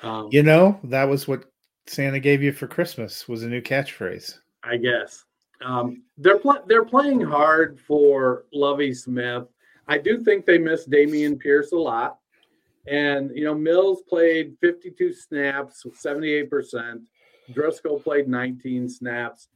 Um, 0.02 0.30
you 0.32 0.44
know, 0.44 0.80
that 0.86 1.04
was 1.04 1.28
what 1.28 1.46
Santa 1.88 2.20
gave 2.20 2.42
you 2.42 2.52
for 2.52 2.68
Christmas 2.68 3.28
was 3.28 3.44
a 3.44 3.48
new 3.48 3.62
catchphrase. 3.62 4.40
I 4.64 4.78
guess. 4.78 5.26
Um, 5.64 6.04
they're 6.18 6.40
pl- 6.40 6.64
they're 6.68 6.86
playing 6.86 7.22
hard 7.22 7.80
for 7.80 8.46
Lovie 8.54 8.94
Smith. 8.94 9.44
I 9.88 9.98
do 9.98 10.24
think 10.24 10.46
they 10.46 10.58
miss 10.58 10.88
Dameon 10.88 11.40
Pierce 11.40 11.72
a 11.74 11.78
lot. 11.78 12.19
And 12.90 13.32
you 13.36 13.44
know, 13.44 13.56
Mills 13.56 14.02
played 14.08 14.56
52 14.62 15.14
snaps 15.14 15.86
with 15.86 16.02
78%. 16.02 17.02
Driskel 17.54 18.04
played 18.04 18.28
19 18.28 18.90
snaps. 18.90 19.48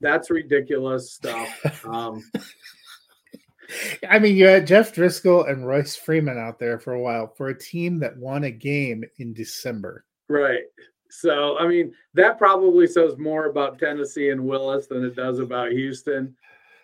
That's 0.00 0.30
ridiculous 0.30 1.12
stuff. 1.12 1.48
Um, 1.84 2.22
I 4.08 4.18
mean, 4.18 4.36
you 4.36 4.46
had 4.46 4.66
Jeff 4.66 4.94
Driskel 4.94 5.50
and 5.50 5.66
Royce 5.66 5.96
Freeman 5.96 6.38
out 6.38 6.58
there 6.58 6.78
for 6.78 6.92
a 6.92 7.00
while 7.00 7.26
for 7.26 7.48
a 7.48 7.58
team 7.58 7.98
that 8.00 8.16
won 8.16 8.44
a 8.44 8.50
game 8.50 9.02
in 9.18 9.32
December. 9.32 10.04
Right. 10.28 10.64
So, 11.10 11.58
I 11.58 11.66
mean, 11.66 11.92
that 12.14 12.38
probably 12.38 12.86
says 12.86 13.18
more 13.18 13.46
about 13.46 13.78
Tennessee 13.78 14.30
and 14.30 14.44
Willis 14.44 14.86
than 14.86 15.04
it 15.04 15.16
does 15.16 15.38
about 15.38 15.72
Houston. 15.72 16.34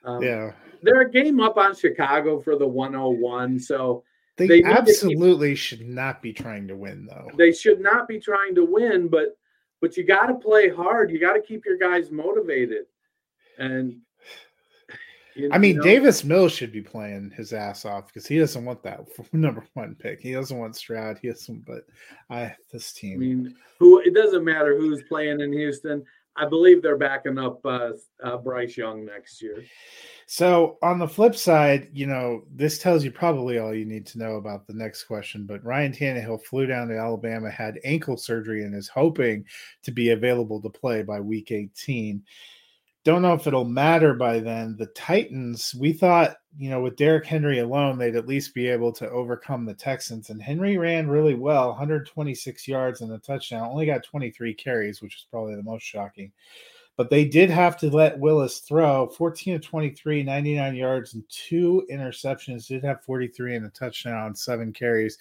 Um, 0.05 0.23
yeah. 0.23 0.53
They're 0.83 1.03
a 1.03 1.11
game 1.11 1.41
up 1.41 1.57
on 1.57 1.75
Chicago 1.75 2.41
for 2.41 2.57
the 2.57 2.67
101. 2.67 3.59
So, 3.59 4.05
They, 4.39 4.47
They 4.47 4.57
need 4.59 4.63
to 4.63 4.69
keep- 4.69 4.79
absolutely 4.79 5.55
should 5.55 5.87
not 5.87 6.23
be 6.23 6.33
trying 6.33 6.67
to 6.69 6.77
win, 6.77 7.07
though. 7.11 7.29
they 7.37 7.53
should 7.53 7.81
not 7.81 8.09
be 8.09 8.19
trying 8.19 8.55
to 8.55 8.65
win, 8.65 9.09
but 9.09 9.37
but 9.81 9.97
you 9.97 10.05
got 10.05 10.27
to 10.27 10.35
play 10.35 10.69
hard. 10.69 11.11
You 11.11 11.21
got 11.21 11.35
to 11.35 11.41
keep 11.43 11.65
your 11.65 11.77
guys 11.77 12.11
motivated. 12.11 12.87
And 13.59 14.01
you- 15.35 15.51
I 15.53 15.59
mean, 15.59 15.73
you 15.75 15.79
know, 15.79 15.85
Davis 15.85 16.25
Mills 16.25 16.53
should 16.53 16.73
be 16.73 16.81
playing 16.83 17.31
his 17.37 17.53
ass 17.53 17.85
off 17.85 18.07
because 18.09 18.27
he 18.27 18.39
doesn't 18.39 18.65
want 18.65 18.83
that 18.83 19.01
number 19.33 19.65
one 19.75 19.95
pick. 19.97 20.21
He 20.21 20.33
doesn't 20.33 20.57
want 20.59 20.75
Stroud. 20.77 21.19
He 21.23 21.29
doesn't. 21.29 21.65
But 21.65 21.85
I 22.31 22.55
this 22.73 22.93
I 22.97 23.01
team. 23.01 23.19
mean, 23.21 23.55
who 23.79 24.01
it 24.01 24.15
doesn't 24.15 24.45
matter 24.45 24.77
who's 24.77 25.03
playing 25.05 25.41
in 25.41 25.53
Houston. 25.53 26.05
I 26.39 26.47
believe 26.47 26.83
they're 26.83 26.97
backing 26.97 27.39
up 27.39 27.61
uh, 27.65 27.91
uh, 28.23 28.37
Bryce 28.39 28.77
Young 28.77 29.05
next 29.05 29.43
year. 29.43 29.65
So 30.27 30.79
on 30.83 30.99
the 30.99 31.09
flip 31.09 31.35
side, 31.35 31.89
you 31.93 32.07
know, 32.07 32.43
this 32.55 32.79
tells 32.79 33.03
you 33.03 33.11
probably 33.11 33.59
all 33.59 33.75
you 33.75 33.85
need 33.85 34.07
to 34.09 34.19
know 34.19 34.37
about 34.37 34.67
the 34.67 34.75
next 34.75 35.05
question. 35.05 35.47
But 35.47 35.65
Ryan 35.65 35.93
Tannehill 35.93 36.45
flew 36.45 36.67
down 36.67 36.89
to 36.89 36.99
Alabama, 36.99 37.51
had 37.51 37.81
ankle 37.83 38.17
surgery, 38.17 38.65
and 38.65 38.75
is 38.75 38.89
hoping 38.89 39.45
to 39.83 39.91
be 39.91 40.11
available 40.11 40.61
to 40.63 40.71
play 40.71 41.03
by 41.03 41.21
week 41.21 41.51
18. 41.51 42.23
Don't 43.05 43.23
know 43.23 43.35
if 43.35 43.47
it'll 43.47 43.65
matter 43.65 44.15
by 44.15 44.39
then. 44.39 44.77
The 44.79 44.87
Titans, 44.87 45.75
we 45.75 45.93
thought, 45.93 46.37
you 46.59 46.69
know, 46.69 46.81
with 46.81 46.97
Derrick 46.97 47.25
Henry 47.25 47.61
alone, 47.61 47.97
they'd 47.97 48.17
at 48.17 48.27
least 48.27 48.53
be 48.53 48.67
able 48.67 48.93
to 48.93 49.09
overcome 49.11 49.65
the 49.65 49.75
Texans. 49.75 50.31
And 50.31 50.43
Henry 50.43 50.77
ran 50.77 51.09
really 51.09 51.35
well 51.35 51.69
126 51.69 52.67
yards 52.67 53.01
and 53.01 53.13
a 53.13 53.19
touchdown, 53.19 53.69
only 53.71 53.87
got 53.87 54.03
23 54.03 54.53
carries, 54.55 55.01
which 55.01 55.15
is 55.15 55.27
probably 55.31 55.55
the 55.55 55.63
most 55.63 55.85
shocking 55.85 56.33
but 56.99 57.11
they 57.11 57.25
did 57.25 57.49
have 57.49 57.77
to 57.77 57.89
let 57.91 58.19
Willis 58.19 58.59
throw 58.59 59.07
14 59.07 59.61
to 59.61 59.67
23, 59.67 60.25
99 60.25 60.75
yards, 60.75 61.15
and 61.15 61.23
two 61.29 61.87
interceptions. 61.89 62.67
Did 62.67 62.83
have 62.83 63.05
43 63.05 63.55
and 63.55 63.67
a 63.67 63.71
touchdown, 63.71 64.17
on 64.17 64.35
seven 64.35 64.73
carries. 64.73 65.17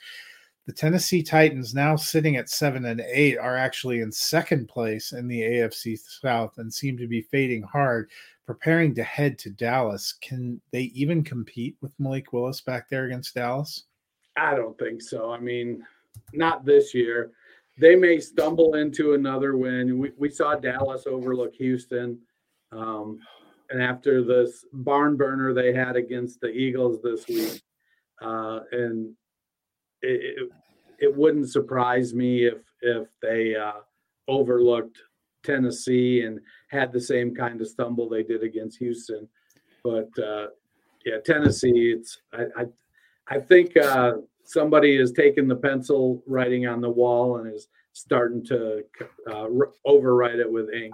The 0.65 0.73
Tennessee 0.73 1.21
Titans, 1.21 1.75
now 1.75 1.95
sitting 1.95 2.35
at 2.35 2.49
seven 2.49 2.85
and 2.85 2.99
eight, 3.01 3.37
are 3.37 3.55
actually 3.55 4.01
in 4.01 4.11
second 4.11 4.67
place 4.67 5.11
in 5.11 5.27
the 5.27 5.39
AFC 5.39 5.99
South 5.99 6.57
and 6.57 6.73
seem 6.73 6.97
to 6.97 7.07
be 7.07 7.21
fading 7.21 7.61
hard, 7.61 8.09
preparing 8.47 8.95
to 8.95 9.03
head 9.03 9.37
to 9.39 9.49
Dallas. 9.51 10.13
Can 10.21 10.59
they 10.71 10.83
even 10.95 11.23
compete 11.23 11.75
with 11.81 11.91
Malik 11.99 12.33
Willis 12.33 12.61
back 12.61 12.89
there 12.89 13.05
against 13.05 13.35
Dallas? 13.35 13.83
I 14.37 14.55
don't 14.55 14.77
think 14.79 15.01
so. 15.01 15.31
I 15.31 15.39
mean, 15.39 15.83
not 16.33 16.65
this 16.65 16.93
year. 16.93 17.31
They 17.77 17.95
may 17.95 18.19
stumble 18.19 18.75
into 18.75 19.13
another 19.13 19.57
win. 19.57 19.99
We, 19.99 20.11
we 20.17 20.29
saw 20.29 20.55
Dallas 20.55 21.05
overlook 21.05 21.53
Houston. 21.55 22.19
Um, 22.71 23.19
and 23.69 23.83
after 23.83 24.23
this 24.23 24.65
barn 24.71 25.17
burner 25.17 25.53
they 25.53 25.73
had 25.73 25.95
against 25.95 26.39
the 26.39 26.47
Eagles 26.47 27.01
this 27.03 27.27
week, 27.27 27.61
uh, 28.21 28.61
and 28.71 29.13
it, 30.01 30.37
it, 30.37 30.49
it 30.99 31.15
wouldn't 31.15 31.49
surprise 31.49 32.13
me 32.13 32.45
if 32.45 32.59
if 32.81 33.07
they 33.21 33.55
uh, 33.55 33.73
overlooked 34.27 34.99
Tennessee 35.47 36.21
and 36.21 36.39
had 36.67 36.91
the 36.91 37.01
same 37.01 37.33
kind 37.33 37.61
of 37.61 37.67
stumble 37.67 38.07
they 38.07 38.23
did 38.23 38.43
against 38.43 38.77
Houston. 38.77 39.27
But 39.83 40.09
uh, 40.19 40.47
yeah, 41.05 41.19
Tennessee, 41.25 41.95
it's 41.97 42.19
I 42.33 42.43
I, 42.61 42.65
I 43.35 43.39
think 43.39 43.75
uh, 43.77 44.13
somebody 44.43 44.97
is 44.97 45.11
taking 45.11 45.47
the 45.47 45.55
pencil 45.55 46.21
writing 46.27 46.67
on 46.67 46.81
the 46.81 46.89
wall 46.89 47.37
and 47.37 47.53
is 47.53 47.67
starting 47.93 48.45
to 48.45 48.83
uh, 49.27 49.47
overwrite 49.85 50.39
it 50.39 50.51
with 50.51 50.69
ink. 50.73 50.93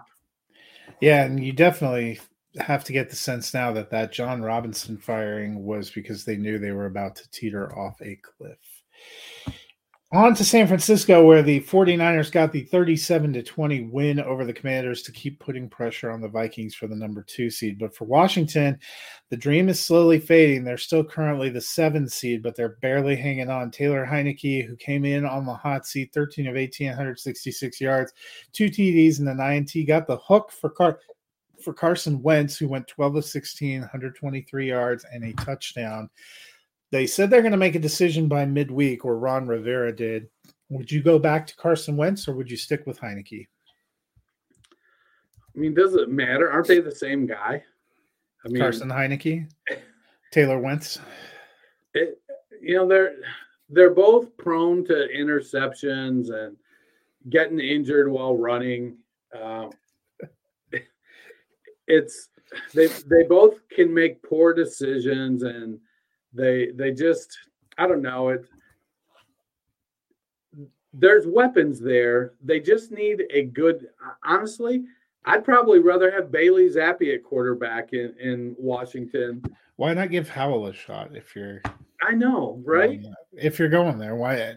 Yeah, 1.01 1.25
and 1.25 1.43
you 1.43 1.51
definitely 1.51 2.19
have 2.59 2.83
to 2.83 2.93
get 2.93 3.09
the 3.09 3.15
sense 3.15 3.53
now 3.53 3.71
that 3.71 3.89
that 3.89 4.11
Jon 4.11 4.41
Robinson 4.41 4.97
firing 4.97 5.65
was 5.65 5.89
because 5.89 6.23
they 6.23 6.37
knew 6.37 6.59
they 6.59 6.71
were 6.71 6.85
about 6.85 7.15
to 7.17 7.29
teeter 7.31 7.75
off 7.77 8.01
a 8.01 8.15
cliff. 8.17 8.57
On 10.13 10.35
to 10.35 10.45
San 10.45 10.67
Francisco, 10.67 11.25
where 11.25 11.41
the 11.41 11.61
49ers 11.61 12.31
got 12.31 12.51
the 12.51 12.61
37 12.65 13.33
to 13.33 13.41
20 13.41 13.85
win 13.85 14.19
over 14.19 14.45
the 14.45 14.53
Commanders 14.53 15.01
to 15.01 15.11
keep 15.11 15.39
putting 15.39 15.67
pressure 15.67 16.11
on 16.11 16.21
the 16.21 16.27
Vikings 16.27 16.75
for 16.75 16.85
the 16.85 16.95
number 16.95 17.23
two 17.23 17.49
seed. 17.49 17.79
But 17.79 17.95
for 17.95 18.05
Washington, 18.05 18.77
the 19.31 19.37
dream 19.37 19.69
is 19.69 19.79
slowly 19.79 20.19
fading. 20.19 20.63
They're 20.63 20.77
still 20.77 21.03
currently 21.03 21.49
the 21.49 21.61
seven 21.61 22.07
seed, 22.07 22.43
but 22.43 22.55
they're 22.55 22.77
barely 22.79 23.15
hanging 23.15 23.49
on. 23.49 23.71
Taylor 23.71 24.05
Heinicke, 24.05 24.67
who 24.67 24.75
came 24.75 25.03
in 25.03 25.25
on 25.25 25.47
the 25.47 25.53
hot 25.55 25.87
seat, 25.87 26.11
13 26.13 26.45
of 26.45 26.55
18, 26.55 26.89
166 26.89 27.81
yards, 27.81 28.13
two 28.51 28.67
TDs, 28.67 29.17
and 29.17 29.27
an 29.27 29.39
INT, 29.39 29.71
got 29.87 30.05
the 30.05 30.17
hook 30.17 30.51
for 30.51 30.69
Car- 30.69 30.99
for 31.59 31.73
Carson 31.73 32.21
Wentz, 32.21 32.55
who 32.55 32.67
went 32.67 32.87
12 32.87 33.15
of 33.15 33.25
16, 33.25 33.79
123 33.79 34.67
yards, 34.67 35.05
and 35.11 35.23
a 35.23 35.33
touchdown. 35.43 36.07
They 36.93 37.07
said 37.07 37.31
they're 37.31 37.41
going 37.41 37.53
to 37.53 37.57
make 37.57 37.73
a 37.73 37.79
decision 37.79 38.27
by 38.27 38.45
midweek, 38.45 39.03
or 39.03 39.17
Ron 39.17 39.47
Rivera 39.47 39.91
did. 39.91 40.27
Would 40.69 40.91
you 40.91 41.01
go 41.01 41.17
back 41.17 41.47
to 41.47 41.55
Carson 41.55 41.97
Wentz, 41.97 42.27
or 42.27 42.35
would 42.35 42.51
you 42.51 42.55
stick 42.55 42.85
with 42.85 42.99
Heinicke? 42.99 43.47
I 45.55 45.59
mean, 45.59 45.73
does 45.73 45.95
it 45.95 46.11
matter? 46.11 46.51
Aren't 46.51 46.67
they 46.67 46.81
the 46.81 46.93
same 46.93 47.25
guy? 47.25 47.63
I 48.45 48.47
mean, 48.47 48.61
Carson 48.61 48.89
Heinicke, 48.89 49.49
Taylor 50.31 50.59
Wentz. 50.59 50.99
it, 51.95 52.21
you 52.61 52.75
know 52.75 52.87
they're 52.87 53.15
they're 53.69 53.95
both 53.95 54.37
prone 54.37 54.85
to 54.85 55.07
interceptions 55.17 56.31
and 56.31 56.55
getting 57.31 57.59
injured 57.59 58.07
while 58.07 58.37
running. 58.37 58.97
Um, 59.41 59.71
it's 61.87 62.29
they 62.75 62.85
they 62.85 63.23
both 63.27 63.67
can 63.69 63.91
make 63.91 64.21
poor 64.21 64.53
decisions 64.53 65.41
and 65.41 65.79
they 66.33 66.71
they 66.75 66.91
just 66.91 67.37
I 67.77 67.87
don't 67.87 68.01
know 68.01 68.29
it. 68.29 68.45
There's 70.93 71.25
weapons 71.25 71.79
there. 71.79 72.33
They 72.43 72.59
just 72.59 72.91
need 72.91 73.23
a 73.31 73.43
good. 73.45 73.87
Honestly, 74.23 74.83
I'd 75.25 75.43
probably 75.43 75.79
rather 75.79 76.11
have 76.11 76.31
Bailey 76.31 76.69
Zappe 76.69 77.13
at 77.13 77.23
quarterback 77.23 77.93
in 77.93 78.13
in 78.19 78.55
Washington. 78.57 79.43
Why 79.77 79.93
not 79.93 80.11
give 80.11 80.29
Howell 80.29 80.67
a 80.67 80.73
shot 80.73 81.15
if 81.15 81.35
you're 81.35 81.61
I 82.01 82.13
know, 82.13 82.61
right? 82.65 83.03
if 83.33 83.57
you're 83.57 83.69
going 83.69 83.97
there? 83.97 84.15
Why? 84.15 84.55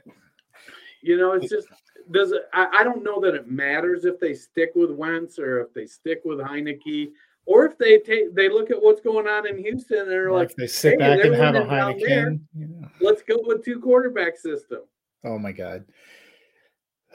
You 1.02 1.16
know, 1.16 1.32
it's 1.32 1.48
just 1.48 1.68
does 2.10 2.32
it. 2.32 2.42
I, 2.52 2.68
I 2.78 2.84
don't 2.84 3.02
know 3.02 3.20
that 3.20 3.34
it 3.34 3.50
matters 3.50 4.04
if 4.04 4.20
they 4.20 4.34
stick 4.34 4.72
with 4.74 4.90
Wentz 4.90 5.38
or 5.38 5.60
if 5.60 5.72
they 5.72 5.86
stick 5.86 6.22
with 6.24 6.38
Heinicke 6.38 7.10
or 7.46 7.64
if 7.64 7.78
they 7.78 7.98
take 7.98 8.34
they 8.34 8.48
look 8.48 8.70
at 8.70 8.82
what's 8.82 9.00
going 9.00 9.26
on 9.26 9.46
in 9.46 9.56
Houston 9.58 10.00
and 10.00 10.10
they're 10.10 10.28
Or 10.28 10.38
like, 10.38 10.50
if 10.50 10.56
they 10.56 10.66
sit 10.66 10.92
"Hey, 10.92 10.96
back 10.98 11.24
and 11.24 11.34
have 11.34 11.54
a 11.54 11.60
down 11.60 11.98
there. 11.98 12.32
Heineken. 12.56 12.90
let's 13.00 13.22
go 13.22 13.38
with 13.42 13.64
two 13.64 13.80
quarterback 13.80 14.36
system. 14.36 14.80
Oh 15.24 15.38
my 15.38 15.52
god. 15.52 15.84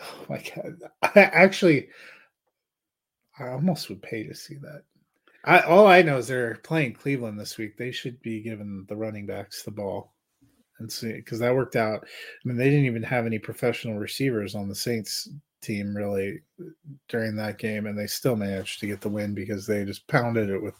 Oh 0.02 0.26
my 0.30 0.44
god. 0.56 0.78
I 1.04 1.12
actually 1.20 1.90
I 3.40 3.50
almost 3.50 3.90
would 3.90 4.02
pay 4.02 4.24
to 4.24 4.34
see 4.34 4.56
that. 4.56 4.84
I 5.46 5.60
all 5.62 5.88
I 5.88 6.02
know 6.02 6.18
is 6.18 6.28
they're 6.28 6.56
playing 6.64 6.94
Cleveland 6.94 7.40
this 7.40 7.58
week. 7.58 7.78
They 7.78 7.92
should 7.92 8.22
be 8.22 8.42
giving 8.42 8.86
the 8.88 8.96
running 8.96 9.26
backs 9.26 9.64
the 9.64 9.72
ball 9.72 10.14
and 10.80 10.92
see 10.92 11.14
because 11.14 11.40
that 11.40 11.56
worked 11.56 11.76
out. 11.76 12.04
I 12.04 12.48
mean, 12.48 12.58
they 12.58 12.70
didn't 12.70 12.86
even 12.86 13.04
have 13.04 13.26
any 13.26 13.40
professional 13.40 13.98
receivers 13.98 14.56
on 14.56 14.68
the 14.70 14.76
Saints 14.76 15.30
team 15.62 15.96
really 15.96 16.42
during 17.08 17.36
that 17.36 17.58
game, 17.58 17.86
and 17.86 17.98
they 17.98 18.08
still 18.08 18.36
managed 18.36 18.80
to 18.80 18.88
get 18.88 19.02
the 19.02 19.10
win 19.10 19.34
because 19.34 19.66
they 19.66 19.86
just 19.86 20.08
pounded 20.08 20.50
it 20.50 20.62
with 20.62 20.76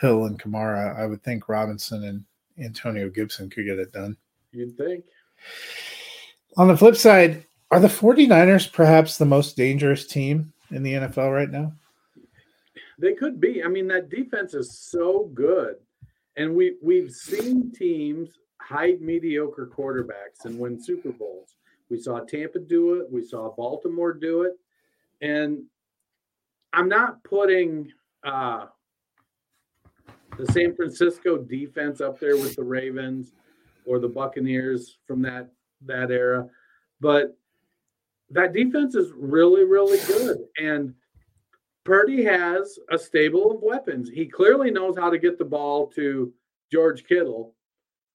Hill 0.00 0.26
and 0.26 0.40
Kamara. 0.40 0.98
I 0.98 1.06
would 1.06 1.22
think 1.22 1.48
Robinson 1.48 2.04
and 2.04 2.24
Antonio 2.64 3.08
Gibson 3.08 3.50
could 3.50 3.66
get 3.66 3.78
it 3.78 3.92
done. 3.92 4.16
You'd 4.52 4.76
think. 4.76 5.04
On 6.56 6.68
the 6.68 6.76
flip 6.76 6.96
side, 6.96 7.44
are 7.70 7.80
the 7.80 7.88
49ers 7.88 8.72
perhaps 8.72 9.16
the 9.16 9.24
most 9.24 9.56
dangerous 9.56 10.06
team 10.06 10.52
in 10.70 10.82
the 10.82 10.94
NFL 10.94 11.32
right 11.32 11.50
now? 11.50 11.72
They 12.98 13.14
could 13.14 13.40
be. 13.40 13.62
I 13.62 13.68
mean, 13.68 13.88
that 13.88 14.10
defense 14.10 14.54
is 14.54 14.78
so 14.78 15.30
good. 15.34 15.76
And 16.36 16.54
we 16.54 16.76
we've 16.82 17.10
seen 17.10 17.72
teams 17.72 18.38
hide 18.60 19.00
mediocre 19.00 19.70
quarterbacks 19.74 20.44
and 20.44 20.58
win 20.58 20.82
Super 20.82 21.12
Bowls. 21.12 21.54
We 21.90 22.00
saw 22.00 22.20
Tampa 22.20 22.60
do 22.60 23.00
it, 23.00 23.10
we 23.10 23.24
saw 23.24 23.50
Baltimore 23.54 24.12
do 24.12 24.42
it. 24.42 24.52
And 25.20 25.64
I'm 26.72 26.88
not 26.88 27.22
putting 27.24 27.90
uh 28.24 28.66
the 30.38 30.46
San 30.52 30.74
Francisco 30.74 31.36
defense 31.36 32.00
up 32.00 32.18
there 32.20 32.36
with 32.36 32.54
the 32.56 32.62
Ravens 32.62 33.34
or 33.84 33.98
the 33.98 34.08
Buccaneers 34.08 34.98
from 35.06 35.20
that 35.22 35.50
that 35.86 36.10
era, 36.10 36.48
but 37.00 37.36
that 38.30 38.52
defense 38.52 38.94
is 38.94 39.12
really 39.16 39.64
really 39.64 39.98
good 40.06 40.38
and 40.58 40.94
Purdy 41.84 42.22
has 42.24 42.78
a 42.90 42.98
stable 42.98 43.50
of 43.50 43.62
weapons. 43.62 44.10
He 44.10 44.26
clearly 44.26 44.70
knows 44.70 44.96
how 44.96 45.10
to 45.10 45.18
get 45.18 45.38
the 45.38 45.44
ball 45.44 45.86
to 45.96 46.32
George 46.70 47.04
Kittle, 47.04 47.54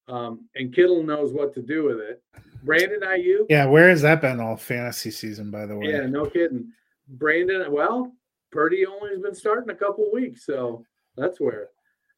um, 0.08 0.48
and 0.54 0.74
Kittle 0.74 1.02
knows 1.02 1.32
what 1.32 1.52
to 1.54 1.62
do 1.62 1.84
with 1.84 1.98
it. 1.98 2.22
Brandon 2.62 3.00
Aiyuk, 3.00 3.46
Yeah, 3.48 3.66
where 3.66 3.88
has 3.88 4.02
that 4.02 4.20
been 4.20 4.40
all 4.40 4.56
fantasy 4.56 5.10
season, 5.10 5.50
by 5.50 5.66
the 5.66 5.76
way? 5.76 5.88
yeah, 5.90 6.06
no 6.06 6.26
kidding. 6.26 6.72
Brandon, 7.08 7.70
well, 7.70 8.12
Purdy 8.50 8.86
only 8.86 9.10
has 9.10 9.20
been 9.20 9.34
starting 9.34 9.70
a 9.70 9.74
couple 9.74 10.10
weeks, 10.12 10.44
so 10.44 10.84
that's 11.16 11.40
where. 11.40 11.68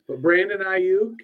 But 0.07 0.22
Brandon 0.22 0.61
Aiyuk, 0.61 1.14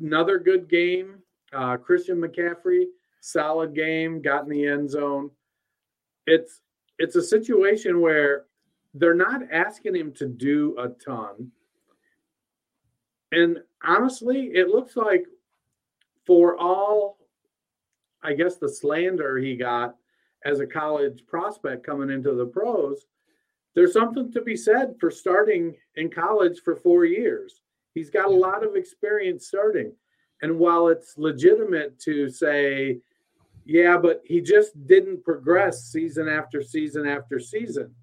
another 0.00 0.38
good 0.38 0.68
game. 0.68 1.22
Uh, 1.52 1.76
Christian 1.76 2.20
McCaffrey, 2.20 2.86
solid 3.20 3.74
game, 3.74 4.20
got 4.20 4.44
in 4.44 4.50
the 4.50 4.66
end 4.66 4.90
zone. 4.90 5.30
It's 6.26 6.60
it's 6.98 7.16
a 7.16 7.22
situation 7.22 8.00
where 8.00 8.44
they're 8.94 9.14
not 9.14 9.42
asking 9.52 9.96
him 9.96 10.12
to 10.14 10.26
do 10.26 10.76
a 10.78 10.88
ton. 10.88 11.50
And 13.32 13.58
honestly, 13.82 14.50
it 14.54 14.68
looks 14.68 14.96
like 14.96 15.24
for 16.24 16.56
all, 16.56 17.13
I 18.24 18.32
guess, 18.32 18.56
the 18.56 18.68
slander 18.68 19.38
he 19.38 19.56
got 19.56 19.96
as 20.44 20.60
a 20.60 20.66
college 20.66 21.24
prospect 21.26 21.86
coming 21.86 22.10
into 22.10 22.34
the 22.34 22.46
pros, 22.46 23.06
there's 23.74 23.92
something 23.92 24.32
to 24.32 24.40
be 24.40 24.56
said 24.56 24.94
for 24.98 25.10
starting 25.10 25.74
in 25.96 26.10
college 26.10 26.60
for 26.64 26.76
four 26.76 27.04
years. 27.04 27.60
He's 27.94 28.10
got 28.10 28.26
a 28.26 28.34
lot 28.34 28.64
of 28.64 28.76
experience 28.76 29.46
starting. 29.46 29.92
And 30.42 30.58
while 30.58 30.88
it's 30.88 31.16
legitimate 31.16 31.98
to 32.00 32.28
say, 32.28 32.98
yeah, 33.64 33.96
but 33.96 34.22
he 34.24 34.40
just 34.40 34.86
didn't 34.86 35.24
progress 35.24 35.84
season 35.84 36.28
after 36.28 36.62
season 36.62 37.06
after 37.06 37.38
season. 37.38 37.94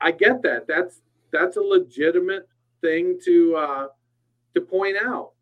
I 0.00 0.12
get 0.12 0.42
that. 0.42 0.66
That's 0.68 1.00
that's 1.32 1.56
a 1.56 1.62
legitimate 1.62 2.48
thing 2.80 3.18
to 3.24 3.56
uh, 3.56 3.86
to 4.54 4.60
point 4.60 4.96
out. 5.04 5.32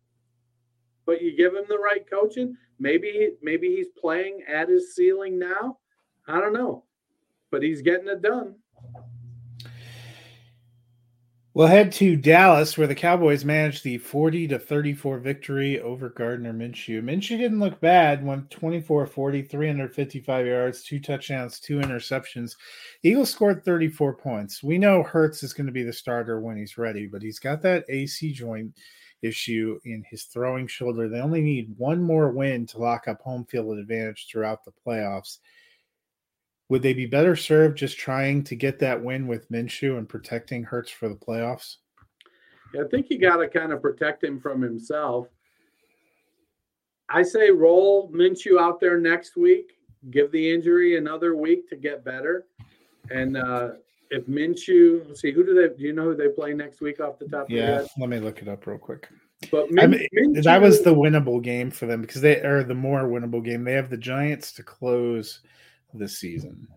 But 1.05 1.21
you 1.21 1.35
give 1.35 1.53
him 1.53 1.65
the 1.69 1.77
right 1.77 2.05
coaching. 2.09 2.57
Maybe 2.79 3.31
maybe 3.41 3.75
he's 3.75 3.89
playing 3.99 4.43
at 4.47 4.69
his 4.69 4.95
ceiling 4.95 5.37
now. 5.37 5.77
I 6.27 6.39
don't 6.39 6.53
know, 6.53 6.83
but 7.51 7.63
he's 7.63 7.81
getting 7.81 8.07
it 8.07 8.21
done. 8.21 8.55
We'll 11.55 11.67
head 11.67 11.91
to 11.93 12.15
Dallas, 12.15 12.77
where 12.77 12.87
the 12.87 12.95
Cowboys 12.95 13.43
managed 13.43 13.83
the 13.83 13.97
40 13.97 14.47
to 14.49 14.59
34 14.59 15.17
victory 15.17 15.81
over 15.81 16.07
Gardner 16.09 16.53
Minshew. 16.53 17.01
Minshew 17.01 17.37
didn't 17.37 17.59
look 17.59 17.81
bad, 17.81 18.23
went 18.23 18.49
24 18.51 19.07
40, 19.07 19.41
355 19.41 20.45
yards, 20.45 20.83
two 20.83 20.99
touchdowns, 20.99 21.59
two 21.59 21.79
interceptions. 21.79 22.55
Eagles 23.03 23.31
scored 23.31 23.65
34 23.65 24.13
points. 24.13 24.63
We 24.63 24.77
know 24.77 25.03
Hurts 25.03 25.43
is 25.43 25.51
going 25.51 25.65
to 25.65 25.73
be 25.73 25.83
the 25.83 25.91
starter 25.91 26.39
when 26.39 26.55
he's 26.55 26.77
ready, 26.77 27.07
but 27.07 27.21
he's 27.21 27.39
got 27.39 27.61
that 27.63 27.83
AC 27.89 28.31
joint 28.31 28.77
issue 29.21 29.79
in 29.85 30.03
his 30.09 30.23
throwing 30.23 30.67
shoulder. 30.67 31.07
They 31.07 31.19
only 31.19 31.41
need 31.41 31.73
one 31.77 32.01
more 32.01 32.29
win 32.29 32.65
to 32.67 32.79
lock 32.79 33.07
up 33.07 33.21
home 33.21 33.45
field 33.45 33.77
advantage 33.77 34.27
throughout 34.29 34.63
the 34.63 34.71
playoffs. 34.85 35.39
Would 36.69 36.81
they 36.83 36.93
be 36.93 37.07
better 37.07 37.35
served 37.35 37.77
just 37.77 37.97
trying 37.97 38.43
to 38.43 38.55
get 38.55 38.79
that 38.79 39.03
win 39.03 39.27
with 39.27 39.49
Minshew 39.51 39.97
and 39.97 40.07
protecting 40.07 40.63
Hurts 40.63 40.91
for 40.91 41.09
the 41.09 41.15
playoffs? 41.15 41.77
Yeah, 42.73 42.83
I 42.83 42.87
think 42.87 43.09
you 43.09 43.19
got 43.19 43.37
to 43.37 43.47
kind 43.47 43.71
of 43.71 43.81
protect 43.81 44.23
him 44.23 44.39
from 44.39 44.61
himself. 44.61 45.27
I 47.09 47.23
say 47.23 47.49
roll 47.49 48.11
Minshew 48.11 48.59
out 48.59 48.79
there 48.79 48.99
next 48.99 49.35
week. 49.35 49.73
Give 50.11 50.31
the 50.31 50.53
injury 50.53 50.97
another 50.97 51.35
week 51.35 51.67
to 51.69 51.75
get 51.75 52.05
better. 52.05 52.45
And 53.09 53.35
uh, 53.35 53.69
if 54.11 54.25
Minshew, 54.27 55.07
let's 55.07 55.21
see, 55.21 55.31
who 55.31 55.45
do 55.45 55.53
they? 55.53 55.75
Do 55.75 55.83
you 55.83 55.93
know 55.93 56.03
who 56.03 56.15
they 56.15 56.29
play 56.29 56.53
next 56.53 56.81
week 56.81 56.99
off 56.99 57.19
the 57.19 57.27
top? 57.27 57.49
Yeah, 57.49 57.85
let 57.97 58.09
me 58.09 58.19
look 58.19 58.41
it 58.41 58.47
up 58.47 58.65
real 58.65 58.77
quick. 58.77 59.07
But 59.51 59.71
Min- 59.71 59.83
I 59.83 59.87
mean, 59.87 60.07
Minshew, 60.15 60.43
that 60.43 60.61
was 60.61 60.81
the 60.81 60.93
winnable 60.93 61.41
game 61.41 61.71
for 61.71 61.85
them 61.85 62.01
because 62.01 62.21
they 62.21 62.41
are 62.41 62.63
the 62.63 62.73
more 62.73 63.03
winnable 63.03 63.43
game. 63.43 63.63
They 63.63 63.73
have 63.73 63.89
the 63.89 63.97
Giants 63.97 64.51
to 64.53 64.63
close 64.63 65.41
the 65.93 66.07
season. 66.07 66.67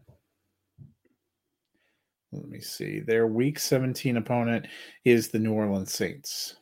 Let 2.33 2.49
me 2.49 2.61
see. 2.61 3.01
Their 3.01 3.26
Week 3.26 3.59
17 3.59 4.16
opponent 4.16 4.66
is 5.05 5.28
the 5.28 5.39
New 5.39 5.53
Orleans 5.53 5.93
Saints. 5.93 6.57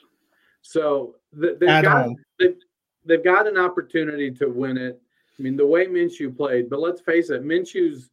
So 0.63 1.17
they've 1.33 1.59
got 1.59 2.09
they've, 2.39 2.57
they've 3.05 3.25
got 3.25 3.47
an 3.47 3.57
opportunity 3.57 4.31
to 4.33 4.47
win 4.47 4.77
it. 4.77 5.01
I 5.39 5.43
mean, 5.43 5.57
the 5.57 5.67
way 5.67 5.87
Minshew 5.87 6.37
played, 6.37 6.69
but 6.69 6.81
let's 6.81 7.01
face 7.01 7.31
it, 7.31 7.45
Minshew's 7.45 8.11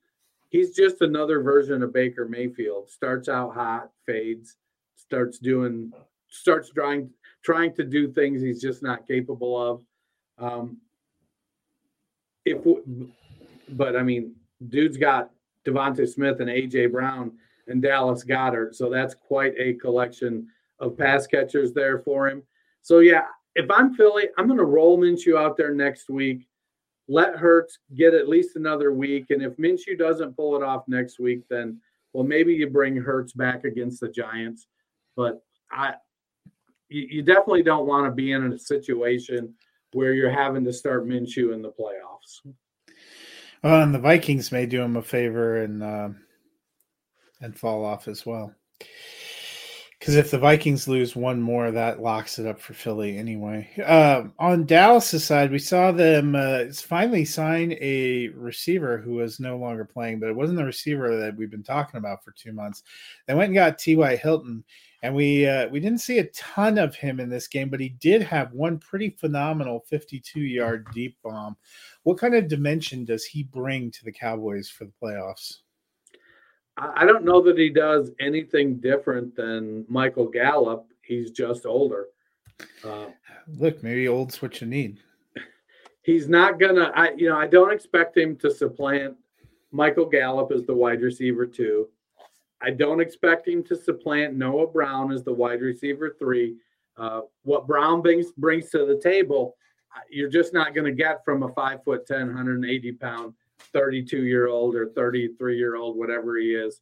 he's 0.50 0.76
just 0.76 1.02
another 1.02 1.42
version 1.42 1.84
of 1.84 1.94
Baker 1.94 2.28
Mayfield. 2.28 2.90
Starts 2.90 3.30
out 3.30 3.54
hot, 3.54 3.92
fades, 4.06 4.58
starts 4.96 5.40
doing, 5.40 5.92
starts 6.30 6.70
trying 6.70 7.10
trying 7.44 7.74
to 7.74 7.84
do 7.84 8.12
things 8.12 8.42
he's 8.42 8.62
just 8.62 8.84
not 8.84 9.08
capable 9.08 9.62
of. 9.62 9.82
Um, 10.38 10.78
if 12.46 12.58
but 13.70 13.96
I 13.96 14.04
mean, 14.04 14.36
dude's 14.70 14.98
got 14.98 15.32
DeVonta 15.66 16.08
Smith 16.08 16.40
and 16.40 16.50
AJ 16.50 16.92
Brown 16.92 17.32
and 17.68 17.82
Dallas 17.82 18.24
Goedert, 18.24 18.76
so 18.76 18.90
that's 18.90 19.14
quite 19.14 19.54
a 19.58 19.74
collection 19.74 20.48
of 20.80 20.98
pass 20.98 21.28
catchers 21.28 21.74
there 21.74 22.00
for 22.00 22.30
him. 22.30 22.44
So 22.82 23.00
yeah, 23.00 23.26
if 23.56 23.70
I'm 23.72 23.94
Philly, 23.96 24.26
I'm 24.38 24.48
going 24.48 24.60
to 24.60 24.66
roll 24.66 24.98
Minshew 24.98 25.38
out 25.38 25.58
there 25.58 25.74
next 25.74 26.10
week. 26.10 26.48
Let 27.08 27.36
Hurts 27.36 27.80
get 27.96 28.14
at 28.14 28.28
least 28.28 28.56
another 28.56 28.92
week, 28.92 29.28
and 29.30 29.42
if 29.42 29.56
Minshew 29.58 29.98
doesn't 29.98 30.36
pull 30.36 30.56
it 30.56 30.64
off 30.64 30.84
next 30.88 31.20
week, 31.20 31.44
then 31.50 31.80
well, 32.14 32.26
maybe 32.26 32.54
you 32.54 32.70
bring 32.70 32.96
Hurts 32.96 33.34
back 33.34 33.64
against 33.64 34.00
the 34.02 34.10
Giants. 34.10 34.68
But 35.16 35.42
I, 35.72 35.94
you, 36.90 37.08
you 37.10 37.22
definitely 37.22 37.64
don't 37.64 37.88
want 37.88 38.08
to 38.08 38.12
be 38.12 38.32
in 38.32 38.52
a 38.52 38.60
situation 38.60 39.54
where 39.94 40.14
you're 40.14 40.30
having 40.30 40.64
to 40.66 40.74
start 40.74 41.08
Minshew 41.08 41.54
in 41.54 41.62
the 41.62 41.72
playoffs. 41.72 42.54
Well, 43.64 43.82
and 43.82 43.94
the 43.94 44.00
Vikings 44.00 44.52
may 44.52 44.66
do 44.66 44.82
him 44.82 44.98
a 44.98 45.02
favor 45.02 45.64
and 45.64 45.84
uh, 45.84 46.10
and 47.42 47.58
fall 47.58 47.86
off 47.86 48.08
as 48.08 48.26
well. 48.26 48.54
Because 50.08 50.20
if 50.20 50.32
the 50.32 50.40
Vikings 50.40 50.88
lose 50.88 51.18
one 51.18 51.42
more, 51.42 51.70
that 51.70 52.02
locks 52.02 52.40
it 52.40 52.46
up 52.46 52.62
for 52.62 52.74
Philly 52.74 53.18
anyway. 53.18 53.70
Uh, 53.86 54.24
on 54.40 54.66
Dallas' 54.66 55.22
side, 55.22 55.52
we 55.52 55.60
saw 55.60 55.92
them 55.92 56.34
uh, 56.34 56.72
finally 56.74 57.26
sign 57.26 57.78
a 57.82 58.30
receiver 58.30 59.00
who 59.00 59.16
was 59.16 59.42
no 59.42 59.58
longer 59.58 59.84
playing, 59.84 60.22
but 60.22 60.30
it 60.30 60.36
wasn't 60.38 60.60
the 60.60 60.64
receiver 60.64 61.18
that 61.18 61.36
we've 61.36 61.52
been 61.52 61.62
talking 61.62 61.98
about 61.98 62.24
for 62.24 62.32
two 62.32 62.54
months. 62.54 62.84
They 63.26 63.34
went 63.34 63.48
and 63.48 63.56
got 63.56 63.80
T.Y. 63.80 64.16
Hilton, 64.16 64.64
and 65.04 65.14
we 65.14 65.46
uh, 65.46 65.68
we 65.68 65.82
didn't 65.82 66.00
see 66.00 66.20
a 66.20 66.28
ton 66.28 66.78
of 66.78 66.96
him 66.96 67.20
in 67.20 67.28
this 67.28 67.50
game, 67.50 67.68
but 67.68 67.82
he 67.82 67.90
did 67.90 68.22
have 68.22 68.54
one 68.54 68.80
pretty 68.80 69.10
phenomenal 69.10 69.84
52 69.90 70.40
yard 70.40 70.88
deep 70.94 71.18
bomb. 71.22 71.58
What 72.04 72.18
kind 72.18 72.34
of 72.34 72.48
dimension 72.48 73.04
does 73.04 73.26
he 73.26 73.44
bring 73.44 73.92
to 73.92 74.06
the 74.06 74.14
Cowboys 74.14 74.70
for 74.70 74.86
the 74.86 74.94
playoffs? 75.04 75.58
I 76.78 77.06
don't 77.06 77.26
know 77.26 77.42
that 77.42 77.58
he 77.58 77.70
does 77.70 78.12
anything 78.20 78.78
different 78.78 79.36
than 79.36 79.86
Michael 79.88 80.28
Gallup. 80.28 80.88
He's 81.02 81.32
just 81.32 81.66
older. 81.66 82.08
Uh, 82.84 83.08
Look, 83.48 83.82
maybe 83.82 84.08
old's 84.08 84.42
what 84.42 84.62
you 84.62 84.68
need. 84.68 85.00
He's 86.04 86.30
not 86.30 86.60
gonna. 86.60 86.92
I 86.96 87.12
you 87.18 87.30
know 87.30 87.38
I 87.38 87.48
don't 87.48 87.72
expect 87.72 88.16
him 88.16 88.36
to 88.38 88.52
supplant 88.52 89.16
Michael 89.72 90.06
Gallup 90.06 90.52
as 90.52 90.66
the 90.66 90.74
wide 90.74 91.02
receiver 91.02 91.46
two. 91.46 91.90
I 92.62 92.72
don't 92.72 93.02
expect 93.02 93.48
him 93.48 93.64
to 93.64 93.76
supplant 93.76 94.36
Noah 94.36 94.68
Brown 94.68 95.12
as 95.12 95.24
the 95.24 95.34
wide 95.34 95.62
receiver 95.62 96.16
three. 96.18 96.58
Uh, 96.96 97.22
what 97.44 97.68
Brown 97.68 98.02
brings 98.02 98.32
brings 98.32 98.70
to 98.72 98.86
the 98.86 99.00
table, 99.04 99.56
uh, 99.96 100.02
you're 100.10 100.30
just 100.30 100.54
not 100.54 100.74
going 100.74 100.86
to 100.86 100.92
get 100.92 101.24
from 101.24 101.44
a 101.44 101.54
five 101.54 101.84
foot 101.84 102.08
10, 102.08 102.28
180 102.28 102.92
pound 102.94 103.34
32 103.78 104.24
year 104.24 104.48
old 104.48 104.76
or 104.76 104.88
33 104.88 105.58
year 105.58 105.76
old, 105.76 105.98
whatever 105.98 106.38
he 106.38 106.48
is, 106.48 106.82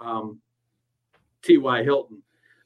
um, 0.00 0.40
T.Y. 1.42 1.84
Hilton. 1.84 2.20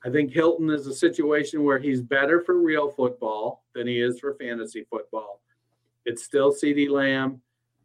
I 0.05 0.09
think 0.09 0.33
Hilton 0.33 0.71
is 0.71 0.87
a 0.87 0.95
situation 0.95 1.63
where 1.63 1.79
he's 1.79 2.01
better 2.01 2.41
for 2.41 2.59
real 2.59 2.91
football 2.91 3.65
than 3.75 3.87
he 3.87 4.01
is 4.01 4.19
for 4.19 4.35
fantasy 4.37 4.87
football. 4.89 5.43
It's 6.07 6.25
still 6.25 6.55
CeeDee 6.55 6.89
Lamb. 6.89 7.43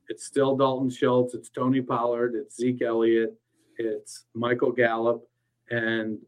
It's 0.08 0.26
still 0.26 0.56
Dalton 0.56 0.90
Schultz. 0.90 1.34
It's 1.34 1.50
Tony 1.50 1.82
Pollard. 1.82 2.36
It's 2.36 2.56
Zeke 2.56 2.84
Elliott. 2.84 3.34
It's 3.78 4.26
Michael 4.34 4.72
Gallup. 4.72 5.28
And 5.70 6.20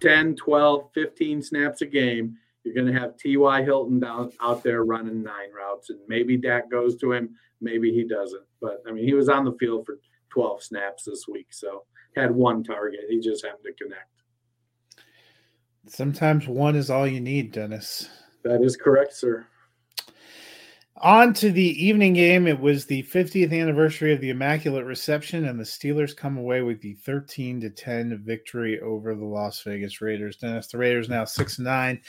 10, 0.00 0.34
12, 0.36 0.90
15 0.92 1.42
snaps 1.42 1.82
a 1.82 1.86
game, 1.86 2.36
you're 2.64 2.74
going 2.74 2.92
to 2.92 2.98
have 2.98 3.16
T.Y. 3.16 3.62
Hilton 3.62 4.00
down 4.00 4.32
out 4.40 4.64
there 4.64 4.84
running 4.84 5.22
nine 5.22 5.52
routes. 5.56 5.90
And 5.90 6.00
maybe 6.08 6.36
Dak 6.36 6.70
goes 6.70 6.96
to 6.96 7.12
him 7.12 7.36
maybe 7.60 7.92
he 7.92 8.04
doesn't. 8.04 8.44
But 8.60 8.82
I 8.88 8.92
mean, 8.92 9.04
he 9.04 9.14
was 9.14 9.28
on 9.28 9.44
the 9.44 9.56
field 9.58 9.86
for 9.86 9.98
12 10.30 10.62
snaps 10.62 11.04
this 11.04 11.26
week, 11.28 11.48
so 11.50 11.84
had 12.16 12.30
one 12.30 12.62
target. 12.62 13.00
He 13.08 13.20
just 13.20 13.44
happened 13.44 13.64
to 13.64 13.84
connect. 13.84 14.08
Sometimes 15.86 16.46
one 16.46 16.76
is 16.76 16.90
all 16.90 17.06
you 17.06 17.20
need, 17.20 17.52
Dennis. 17.52 18.08
That 18.44 18.62
is 18.62 18.76
correct, 18.76 19.14
sir. 19.14 19.46
On 21.00 21.32
to 21.34 21.52
the 21.52 21.86
evening 21.86 22.14
game. 22.14 22.48
It 22.48 22.58
was 22.58 22.84
the 22.84 23.04
50th 23.04 23.52
anniversary 23.52 24.12
of 24.12 24.20
the 24.20 24.30
Immaculate 24.30 24.84
Reception, 24.84 25.44
and 25.44 25.58
the 25.58 25.64
Steelers 25.64 26.16
come 26.16 26.36
away 26.36 26.62
with 26.62 26.80
the 26.80 26.94
13 26.94 27.60
to 27.60 27.70
10 27.70 28.20
victory 28.24 28.80
over 28.80 29.14
the 29.14 29.24
Las 29.24 29.62
Vegas 29.62 30.00
Raiders. 30.00 30.38
Dennis, 30.38 30.66
the 30.66 30.78
Raiders 30.78 31.08
now 31.08 31.24
6 31.24 31.60
9 31.60 32.00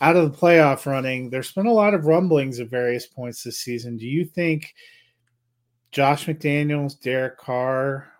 out 0.00 0.16
of 0.16 0.30
the 0.30 0.38
playoff 0.38 0.86
running. 0.86 1.30
There's 1.30 1.50
been 1.50 1.66
a 1.66 1.72
lot 1.72 1.94
of 1.94 2.06
rumblings 2.06 2.60
at 2.60 2.68
various 2.68 3.06
points 3.06 3.42
this 3.42 3.58
season. 3.58 3.96
Do 3.96 4.06
you 4.06 4.24
think 4.24 4.72
Josh 5.90 6.26
McDaniels, 6.26 7.00
Derek 7.00 7.38
Carr, 7.38 8.12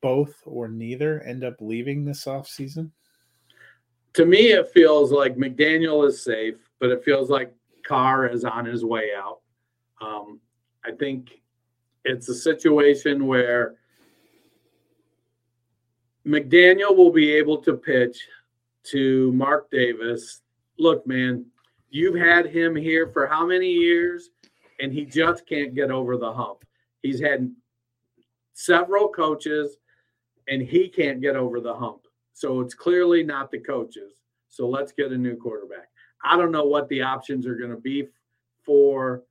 both 0.00 0.36
or 0.44 0.68
neither 0.68 1.20
end 1.22 1.42
up 1.42 1.56
leaving 1.58 2.04
this 2.04 2.26
offseason? 2.26 2.92
To 4.12 4.24
me, 4.24 4.52
it 4.52 4.70
feels 4.70 5.10
like 5.10 5.36
McDaniel 5.36 6.06
is 6.06 6.22
safe, 6.22 6.56
but 6.78 6.90
it 6.90 7.02
feels 7.02 7.28
like 7.28 7.52
Carr 7.84 8.28
is 8.28 8.44
on 8.44 8.64
his 8.64 8.84
way 8.84 9.10
out. 9.16 9.37
Um, 10.00 10.40
I 10.84 10.92
think 10.92 11.40
it's 12.04 12.28
a 12.28 12.34
situation 12.34 13.26
where 13.26 13.76
McDaniel 16.26 16.96
will 16.96 17.12
be 17.12 17.32
able 17.32 17.58
to 17.62 17.74
pitch 17.74 18.26
to 18.84 19.32
Mark 19.32 19.70
Davis. 19.70 20.42
Look, 20.78 21.06
man, 21.06 21.46
you've 21.90 22.14
had 22.14 22.46
him 22.46 22.76
here 22.76 23.08
for 23.08 23.26
how 23.26 23.46
many 23.46 23.70
years, 23.70 24.30
and 24.80 24.92
he 24.92 25.04
just 25.04 25.46
can't 25.46 25.74
get 25.74 25.90
over 25.90 26.16
the 26.16 26.32
hump. 26.32 26.64
He's 27.02 27.20
had 27.20 27.50
several 28.52 29.08
coaches, 29.08 29.78
and 30.48 30.62
he 30.62 30.88
can't 30.88 31.20
get 31.20 31.36
over 31.36 31.60
the 31.60 31.74
hump. 31.74 32.02
So 32.32 32.60
it's 32.60 32.74
clearly 32.74 33.22
not 33.22 33.50
the 33.50 33.58
coaches. 33.58 34.14
So 34.48 34.68
let's 34.68 34.92
get 34.92 35.12
a 35.12 35.18
new 35.18 35.36
quarterback. 35.36 35.88
I 36.24 36.36
don't 36.36 36.52
know 36.52 36.64
what 36.64 36.88
the 36.88 37.02
options 37.02 37.46
are 37.46 37.56
going 37.56 37.70
to 37.70 37.76
be 37.76 38.06
for 38.64 39.22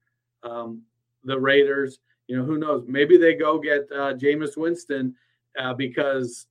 um, 0.48 0.82
the 1.24 1.40
Raiders. 1.40 2.00
You 2.28 2.38
know, 2.38 2.44
who 2.44 2.58
knows? 2.58 2.86
Maybe 2.88 3.18
they 3.18 3.36
go 3.36 3.60
get 3.60 3.88
uh, 3.92 4.14
Jameis 4.14 4.58
Winston 4.58 5.16
uh, 5.58 5.74
because 5.74 6.48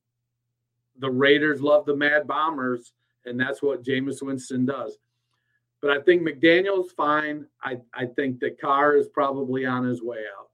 the 0.99 1.09
Raiders 1.09 1.61
love 1.61 1.85
the 1.85 1.95
Mad 1.95 2.27
Bombers, 2.27 2.93
and 3.25 3.39
that's 3.39 3.61
what 3.61 3.83
Jameis 3.83 4.21
Winston 4.21 4.65
does. 4.65 4.97
But 5.81 5.91
I 5.91 6.01
think 6.01 6.23
McDaniel's 6.23 6.91
fine. 6.93 7.45
I, 7.61 7.77
I 7.93 8.07
think 8.07 8.39
that 8.39 8.59
Carr 8.59 8.95
is 8.95 9.07
probably 9.07 9.65
on 9.65 9.85
his 9.85 10.01
way 10.01 10.23
out. 10.37 10.49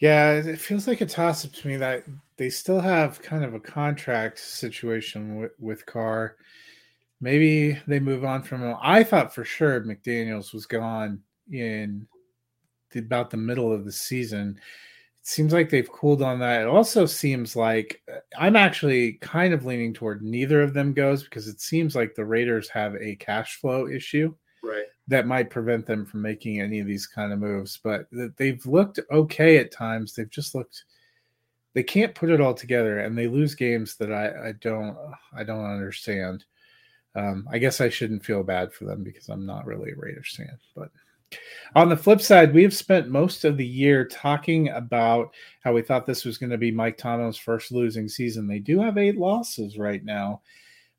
Yeah, 0.00 0.34
it 0.34 0.60
feels 0.60 0.86
like 0.86 1.00
a 1.00 1.06
toss 1.06 1.44
up 1.44 1.52
to 1.54 1.66
me 1.66 1.76
that 1.78 2.04
they 2.36 2.50
still 2.50 2.78
have 2.78 3.20
kind 3.20 3.44
of 3.44 3.54
a 3.54 3.60
contract 3.60 4.38
situation 4.38 5.40
with, 5.40 5.50
with 5.58 5.86
Carr. 5.86 6.36
Maybe 7.20 7.76
they 7.88 7.98
move 7.98 8.24
on 8.24 8.44
from 8.44 8.62
him. 8.62 8.76
I 8.80 9.02
thought 9.02 9.34
for 9.34 9.44
sure 9.44 9.80
McDaniels 9.80 10.54
was 10.54 10.66
gone 10.66 11.20
in 11.52 12.06
the, 12.90 13.00
about 13.00 13.30
the 13.30 13.36
middle 13.36 13.72
of 13.72 13.84
the 13.84 13.92
season. 13.92 14.58
It 15.20 15.26
seems 15.26 15.52
like 15.52 15.70
they've 15.70 15.90
cooled 15.90 16.22
on 16.22 16.38
that. 16.40 16.62
It 16.62 16.68
also 16.68 17.06
seems 17.06 17.56
like 17.56 18.02
uh, 18.12 18.18
I'm 18.38 18.56
actually 18.56 19.14
kind 19.14 19.52
of 19.52 19.64
leaning 19.64 19.92
toward 19.92 20.22
neither 20.22 20.62
of 20.62 20.74
them 20.74 20.92
goes 20.92 21.22
because 21.22 21.48
it 21.48 21.60
seems 21.60 21.94
like 21.94 22.14
the 22.14 22.24
Raiders 22.24 22.68
have 22.70 22.94
a 22.96 23.16
cash 23.16 23.56
flow 23.56 23.88
issue. 23.88 24.34
Right. 24.62 24.86
That 25.06 25.26
might 25.26 25.50
prevent 25.50 25.86
them 25.86 26.04
from 26.04 26.22
making 26.22 26.60
any 26.60 26.80
of 26.80 26.86
these 26.86 27.06
kind 27.06 27.32
of 27.32 27.38
moves, 27.38 27.78
but 27.82 28.06
they've 28.36 28.64
looked 28.66 29.00
okay 29.10 29.56
at 29.58 29.72
times. 29.72 30.12
They've 30.12 30.28
just 30.28 30.54
looked 30.54 30.84
they 31.74 31.82
can't 31.82 32.14
put 32.14 32.30
it 32.30 32.40
all 32.40 32.54
together 32.54 32.98
and 32.98 33.16
they 33.16 33.28
lose 33.28 33.54
games 33.54 33.94
that 33.96 34.12
I, 34.12 34.48
I 34.48 34.52
don't 34.60 34.96
I 35.32 35.44
don't 35.44 35.64
understand. 35.64 36.44
Um, 37.14 37.48
I 37.50 37.58
guess 37.58 37.80
I 37.80 37.88
shouldn't 37.88 38.24
feel 38.24 38.42
bad 38.42 38.72
for 38.72 38.84
them 38.84 39.02
because 39.02 39.28
I'm 39.28 39.46
not 39.46 39.66
really 39.66 39.92
a 39.92 39.96
Raiders 39.96 40.34
fan. 40.36 40.58
But 40.74 40.90
on 41.74 41.88
the 41.88 41.96
flip 41.96 42.20
side, 42.20 42.54
we 42.54 42.62
have 42.62 42.74
spent 42.74 43.08
most 43.08 43.44
of 43.44 43.56
the 43.56 43.66
year 43.66 44.04
talking 44.04 44.70
about 44.70 45.34
how 45.60 45.72
we 45.72 45.82
thought 45.82 46.06
this 46.06 46.24
was 46.24 46.38
going 46.38 46.50
to 46.50 46.58
be 46.58 46.70
Mike 46.70 46.96
Tomlin's 46.96 47.36
first 47.36 47.72
losing 47.72 48.08
season. 48.08 48.46
They 48.46 48.58
do 48.58 48.80
have 48.80 48.98
eight 48.98 49.18
losses 49.18 49.78
right 49.78 50.04
now, 50.04 50.40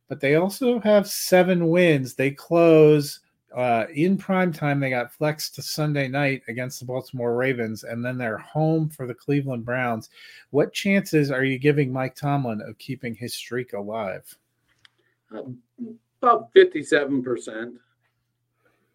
but 0.07 0.19
they 0.19 0.35
also 0.35 0.79
have 0.81 1.07
seven 1.07 1.69
wins. 1.69 2.13
They 2.13 2.31
close 2.31 3.19
uh, 3.55 3.85
in 3.93 4.17
prime 4.17 4.53
time. 4.53 4.79
They 4.79 4.91
got 4.91 5.11
flexed 5.11 5.55
to 5.55 5.61
Sunday 5.61 6.07
night 6.07 6.43
against 6.47 6.79
the 6.79 6.85
Baltimore 6.85 7.35
Ravens, 7.35 7.83
and 7.83 8.05
then 8.05 8.17
they're 8.17 8.37
home 8.37 8.89
for 8.89 9.07
the 9.07 9.13
Cleveland 9.13 9.65
Browns. 9.65 10.09
What 10.51 10.73
chances 10.73 11.31
are 11.31 11.43
you 11.43 11.57
giving 11.57 11.91
Mike 11.91 12.15
Tomlin 12.15 12.61
of 12.61 12.77
keeping 12.77 13.15
his 13.15 13.33
streak 13.33 13.73
alive? 13.73 14.37
Um, 15.31 15.57
about 16.21 16.53
57%. 16.53 17.47
I 17.49 17.71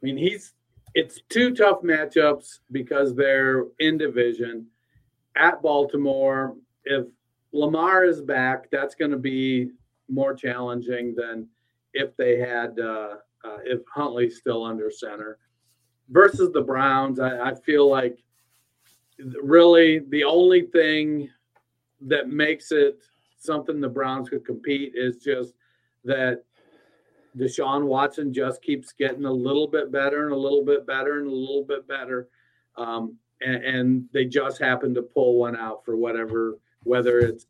mean, 0.03 0.16
he's 0.16 0.53
it's 0.95 1.20
two 1.28 1.55
tough 1.55 1.82
matchups 1.82 2.61
because 2.70 3.14
they're 3.14 3.64
in 3.80 3.99
division 3.99 4.66
at 5.36 5.61
Baltimore. 5.61 6.57
If 6.84 7.07
Lamar 7.53 8.05
is 8.05 8.20
back, 8.20 8.70
that's 8.70 8.95
going 8.95 9.11
to 9.11 9.18
be 9.18 9.70
more 10.09 10.34
challenging 10.34 11.14
than 11.16 11.49
if 11.92 12.16
they 12.16 12.38
had 12.38 12.78
uh, 12.78 13.16
uh, 13.45 13.59
if 13.64 13.80
Huntley's 13.92 14.38
still 14.38 14.64
under 14.64 14.90
center. 14.90 15.38
Versus 16.11 16.51
the 16.53 16.61
Browns, 16.61 17.18
I, 17.18 17.51
I 17.51 17.55
feel 17.55 17.88
like 17.88 18.18
really 19.42 20.01
the 20.09 20.24
only 20.24 20.62
thing 20.62 21.30
that 22.03 22.28
makes 22.28 22.72
it 22.72 22.99
something 23.38 23.80
the 23.80 23.88
Browns 23.88 24.28
could 24.28 24.45
compete 24.45 24.92
is 24.95 25.16
just 25.16 25.55
that 26.05 26.45
Deshaun 27.37 27.87
Watson 27.87 28.32
just 28.32 28.62
keeps 28.62 28.93
getting 28.93 29.24
a 29.24 29.32
little 29.32 29.66
bit 29.66 29.91
better 29.91 30.24
and 30.24 30.32
a 30.32 30.39
little 30.39 30.64
bit 30.64 30.87
better 30.87 31.18
and 31.18 31.28
a 31.28 31.35
little 31.35 31.64
bit 31.64 31.87
better. 31.89 32.28
Um, 32.76 33.16
and, 33.41 33.64
and, 33.64 34.09
they 34.12 34.24
just 34.24 34.61
happen 34.61 34.95
to 34.95 35.03
pull 35.03 35.37
one 35.37 35.57
out 35.57 35.85
for 35.85 35.97
whatever, 35.97 36.59
whether 36.85 37.18
it's, 37.20 37.47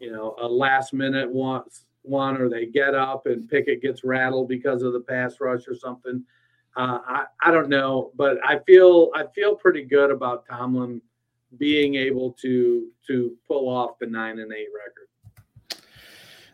you 0.00 0.12
know, 0.12 0.36
a 0.40 0.46
last 0.46 0.92
minute 0.92 1.30
one, 1.30 1.62
one 2.02 2.36
or 2.40 2.48
they 2.48 2.66
get 2.66 2.94
up 2.94 3.26
and 3.26 3.48
Pickett 3.48 3.82
gets 3.82 4.04
rattled 4.04 4.48
because 4.48 4.82
of 4.82 4.92
the 4.92 5.00
pass 5.00 5.36
rush 5.40 5.66
or 5.68 5.74
something. 5.74 6.24
Uh, 6.76 6.98
I, 7.06 7.24
I 7.42 7.50
don't 7.50 7.68
know, 7.68 8.12
but 8.16 8.38
I 8.44 8.58
feel 8.66 9.10
I 9.14 9.24
feel 9.34 9.56
pretty 9.56 9.82
good 9.82 10.10
about 10.10 10.44
Tomlin 10.46 11.00
being 11.56 11.94
able 11.94 12.32
to 12.42 12.88
to 13.06 13.34
pull 13.48 13.68
off 13.68 13.98
the 13.98 14.06
nine 14.06 14.38
and 14.38 14.52
eight 14.52 14.68
record. 14.74 15.08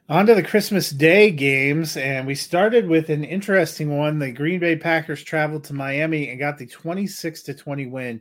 On 0.08 0.26
to 0.26 0.34
the 0.34 0.42
Christmas 0.42 0.90
Day 0.90 1.30
games, 1.30 1.96
and 1.96 2.26
we 2.26 2.34
started 2.34 2.88
with 2.88 3.08
an 3.08 3.22
interesting 3.22 3.96
one. 3.96 4.18
The 4.18 4.32
Green 4.32 4.58
Bay 4.58 4.74
Packers 4.74 5.22
traveled 5.22 5.62
to 5.64 5.74
Miami 5.74 6.28
and 6.28 6.40
got 6.40 6.58
the 6.58 6.66
26 6.66 7.42
to 7.44 7.54
20 7.54 7.86
win. 7.86 8.20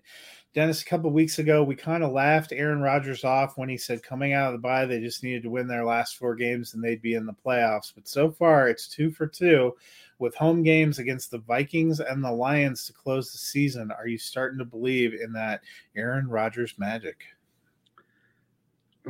Dennis, 0.53 0.83
a 0.83 0.85
couple 0.85 1.09
weeks 1.09 1.39
ago, 1.39 1.63
we 1.63 1.75
kind 1.75 2.03
of 2.03 2.11
laughed 2.11 2.51
Aaron 2.51 2.81
Rodgers 2.81 3.23
off 3.23 3.57
when 3.57 3.67
he 3.67 3.77
said 3.77 4.03
coming 4.03 4.33
out 4.33 4.47
of 4.47 4.53
the 4.53 4.59
bye, 4.59 4.85
they 4.85 4.99
just 4.99 5.23
needed 5.23 5.41
to 5.41 5.49
win 5.49 5.67
their 5.67 5.83
last 5.83 6.17
four 6.17 6.35
games 6.35 6.75
and 6.75 6.83
they'd 6.83 7.01
be 7.01 7.15
in 7.15 7.25
the 7.25 7.33
playoffs. 7.33 7.91
But 7.95 8.07
so 8.07 8.29
far, 8.29 8.67
it's 8.67 8.87
two 8.87 9.09
for 9.09 9.25
two 9.25 9.75
with 10.19 10.35
home 10.35 10.61
games 10.61 10.99
against 10.99 11.31
the 11.31 11.39
Vikings 11.39 11.99
and 11.99 12.23
the 12.23 12.31
Lions 12.31 12.85
to 12.85 12.93
close 12.93 13.31
the 13.31 13.39
season. 13.39 13.91
Are 13.91 14.07
you 14.07 14.19
starting 14.19 14.59
to 14.59 14.65
believe 14.65 15.13
in 15.19 15.33
that 15.33 15.61
Aaron 15.95 16.27
Rodgers 16.27 16.75
magic? 16.77 17.23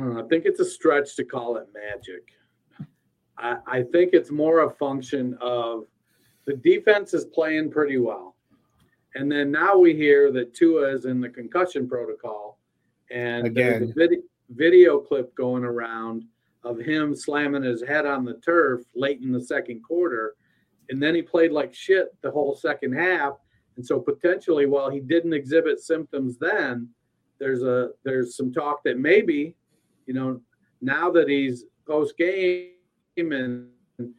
Uh, 0.00 0.22
I 0.22 0.28
think 0.28 0.46
it's 0.46 0.60
a 0.60 0.64
stretch 0.64 1.16
to 1.16 1.24
call 1.24 1.58
it 1.58 1.68
magic. 1.74 2.32
I, 3.38 3.56
I 3.66 3.82
think 3.82 4.12
it's 4.12 4.30
more 4.30 4.64
a 4.64 4.70
function 4.70 5.36
of 5.40 5.84
the 6.46 6.54
defense 6.54 7.14
is 7.14 7.24
playing 7.24 7.70
pretty 7.70 7.98
well. 7.98 8.36
And 9.14 9.30
then 9.30 9.50
now 9.50 9.76
we 9.76 9.94
hear 9.94 10.32
that 10.32 10.54
Tua 10.54 10.94
is 10.94 11.04
in 11.04 11.20
the 11.20 11.28
concussion 11.28 11.88
protocol. 11.88 12.58
And 13.10 13.46
Again. 13.46 13.54
there's 13.54 13.90
a 13.90 13.94
vid- 13.94 14.22
video 14.50 14.98
clip 14.98 15.34
going 15.34 15.64
around 15.64 16.24
of 16.64 16.78
him 16.78 17.14
slamming 17.14 17.62
his 17.62 17.82
head 17.82 18.06
on 18.06 18.24
the 18.24 18.34
turf 18.34 18.82
late 18.94 19.20
in 19.20 19.32
the 19.32 19.40
second 19.42 19.82
quarter. 19.82 20.34
And 20.88 21.02
then 21.02 21.14
he 21.14 21.22
played 21.22 21.52
like 21.52 21.74
shit 21.74 22.08
the 22.22 22.30
whole 22.30 22.54
second 22.54 22.92
half. 22.92 23.34
And 23.76 23.84
so 23.84 23.98
potentially 23.98 24.66
while 24.66 24.90
he 24.90 25.00
didn't 25.00 25.32
exhibit 25.32 25.80
symptoms 25.80 26.38
then, 26.38 26.88
there's 27.38 27.62
a 27.62 27.90
there's 28.04 28.36
some 28.36 28.52
talk 28.52 28.84
that 28.84 28.98
maybe, 28.98 29.56
you 30.06 30.14
know, 30.14 30.40
now 30.80 31.10
that 31.10 31.28
he's 31.28 31.64
post 31.86 32.16
game 32.16 32.71
and 33.16 33.68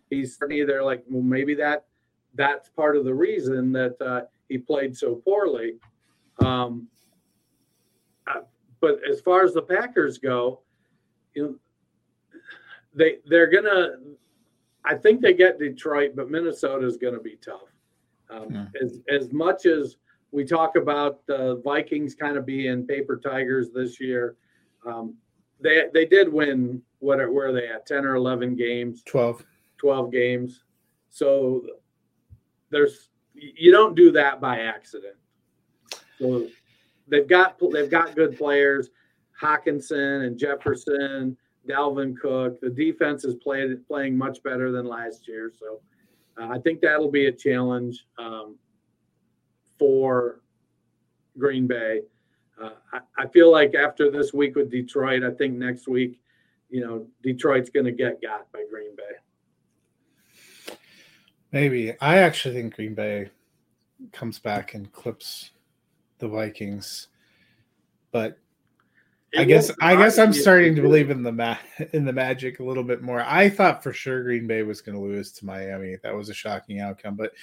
he's 0.09 0.37
either 0.51 0.83
like, 0.83 1.03
well, 1.09 1.23
maybe 1.23 1.55
that 1.55 1.85
that's 2.35 2.69
part 2.69 2.95
of 2.95 3.05
the 3.05 3.13
reason 3.13 3.71
that 3.73 3.95
uh, 4.01 4.21
he 4.49 4.57
played 4.57 4.95
so 4.95 5.15
poorly. 5.15 5.75
Um, 6.39 6.87
uh, 8.27 8.41
but 8.81 8.99
as 9.09 9.21
far 9.21 9.43
as 9.43 9.53
the 9.53 9.61
Packers 9.61 10.17
go, 10.17 10.61
you 11.33 11.43
know, 11.43 11.55
they 12.95 13.17
they're 13.25 13.49
gonna. 13.49 13.97
I 14.85 14.95
think 14.95 15.21
they 15.21 15.33
get 15.33 15.59
Detroit, 15.59 16.11
but 16.15 16.29
Minnesota 16.29 16.85
is 16.85 16.97
going 16.97 17.13
to 17.13 17.21
be 17.21 17.37
tough. 17.37 17.71
Um, 18.29 18.49
Hmm. 18.49 18.63
As 18.81 18.99
as 19.09 19.31
much 19.31 19.65
as 19.65 19.97
we 20.31 20.43
talk 20.43 20.75
about 20.75 21.25
the 21.27 21.61
Vikings 21.63 22.15
kind 22.15 22.37
of 22.37 22.45
being 22.45 22.85
paper 22.87 23.17
tigers 23.17 23.69
this 23.71 23.99
year, 23.99 24.35
um, 24.85 25.15
they 25.63 25.85
they 25.93 26.05
did 26.05 26.31
win 26.31 26.81
what 26.99 27.19
are, 27.19 27.31
where 27.31 27.47
are 27.47 27.53
they 27.53 27.67
at 27.67 27.85
ten 27.85 28.05
or 28.05 28.15
eleven 28.15 28.55
games 28.55 29.01
12. 29.05 29.43
12 29.77 30.11
games. 30.11 30.63
So 31.09 31.63
there's 32.69 33.09
you 33.33 33.71
don't 33.71 33.95
do 33.95 34.11
that 34.11 34.39
by 34.39 34.59
accident. 34.59 35.15
So 36.19 36.47
they've 37.07 37.27
got 37.27 37.59
they've 37.71 37.89
got 37.89 38.15
good 38.15 38.37
players, 38.37 38.89
Hockenson 39.39 40.25
and 40.25 40.37
Jefferson, 40.37 41.37
Dalvin 41.67 42.17
Cook. 42.19 42.59
The 42.61 42.69
defense 42.69 43.25
is 43.25 43.35
played 43.35 43.85
playing 43.87 44.17
much 44.17 44.41
better 44.43 44.71
than 44.71 44.85
last 44.85 45.27
year. 45.27 45.51
So 45.57 45.81
uh, 46.39 46.47
I 46.49 46.59
think 46.59 46.81
that'll 46.81 47.11
be 47.11 47.27
a 47.27 47.31
challenge 47.31 48.05
um, 48.17 48.55
for 49.77 50.41
Green 51.37 51.67
Bay. 51.67 52.01
Uh, 52.61 52.69
I, 52.91 52.99
I 53.23 53.27
feel 53.27 53.51
like 53.51 53.75
after 53.75 54.11
this 54.11 54.33
week 54.33 54.55
with 54.55 54.71
Detroit, 54.71 55.23
I 55.23 55.31
think 55.31 55.55
next 55.55 55.87
week, 55.87 56.19
you 56.69 56.81
know, 56.81 57.07
Detroit's 57.21 57.69
going 57.69 57.85
to 57.85 57.91
get 57.91 58.21
got 58.21 58.51
by 58.51 58.63
Green 58.69 58.95
Bay. 58.95 60.75
Maybe 61.51 61.93
I 62.01 62.17
actually 62.17 62.55
think 62.55 62.75
Green 62.75 62.95
Bay 62.95 63.29
comes 64.11 64.39
back 64.39 64.73
and 64.73 64.91
clips 64.91 65.51
the 66.17 66.27
Vikings, 66.27 67.09
but 68.11 68.39
It 69.33 69.41
I 69.41 69.43
guess 69.43 69.71
I 69.81 69.95
guess 69.95 70.17
I'm 70.17 70.33
starting 70.33 70.75
to 70.75 70.81
believe 70.81 71.11
in 71.11 71.21
the 71.21 71.31
ma- 71.31 71.57
in 71.93 72.05
the 72.05 72.13
magic 72.13 72.59
a 72.59 72.63
little 72.63 72.83
bit 72.83 73.03
more. 73.03 73.21
I 73.21 73.49
thought 73.49 73.83
for 73.83 73.93
sure 73.93 74.23
Green 74.23 74.47
Bay 74.47 74.63
was 74.63 74.81
going 74.81 74.95
to 74.97 75.03
lose 75.03 75.31
to 75.33 75.45
Miami. 75.45 75.97
That 76.01 76.15
was 76.15 76.29
a 76.29 76.33
shocking 76.33 76.79
outcome. 76.79 77.15
But 77.15 77.33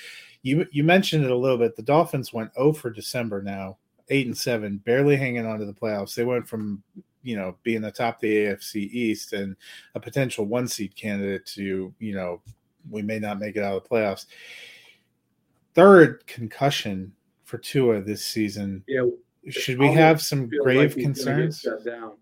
you 0.43 0.67
you 0.73 0.83
mentioned 0.83 1.25
it 1.25 1.31
a 1.31 1.37
little 1.37 1.59
bit. 1.59 1.77
The 1.77 1.83
Dolphins 1.83 2.33
went 2.33 2.55
0 2.55 2.73
for 2.73 2.91
December 2.91 3.43
now, 3.43 3.79
eight 4.11 4.27
and 4.27 4.37
seven, 4.37 4.79
barely 4.79 5.17
hanging 5.17 5.47
on 5.47 5.59
to 5.59 5.65
the 5.65 5.73
playoffs. 5.73 6.15
They 6.15 6.25
went 6.25 6.47
from 6.49 6.83
you 7.23 7.37
know 7.37 7.57
being 7.63 7.81
the 7.83 7.91
top 7.91 8.17
of 8.17 8.21
the 8.23 8.35
AFC 8.47 8.75
East 8.77 9.33
and 9.33 9.57
a 9.95 10.01
potential 10.01 10.45
one 10.47 10.69
seed 10.69 10.95
candidate 10.97 11.47
to 11.47 11.95
you 11.99 12.15
know 12.15 12.41
we 12.91 13.03
may 13.03 13.19
not 13.19 13.39
make 13.39 13.57
it 13.57 13.63
out 13.63 13.77
of 13.77 13.83
the 13.83 13.89
playoffs. 13.89 14.27
Third 15.75 16.27
concussion 16.27 17.13
for 17.45 17.59
Tua 17.59 18.01
this 18.03 18.25
season. 18.25 18.83
Yeah, 18.89 19.07
Should 19.49 19.79
we 19.79 19.93
have 19.93 20.21
some 20.21 20.49
grave 20.49 20.97
like 20.97 21.07
he's 21.07 21.25
gonna 21.25 21.37
get 21.43 21.53
concerns? 21.53 21.61
shut 21.61 21.85
down. 21.85 22.13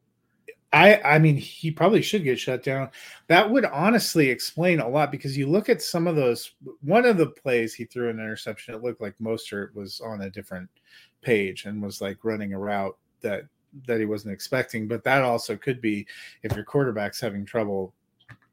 I 0.73 1.01
I 1.03 1.19
mean 1.19 1.37
he 1.37 1.71
probably 1.71 2.03
should 2.03 2.25
get 2.25 2.39
shut 2.39 2.63
down. 2.63 2.91
That 3.29 3.51
would 3.51 3.65
honestly 3.65 4.29
explain 4.29 4.81
a 4.81 4.89
lot 4.89 5.11
because 5.11 5.37
you 5.37 5.47
look 5.47 5.69
at 5.69 5.83
some 5.83 6.07
of 6.07 6.17
those. 6.17 6.53
One 6.83 7.07
of 7.07 7.17
the 7.17 7.29
plays 7.29 7.75
he 7.75 7.85
threw 7.85 8.11
an 8.11 8.21
interception. 8.21 8.75
It 8.75 8.83
looked 8.83 9.01
like 9.01 9.17
Mostert 9.19 9.75
was 9.75 10.01
on 10.01 10.23
a 10.23 10.31
different 10.31 10.69
page 11.23 11.65
and 11.65 11.83
was 11.83 12.01
like 12.01 12.25
running 12.25 12.53
a 12.53 12.59
route 12.59 12.97
that 13.21 13.45
that 13.87 13.99
he 13.99 14.07
wasn't 14.07 14.35
expecting. 14.35 14.87
But 14.89 15.05
that 15.05 15.23
also 15.23 15.57
could 15.57 15.81
be 15.81 16.07
if 16.43 16.55
your 16.55 16.65
quarterback's 16.65 17.21
having 17.21 17.45
trouble 17.45 17.95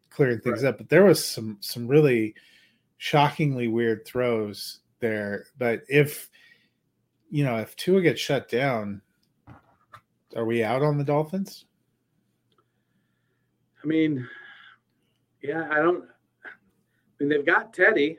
clearing 0.10 0.40
things 0.40 0.64
up. 0.64 0.78
But 0.78 0.90
there 0.90 1.04
was 1.04 1.24
some 1.24 1.58
some 1.60 1.88
really 1.88 2.34
shockingly 2.98 3.68
weird 3.68 4.06
throws 4.06 4.80
there. 5.00 5.48
But 5.58 5.82
if 5.90 6.30
you 7.30 7.44
know 7.44 7.58
if 7.58 7.76
Tua 7.76 8.02
gets 8.02 8.22
shut 8.22 8.48
down, 8.48 9.02
are 10.36 10.46
we 10.46 10.64
out 10.64 10.82
on 10.82 10.98
the 10.98 11.04
Dolphins? 11.04 11.66
I 13.86 13.88
mean, 13.88 14.28
yeah, 15.44 15.68
I 15.70 15.76
don't. 15.76 16.06
I 16.44 16.50
mean, 17.20 17.30
they've 17.30 17.46
got 17.46 17.72
Teddy. 17.72 18.18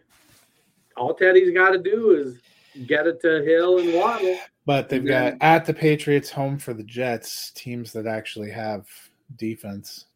All 0.97 1.13
Teddy's 1.13 1.53
got 1.53 1.71
to 1.71 1.79
do 1.79 2.13
is 2.13 2.39
get 2.87 3.09
it 3.09 3.21
to 3.23 3.43
Hill 3.43 3.79
and 3.79 3.93
Waddle. 3.93 4.39
But 4.65 4.89
they've 4.89 5.05
Yeah. 5.05 5.31
got 5.33 5.39
at 5.41 5.65
the 5.65 5.75
Patriots, 5.75 6.31
home 6.31 6.57
for 6.57 6.73
the 6.73 6.85
Jets, 6.85 7.51
teams 7.51 7.93
that 7.95 8.07
actually 8.07 8.51
have 8.51 8.89
defense. 9.35 10.07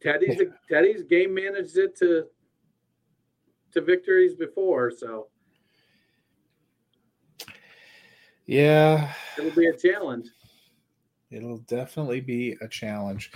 Teddy's 0.00 0.40
Teddy's 0.66 1.02
game 1.02 1.34
managed 1.34 1.76
it 1.76 1.94
to 1.96 2.28
to 3.72 3.80
victories 3.82 4.34
before, 4.34 4.90
so 4.90 5.28
Yeah, 8.46 9.12
it'll 9.36 9.50
be 9.50 9.66
a 9.66 9.76
challenge. 9.76 10.28
It'll 11.34 11.58
definitely 11.58 12.20
be 12.20 12.56
a 12.60 12.68
challenge. 12.68 13.32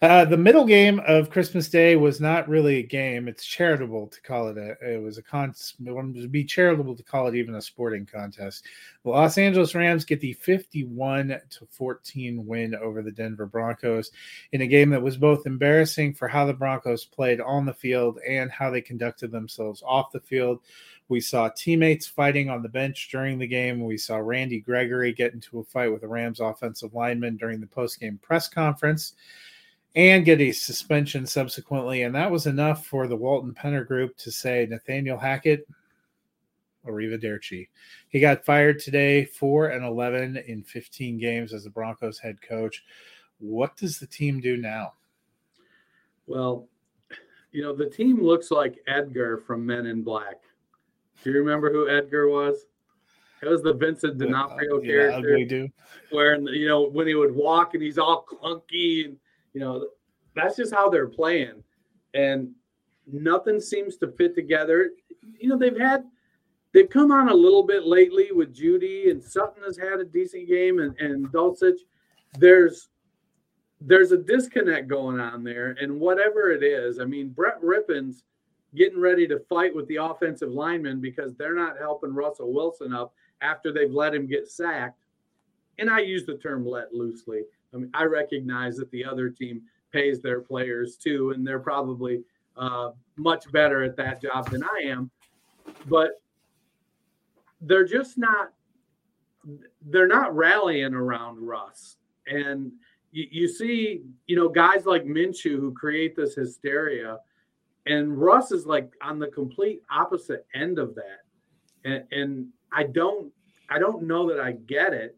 Uh, 0.00 0.24
the 0.24 0.36
middle 0.36 0.64
game 0.64 1.00
of 1.06 1.30
Christmas 1.30 1.68
Day 1.68 1.94
was 1.94 2.20
not 2.20 2.48
really 2.48 2.78
a 2.78 2.82
game. 2.82 3.28
It's 3.28 3.44
charitable 3.44 4.08
to 4.08 4.20
call 4.22 4.48
it 4.48 4.58
a. 4.58 4.76
It 4.94 5.00
was 5.00 5.16
a 5.16 5.22
con. 5.22 5.54
It 5.86 5.92
would 5.92 6.32
be 6.32 6.42
charitable 6.42 6.96
to 6.96 7.04
call 7.04 7.28
it 7.28 7.36
even 7.36 7.54
a 7.54 7.62
sporting 7.62 8.04
contest. 8.04 8.64
The 9.04 9.10
Los 9.10 9.38
Angeles 9.38 9.76
Rams 9.76 10.04
get 10.04 10.20
the 10.20 10.32
fifty-one 10.32 11.28
to 11.28 11.66
fourteen 11.70 12.44
win 12.48 12.74
over 12.74 13.00
the 13.00 13.12
Denver 13.12 13.46
Broncos 13.46 14.10
in 14.50 14.62
a 14.62 14.66
game 14.66 14.90
that 14.90 15.00
was 15.00 15.16
both 15.16 15.46
embarrassing 15.46 16.14
for 16.14 16.26
how 16.26 16.46
the 16.46 16.52
Broncos 16.52 17.04
played 17.04 17.40
on 17.40 17.64
the 17.64 17.72
field 17.72 18.18
and 18.28 18.50
how 18.50 18.70
they 18.70 18.80
conducted 18.80 19.30
themselves 19.30 19.84
off 19.86 20.10
the 20.10 20.18
field. 20.18 20.62
We 21.08 21.20
saw 21.20 21.48
teammates 21.48 22.06
fighting 22.06 22.48
on 22.48 22.62
the 22.62 22.68
bench 22.68 23.08
during 23.10 23.38
the 23.38 23.46
game. 23.46 23.84
We 23.84 23.98
saw 23.98 24.16
Randy 24.16 24.60
Gregory 24.60 25.12
get 25.12 25.34
into 25.34 25.58
a 25.58 25.64
fight 25.64 25.92
with 25.92 26.02
a 26.04 26.08
Rams 26.08 26.40
offensive 26.40 26.94
lineman 26.94 27.36
during 27.36 27.60
the 27.60 27.66
post-game 27.66 28.18
press 28.22 28.48
conference 28.48 29.14
and 29.94 30.24
get 30.24 30.40
a 30.40 30.52
suspension 30.52 31.26
subsequently. 31.26 32.04
And 32.04 32.14
that 32.14 32.30
was 32.30 32.46
enough 32.46 32.86
for 32.86 33.06
the 33.06 33.16
Walton 33.16 33.52
Penner 33.52 33.86
group 33.86 34.16
to 34.18 34.32
say 34.32 34.66
Nathaniel 34.70 35.18
Hackett, 35.18 35.68
arrivederci. 36.86 37.68
He 38.08 38.20
got 38.20 38.44
fired 38.44 38.78
today, 38.78 39.26
4 39.26 39.68
and 39.68 39.84
11 39.84 40.38
in 40.46 40.62
15 40.62 41.18
games 41.18 41.52
as 41.52 41.64
the 41.64 41.70
Broncos 41.70 42.18
head 42.18 42.40
coach. 42.40 42.82
What 43.38 43.76
does 43.76 43.98
the 43.98 44.06
team 44.06 44.40
do 44.40 44.56
now? 44.56 44.94
Well, 46.26 46.68
you 47.50 47.62
know, 47.62 47.74
the 47.74 47.90
team 47.90 48.22
looks 48.22 48.50
like 48.50 48.78
Edgar 48.86 49.36
from 49.36 49.66
Men 49.66 49.86
in 49.86 50.02
Black. 50.02 50.40
Do 51.22 51.30
you 51.30 51.38
remember 51.38 51.72
who 51.72 51.88
Edgar 51.88 52.28
was? 52.28 52.66
It 53.42 53.48
was 53.48 53.62
the 53.62 53.72
Vincent 53.74 54.18
D'Onofrio 54.18 54.76
Uh, 54.76 54.80
yeah, 54.82 54.92
character, 54.92 55.18
ugly 55.32 55.44
dude. 55.44 55.72
where 56.10 56.40
you 56.40 56.68
know 56.68 56.88
when 56.88 57.06
he 57.08 57.14
would 57.14 57.34
walk 57.34 57.74
and 57.74 57.82
he's 57.82 57.98
all 57.98 58.24
clunky, 58.24 59.06
and 59.06 59.16
you 59.52 59.60
know 59.60 59.88
that's 60.34 60.56
just 60.56 60.72
how 60.72 60.88
they're 60.88 61.08
playing, 61.08 61.62
and 62.14 62.50
nothing 63.12 63.60
seems 63.60 63.96
to 63.98 64.08
fit 64.12 64.34
together. 64.34 64.90
You 65.40 65.48
know 65.48 65.58
they've 65.58 65.78
had 65.78 66.04
they've 66.72 66.88
come 66.88 67.10
on 67.10 67.28
a 67.28 67.34
little 67.34 67.64
bit 67.64 67.84
lately 67.84 68.30
with 68.32 68.54
Jeudy 68.54 69.10
and 69.10 69.22
Sutton 69.22 69.62
has 69.64 69.76
had 69.76 69.98
a 70.00 70.04
decent 70.04 70.46
game, 70.48 70.78
and 70.78 70.96
and 71.00 71.26
Dulcich. 71.32 71.80
There's 72.38 72.88
there's 73.80 74.12
a 74.12 74.18
disconnect 74.18 74.86
going 74.86 75.18
on 75.18 75.42
there, 75.42 75.76
and 75.80 75.98
whatever 75.98 76.52
it 76.52 76.62
is, 76.62 77.00
I 77.00 77.04
mean, 77.04 77.30
Brett 77.30 77.60
Rypien's 77.60 78.22
getting 78.74 79.00
ready 79.00 79.26
to 79.28 79.38
fight 79.48 79.74
with 79.74 79.86
the 79.88 79.96
offensive 79.96 80.50
linemen 80.50 81.00
because 81.00 81.34
they're 81.34 81.54
not 81.54 81.78
helping 81.78 82.14
Russell 82.14 82.52
Wilson 82.52 82.92
up 82.92 83.12
after 83.40 83.72
they've 83.72 83.90
let 83.90 84.14
him 84.14 84.26
get 84.26 84.50
sacked. 84.50 85.04
And 85.78 85.90
I 85.90 86.00
use 86.00 86.24
the 86.24 86.36
term 86.36 86.66
let 86.66 86.94
loosely. 86.94 87.42
I 87.74 87.78
mean, 87.78 87.90
I 87.94 88.04
recognize 88.04 88.76
that 88.76 88.90
the 88.90 89.04
other 89.04 89.30
team 89.30 89.62
pays 89.92 90.20
their 90.20 90.40
players 90.40 90.96
too, 90.96 91.30
and 91.30 91.46
they're 91.46 91.58
probably 91.58 92.22
uh, 92.56 92.90
much 93.16 93.50
better 93.52 93.82
at 93.82 93.96
that 93.96 94.20
job 94.22 94.50
than 94.50 94.62
I 94.62 94.82
am. 94.86 95.10
But 95.86 96.20
they're 97.60 97.86
just 97.86 98.18
not 98.18 98.52
they're 99.86 100.06
not 100.06 100.34
rallying 100.34 100.94
around 100.94 101.44
Russ. 101.44 101.96
And 102.26 102.72
you, 103.10 103.26
you 103.30 103.48
see, 103.48 104.02
you 104.26 104.36
know, 104.36 104.48
guys 104.48 104.86
like 104.86 105.04
Minshew 105.04 105.58
who 105.58 105.72
create 105.72 106.14
this 106.14 106.34
hysteria, 106.34 107.18
and 107.86 108.16
Russ 108.16 108.52
is 108.52 108.66
like 108.66 108.92
on 109.02 109.18
the 109.18 109.28
complete 109.28 109.82
opposite 109.90 110.46
end 110.54 110.78
of 110.78 110.94
that. 110.94 111.20
And, 111.84 112.04
and 112.12 112.48
I 112.72 112.84
don't, 112.84 113.32
I 113.68 113.78
don't 113.78 114.04
know 114.04 114.28
that 114.28 114.40
I 114.40 114.52
get 114.52 114.92
it. 114.92 115.16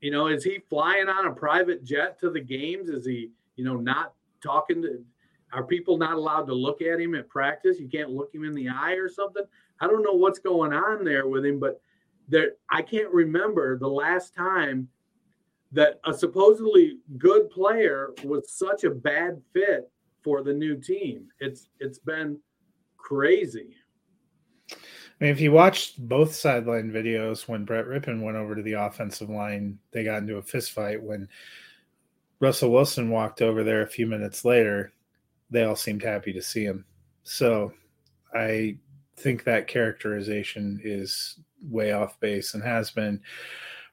You 0.00 0.10
know, 0.10 0.28
is 0.28 0.44
he 0.44 0.60
flying 0.70 1.08
on 1.08 1.26
a 1.26 1.32
private 1.32 1.84
jet 1.84 2.18
to 2.20 2.30
the 2.30 2.40
games? 2.40 2.88
Is 2.88 3.06
he, 3.06 3.30
you 3.56 3.64
know, 3.64 3.76
not 3.76 4.14
talking 4.42 4.82
to? 4.82 5.04
Are 5.52 5.64
people 5.64 5.96
not 5.96 6.14
allowed 6.14 6.46
to 6.46 6.54
look 6.54 6.82
at 6.82 7.00
him 7.00 7.14
at 7.14 7.28
practice? 7.28 7.78
You 7.78 7.88
can't 7.88 8.10
look 8.10 8.34
him 8.34 8.44
in 8.44 8.54
the 8.54 8.68
eye 8.68 8.94
or 8.94 9.08
something. 9.08 9.44
I 9.80 9.86
don't 9.86 10.02
know 10.02 10.12
what's 10.12 10.38
going 10.38 10.72
on 10.72 11.04
there 11.04 11.26
with 11.26 11.44
him, 11.44 11.58
but 11.58 11.80
there, 12.28 12.52
I 12.70 12.82
can't 12.82 13.12
remember 13.12 13.78
the 13.78 13.88
last 13.88 14.34
time 14.34 14.88
that 15.72 16.00
a 16.04 16.14
supposedly 16.14 16.98
good 17.18 17.50
player 17.50 18.14
was 18.24 18.50
such 18.50 18.84
a 18.84 18.90
bad 18.90 19.40
fit 19.52 19.90
for 20.26 20.42
the 20.42 20.52
new 20.52 20.76
team. 20.76 21.28
It's 21.38 21.68
it's 21.78 22.00
been 22.00 22.40
crazy. 22.96 23.76
I 24.72 24.74
mean, 25.20 25.30
if 25.30 25.40
you 25.40 25.52
watched 25.52 26.00
both 26.08 26.34
sideline 26.34 26.90
videos 26.90 27.46
when 27.46 27.64
Brett 27.64 27.86
Rypien 27.86 28.20
went 28.20 28.36
over 28.36 28.56
to 28.56 28.62
the 28.62 28.72
offensive 28.72 29.30
line, 29.30 29.78
they 29.92 30.02
got 30.02 30.18
into 30.18 30.38
a 30.38 30.42
fist 30.42 30.72
fight. 30.72 31.00
When 31.00 31.28
Russell 32.40 32.72
Wilson 32.72 33.08
walked 33.08 33.40
over 33.40 33.62
there 33.62 33.82
a 33.82 33.88
few 33.88 34.08
minutes 34.08 34.44
later, 34.44 34.92
they 35.48 35.62
all 35.62 35.76
seemed 35.76 36.02
happy 36.02 36.32
to 36.32 36.42
see 36.42 36.64
him. 36.64 36.84
So 37.22 37.72
I 38.34 38.78
think 39.16 39.44
that 39.44 39.68
characterization 39.68 40.80
is 40.82 41.38
way 41.62 41.92
off 41.92 42.18
base 42.18 42.54
and 42.54 42.64
has 42.64 42.90
been 42.90 43.20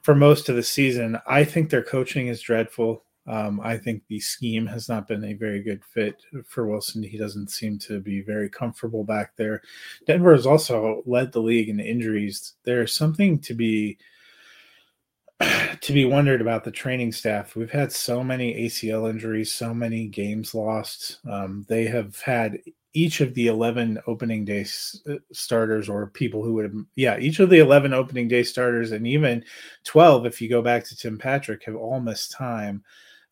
for 0.01 0.15
most 0.15 0.49
of 0.49 0.55
the 0.55 0.63
season. 0.63 1.19
I 1.27 1.43
think 1.43 1.69
their 1.69 1.83
coaching 1.83 2.25
is 2.25 2.41
dreadful. 2.41 3.03
Um, 3.25 3.61
I 3.61 3.77
think 3.77 4.03
the 4.07 4.19
scheme 4.19 4.65
has 4.67 4.89
not 4.89 5.07
been 5.07 5.23
a 5.23 5.33
very 5.33 5.61
good 5.61 5.83
fit 5.85 6.21
for 6.45 6.67
Wilson. 6.67 7.03
He 7.03 7.17
doesn't 7.17 7.51
seem 7.51 7.79
to 7.79 7.99
be 7.99 8.21
very 8.21 8.49
comfortable 8.49 9.03
back 9.03 9.35
there. 9.37 9.61
Denver 10.05 10.33
has 10.33 10.45
also 10.45 11.03
led 11.05 11.31
the 11.31 11.41
league 11.41 11.69
in 11.69 11.79
injuries. 11.79 12.53
There's 12.63 12.93
something 12.93 13.39
to 13.39 13.53
be 13.53 13.97
to 15.81 15.93
be 15.93 16.05
wondered 16.05 16.41
about 16.41 16.63
the 16.63 16.71
training 16.71 17.11
staff. 17.11 17.55
We've 17.55 17.71
had 17.71 17.91
so 17.91 18.23
many 18.23 18.53
ACL 18.65 19.09
injuries, 19.09 19.53
so 19.53 19.73
many 19.73 20.07
games 20.07 20.53
lost. 20.53 21.19
Um, 21.29 21.65
they 21.69 21.85
have 21.85 22.19
had 22.21 22.59
each 22.93 23.21
of 23.21 23.33
the 23.33 23.47
11 23.47 23.99
opening 24.05 24.45
day 24.45 24.65
uh, 25.09 25.15
starters 25.31 25.89
or 25.89 26.07
people 26.07 26.43
who 26.43 26.53
would 26.53 26.65
have, 26.65 26.75
yeah, 26.95 27.17
each 27.17 27.39
of 27.39 27.49
the 27.49 27.59
11 27.59 27.93
opening 27.93 28.27
day 28.27 28.43
starters 28.43 28.91
and 28.91 29.07
even 29.07 29.43
12, 29.83 30.25
if 30.25 30.41
you 30.41 30.49
go 30.49 30.61
back 30.61 30.83
to 30.85 30.95
Tim 30.95 31.17
Patrick, 31.17 31.63
have 31.63 31.75
all 31.75 31.99
missed 31.99 32.31
time 32.31 32.83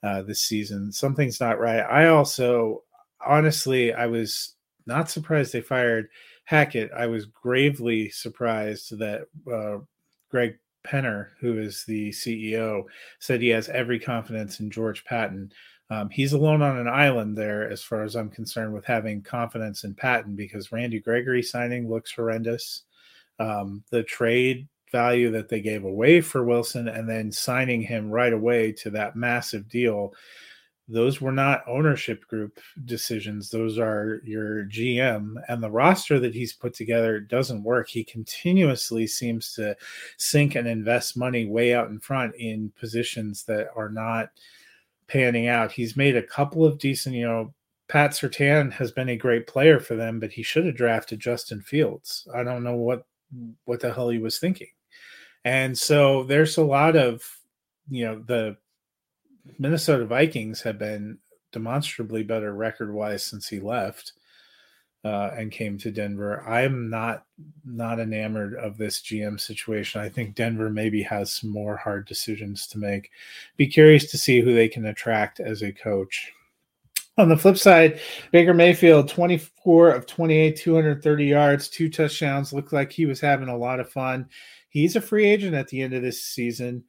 uh, 0.04 0.22
this 0.24 0.42
season. 0.42 0.92
Something's 0.92 1.40
not 1.40 1.60
right. 1.60 1.82
I 1.82 2.08
also, 2.08 2.84
honestly, 3.26 3.94
I 3.94 4.08
was 4.08 4.56
not 4.86 5.10
surprised 5.10 5.54
they 5.54 5.62
fired 5.62 6.08
Hackett. 6.46 6.92
I 6.96 7.08
was 7.08 7.26
gravely 7.26 8.10
surprised 8.10 8.98
that 8.98 9.28
uh, 9.52 9.78
Greg 10.30 10.58
Penner, 10.86 11.30
who 11.40 11.60
is 11.60 11.84
the 11.86 12.10
CEO, 12.10 12.84
said 13.20 13.42
he 13.42 13.50
has 13.50 13.70
every 13.70 14.00
confidence 14.00 14.60
in 14.60 14.72
George 14.72 15.06
Paton. 15.06 15.52
Um, 15.90 16.10
he's 16.10 16.34
alone 16.34 16.62
on 16.62 16.78
an 16.78 16.88
island 16.88 17.38
there, 17.38 17.70
as 17.70 17.84
far 17.84 18.04
as 18.04 18.16
I'm 18.16 18.30
concerned, 18.30 18.74
with 18.74 18.86
having 18.86 19.22
confidence 19.22 19.84
in 19.84 19.94
Paton 19.94 20.36
because 20.36 20.72
Randy 20.72 21.00
Gregory 21.00 21.44
signing 21.44 21.90
looks 21.90 22.14
horrendous. 22.14 22.84
Um, 23.40 23.84
the 23.90 24.04
trade 24.04 24.68
value 24.92 25.32
that 25.32 25.50
they 25.50 25.62
gave 25.62 25.84
away 25.84 26.22
for 26.22 26.44
Wilson 26.44 26.88
and 26.88 27.10
then 27.10 27.32
signing 27.32 27.82
him 27.82 28.10
right 28.10 28.34
away 28.34 28.72
to 28.74 28.90
that 28.92 29.16
massive 29.16 29.68
deal 29.70 30.14
those 30.92 31.22
were 31.22 31.32
not 31.32 31.64
ownership 31.68 32.28
group 32.28 32.60
decisions. 32.84 33.50
Those 33.50 33.80
are 33.80 34.22
your 34.26 34.66
gm 34.66 35.36
and 35.48 35.64
the 35.64 35.72
roster 35.72 36.20
that 36.20 36.34
he's 36.34 36.52
put 36.54 36.74
together 36.74 37.20
doesn't 37.20 37.64
work. 37.64 37.88
He 37.88 38.04
continuously 38.04 39.08
seems 39.08 39.54
to 39.54 39.76
sink 40.18 40.56
and 40.56 40.68
invest 40.68 41.16
money 41.16 41.46
way 41.46 41.74
out 41.74 41.90
in 41.90 42.00
front 42.00 42.36
in 42.36 42.74
positions 42.78 43.44
that 43.46 43.70
are 43.76 43.90
not 43.90 44.32
panning 45.08 45.48
out. 45.48 45.72
He's 45.72 45.96
made 45.96 46.18
a 46.18 46.24
couple 46.24 46.66
of 46.66 46.78
decent 46.78 47.16
you 47.16 47.26
know 47.26 47.54
pat 47.88 48.12
Surtain 48.12 48.72
has 48.74 48.92
been 48.92 49.10
a 49.10 49.18
great 49.18 49.48
player 49.48 49.80
for 49.80 49.96
them 49.96 50.20
but 50.20 50.32
he 50.32 50.44
should 50.44 50.66
have 50.66 50.76
drafted 50.76 51.22
justin 51.22 51.62
fields. 51.62 52.28
I 52.36 52.44
don't 52.44 52.64
know 52.64 52.76
what 52.76 53.06
what 53.64 53.80
the 53.80 53.94
hell 53.94 54.10
he 54.10 54.20
was 54.20 54.40
thinking 54.40 54.68
and 55.46 55.78
so 55.78 56.24
there's 56.24 56.58
a 56.58 56.64
lot 56.64 56.96
of 56.96 57.24
you 57.90 58.06
know 58.06 58.24
the 58.26 58.58
Minnesota 59.58 60.06
Vikings 60.06 60.62
have 60.62 60.78
been 60.78 61.18
demonstrably 61.52 62.24
better 62.24 62.54
record 62.54 62.94
wise 62.94 63.24
since 63.24 63.48
he 63.48 63.60
left 63.60 64.14
uh, 65.04 65.32
and 65.36 65.52
came 65.52 65.78
to 65.80 65.92
Denver. 65.92 66.48
I'm 66.48 66.90
not 66.90 67.26
not 67.66 68.00
enamored 68.00 68.56
of 68.56 68.78
this 68.78 69.02
GM 69.02 69.40
situation. 69.40 70.02
I 70.02 70.10
think 70.10 70.36
Denver 70.36 70.70
maybe 70.70 71.02
has 71.04 71.34
some 71.34 71.50
more 71.50 71.76
hard 71.76 72.06
decisions 72.06 72.68
to 72.68 72.78
make. 72.78 73.10
Be 73.58 73.68
curious 73.68 74.10
to 74.12 74.18
see 74.18 74.42
who 74.42 74.54
they 74.54 74.68
can 74.68 74.86
attract 74.86 75.40
as 75.40 75.64
a 75.64 75.72
coach. 75.72 76.32
On 77.18 77.30
the 77.30 77.38
flip 77.38 77.58
side, 77.58 78.00
Baker 78.32 78.54
Mayfield, 78.54 79.10
24 79.10 79.90
of 79.90 80.06
28, 80.06 80.56
230 80.56 81.26
yards, 81.26 81.68
two 81.68 81.90
touchdowns. 81.90 82.54
Looked 82.54 82.72
like 82.72 82.92
he 82.92 83.06
was 83.06 83.20
having 83.20 83.50
a 83.50 83.58
lot 83.58 83.80
of 83.80 83.92
fun. 83.92 84.30
He's 84.72 84.96
a 84.96 85.02
free 85.02 85.26
agent 85.26 85.54
at 85.54 85.68
the 85.68 85.82
end 85.82 85.94
of 85.94 86.02
this 86.02 86.24
season 86.24 86.84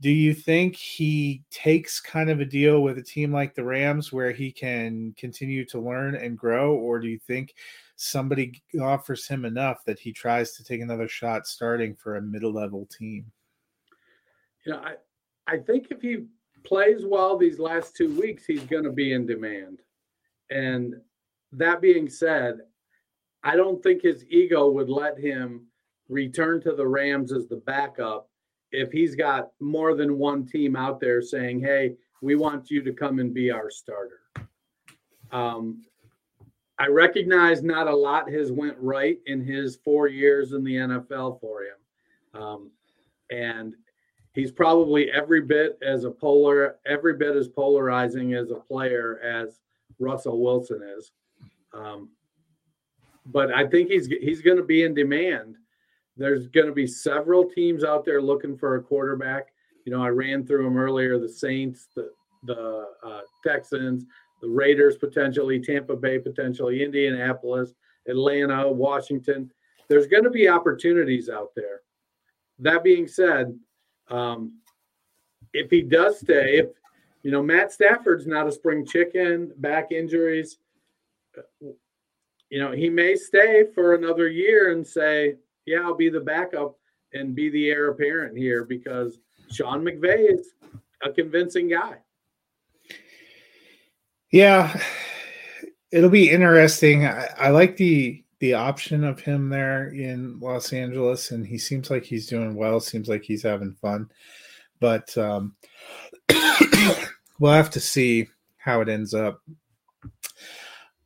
do 0.00 0.10
you 0.10 0.32
think 0.32 0.76
he 0.76 1.42
takes 1.50 2.00
kind 2.00 2.30
of 2.30 2.40
a 2.40 2.44
deal 2.44 2.82
with 2.82 2.98
a 2.98 3.02
team 3.02 3.32
like 3.32 3.54
the 3.54 3.64
Rams 3.64 4.12
where 4.12 4.30
he 4.30 4.52
can 4.52 5.12
continue 5.18 5.64
to 5.66 5.80
learn 5.80 6.14
and 6.14 6.38
grow, 6.38 6.74
or 6.74 7.00
do 7.00 7.08
you 7.08 7.18
think 7.18 7.54
somebody 7.96 8.62
offers 8.80 9.26
him 9.26 9.44
enough 9.44 9.84
that 9.86 9.98
he 9.98 10.12
tries 10.12 10.52
to 10.52 10.62
take 10.62 10.80
another 10.80 11.08
shot 11.08 11.48
starting 11.48 11.96
for 11.96 12.16
a 12.16 12.22
middle 12.22 12.52
level 12.52 12.86
team? 12.86 13.26
You 14.64 14.72
know, 14.72 14.78
I, 14.78 14.94
I 15.52 15.58
think 15.58 15.88
if 15.90 16.00
he 16.00 16.26
plays 16.62 17.04
well 17.04 17.36
these 17.36 17.58
last 17.58 17.96
two 17.96 18.14
weeks, 18.20 18.44
he's 18.46 18.64
going 18.64 18.84
to 18.84 18.92
be 18.92 19.14
in 19.14 19.26
demand. 19.26 19.80
And 20.50 20.94
that 21.50 21.80
being 21.80 22.08
said, 22.08 22.58
I 23.42 23.56
don't 23.56 23.82
think 23.82 24.02
his 24.02 24.24
ego 24.28 24.70
would 24.70 24.88
let 24.88 25.18
him 25.18 25.66
return 26.08 26.60
to 26.62 26.72
the 26.72 26.86
Rams 26.86 27.32
as 27.32 27.46
the 27.46 27.56
backup 27.56 28.28
if 28.70 28.92
he's 28.92 29.14
got 29.14 29.50
more 29.60 29.94
than 29.94 30.18
one 30.18 30.46
team 30.46 30.76
out 30.76 31.00
there 31.00 31.22
saying, 31.22 31.60
"Hey, 31.60 31.96
we 32.20 32.34
want 32.34 32.70
you 32.70 32.82
to 32.82 32.92
come 32.92 33.18
and 33.18 33.32
be 33.32 33.50
our 33.50 33.70
starter." 33.70 34.20
Um, 35.30 35.84
I 36.78 36.86
recognize 36.86 37.62
not 37.62 37.88
a 37.88 37.96
lot 37.96 38.30
has 38.30 38.52
went 38.52 38.76
right 38.78 39.18
in 39.26 39.42
his 39.44 39.76
four 39.76 40.06
years 40.06 40.52
in 40.52 40.62
the 40.62 40.76
NFL 40.76 41.40
for 41.40 41.62
him, 41.62 42.40
um, 42.40 42.70
and 43.30 43.74
he's 44.32 44.52
probably 44.52 45.10
every 45.10 45.40
bit 45.40 45.78
as 45.82 46.04
a 46.04 46.10
polar, 46.10 46.78
every 46.86 47.14
bit 47.14 47.36
as 47.36 47.48
polarizing 47.48 48.34
as 48.34 48.50
a 48.50 48.54
player 48.56 49.18
as 49.20 49.60
Russell 49.98 50.40
Wilson 50.40 50.82
is. 50.82 51.10
Um, 51.72 52.10
but 53.26 53.52
I 53.52 53.66
think 53.66 53.90
he's 53.90 54.06
he's 54.06 54.40
going 54.40 54.56
to 54.56 54.62
be 54.62 54.84
in 54.84 54.94
demand 54.94 55.56
there's 56.18 56.48
going 56.48 56.66
to 56.66 56.72
be 56.72 56.86
several 56.86 57.48
teams 57.48 57.84
out 57.84 58.04
there 58.04 58.20
looking 58.20 58.58
for 58.58 58.74
a 58.74 58.82
quarterback. 58.82 59.48
You 59.84 59.92
know, 59.92 60.02
I 60.02 60.08
ran 60.08 60.44
through 60.44 60.64
them 60.64 60.76
earlier: 60.76 61.18
the 61.18 61.28
Saints, 61.28 61.88
the 61.94 62.10
the 62.44 62.88
uh, 63.04 63.20
Texans, 63.46 64.04
the 64.42 64.48
Raiders, 64.48 64.96
potentially 64.96 65.60
Tampa 65.60 65.96
Bay, 65.96 66.18
potentially 66.18 66.82
Indianapolis, 66.82 67.74
Atlanta, 68.08 68.70
Washington. 68.70 69.50
There's 69.88 70.06
going 70.06 70.24
to 70.24 70.30
be 70.30 70.48
opportunities 70.48 71.28
out 71.28 71.50
there. 71.56 71.80
That 72.58 72.84
being 72.84 73.06
said, 73.06 73.58
um, 74.08 74.58
if 75.52 75.70
he 75.70 75.82
does 75.82 76.20
stay, 76.20 76.58
if 76.58 76.66
you 77.22 77.30
know 77.30 77.42
Matt 77.42 77.72
Stafford's 77.72 78.26
not 78.26 78.48
a 78.48 78.52
spring 78.52 78.84
chicken, 78.84 79.52
back 79.58 79.92
injuries, 79.92 80.58
you 82.50 82.58
know 82.58 82.72
he 82.72 82.90
may 82.90 83.14
stay 83.14 83.64
for 83.74 83.94
another 83.94 84.28
year 84.28 84.72
and 84.72 84.86
say, 84.86 85.36
yeah, 85.68 85.80
I'll 85.82 85.94
be 85.94 86.08
the 86.08 86.20
backup 86.20 86.78
and 87.12 87.34
be 87.34 87.50
the 87.50 87.68
heir 87.68 87.88
apparent 87.88 88.36
here 88.36 88.64
because 88.64 89.18
Sean 89.50 89.82
McVay 89.82 90.32
is 90.32 90.54
a 91.02 91.12
convincing 91.12 91.68
guy. 91.68 91.96
Yeah, 94.32 94.78
it'll 95.90 96.10
be 96.10 96.30
interesting. 96.30 97.06
I, 97.06 97.28
I, 97.38 97.48
like 97.50 97.76
the 97.76 98.22
the 98.40 98.54
option 98.54 99.04
of 99.04 99.20
him 99.20 99.48
there 99.48 99.88
in 99.88 100.38
Los 100.40 100.72
Angeles, 100.72 101.30
and 101.30 101.46
he 101.46 101.58
seems 101.58 101.90
like 101.90 102.04
he's 102.04 102.26
doing 102.26 102.54
well. 102.54 102.80
Seems 102.80 103.08
like 103.08 103.22
he's 103.22 103.42
having 103.42 103.74
fun, 103.74 104.10
but 104.80 105.16
um, 105.16 105.56
we'll 107.38 107.52
have 107.52 107.70
to 107.70 107.80
see 107.80 108.28
how 108.58 108.80
it 108.80 108.88
ends 108.88 109.14
up. 109.14 109.40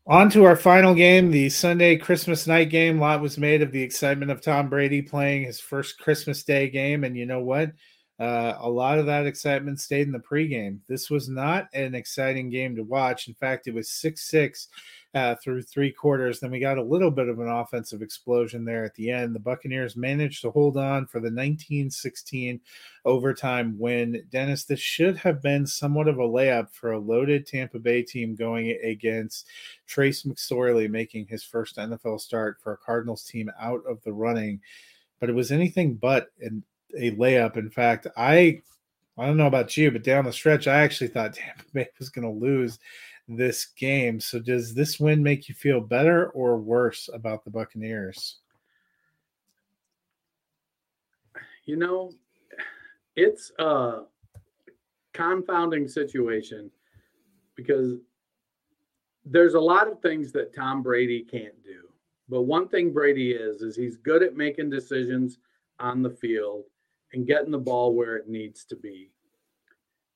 On 0.04 0.28
to 0.30 0.42
our 0.42 0.56
final 0.56 0.96
game, 0.96 1.30
the 1.30 1.48
Sunday 1.48 1.94
Christmas 1.96 2.48
night 2.48 2.70
game. 2.70 2.98
A 2.98 3.00
lot 3.00 3.20
was 3.20 3.38
made 3.38 3.62
of 3.62 3.70
the 3.70 3.82
excitement 3.82 4.32
of 4.32 4.40
Tom 4.40 4.68
Brady 4.68 5.00
playing 5.00 5.44
his 5.44 5.60
first 5.60 5.96
Christmas 5.96 6.42
Day 6.42 6.68
game. 6.68 7.04
And 7.04 7.16
you 7.16 7.24
know 7.24 7.38
what? 7.38 7.70
Uh, 8.18 8.54
a 8.58 8.68
lot 8.68 8.98
of 8.98 9.06
that 9.06 9.26
excitement 9.26 9.78
stayed 9.78 10.08
in 10.08 10.12
the 10.12 10.18
pregame. 10.18 10.78
This 10.88 11.08
was 11.08 11.28
not 11.28 11.68
an 11.72 11.94
exciting 11.94 12.50
game 12.50 12.74
to 12.76 12.82
watch. 12.82 13.28
In 13.28 13.34
fact, 13.34 13.68
it 13.68 13.74
was 13.74 13.90
6 13.90 14.20
6 14.28 14.68
uh, 15.14 15.34
through 15.34 15.62
three 15.62 15.92
quarters. 15.92 16.40
Then 16.40 16.50
we 16.50 16.58
got 16.58 16.78
a 16.78 16.82
little 16.82 17.10
bit 17.10 17.28
of 17.28 17.38
an 17.38 17.48
offensive 17.48 18.00
explosion 18.00 18.64
there 18.64 18.84
at 18.84 18.94
the 18.94 19.10
end. 19.10 19.34
The 19.34 19.40
Buccaneers 19.40 19.96
managed 19.96 20.40
to 20.42 20.50
hold 20.50 20.76
on 20.76 21.06
for 21.06 21.18
the 21.18 21.24
1916 21.24 22.60
overtime 23.04 23.78
win. 23.78 24.22
Dennis, 24.30 24.64
this 24.64 24.80
should 24.80 25.16
have 25.18 25.42
been 25.42 25.66
somewhat 25.66 26.08
of 26.08 26.18
a 26.18 26.22
layup 26.22 26.70
for 26.72 26.92
a 26.92 26.98
loaded 26.98 27.46
Tampa 27.46 27.78
Bay 27.78 28.02
team 28.02 28.34
going 28.34 28.70
against 28.82 29.48
Trace 29.86 30.22
McSorley 30.22 30.88
making 30.88 31.26
his 31.26 31.44
first 31.44 31.76
NFL 31.76 32.20
start 32.20 32.58
for 32.62 32.72
a 32.72 32.78
Cardinals 32.78 33.24
team 33.24 33.50
out 33.60 33.82
of 33.86 34.02
the 34.04 34.12
running. 34.12 34.60
But 35.20 35.28
it 35.28 35.34
was 35.34 35.52
anything 35.52 35.94
but 35.94 36.28
an, 36.40 36.62
a 36.98 37.10
layup. 37.12 37.56
In 37.56 37.70
fact, 37.70 38.06
I 38.16 38.62
I 39.18 39.26
don't 39.26 39.36
know 39.36 39.46
about 39.46 39.76
you, 39.76 39.90
but 39.90 40.02
down 40.02 40.24
the 40.24 40.32
stretch, 40.32 40.66
I 40.66 40.82
actually 40.82 41.08
thought 41.08 41.34
Tampa 41.34 41.64
Bay 41.74 41.88
was 41.98 42.08
going 42.08 42.24
to 42.24 42.46
lose 42.46 42.78
this 43.28 43.66
game. 43.66 44.20
So 44.20 44.38
does 44.38 44.74
this 44.74 44.98
win 44.98 45.22
make 45.22 45.48
you 45.48 45.54
feel 45.54 45.80
better 45.80 46.30
or 46.30 46.58
worse 46.58 47.08
about 47.12 47.44
the 47.44 47.50
Buccaneers? 47.50 48.38
You 51.64 51.76
know, 51.76 52.12
it's 53.16 53.52
a 53.58 54.02
confounding 55.12 55.86
situation 55.86 56.70
because 57.54 57.98
there's 59.24 59.54
a 59.54 59.60
lot 59.60 59.88
of 59.88 60.00
things 60.00 60.32
that 60.32 60.54
Tom 60.54 60.82
Brady 60.82 61.22
can't 61.22 61.62
do. 61.62 61.88
But 62.28 62.42
one 62.42 62.68
thing 62.68 62.92
Brady 62.92 63.32
is 63.32 63.62
is 63.62 63.76
he's 63.76 63.96
good 63.96 64.22
at 64.22 64.36
making 64.36 64.70
decisions 64.70 65.38
on 65.78 66.02
the 66.02 66.10
field 66.10 66.64
and 67.12 67.26
getting 67.26 67.50
the 67.50 67.58
ball 67.58 67.94
where 67.94 68.16
it 68.16 68.28
needs 68.28 68.64
to 68.64 68.76
be 68.76 69.10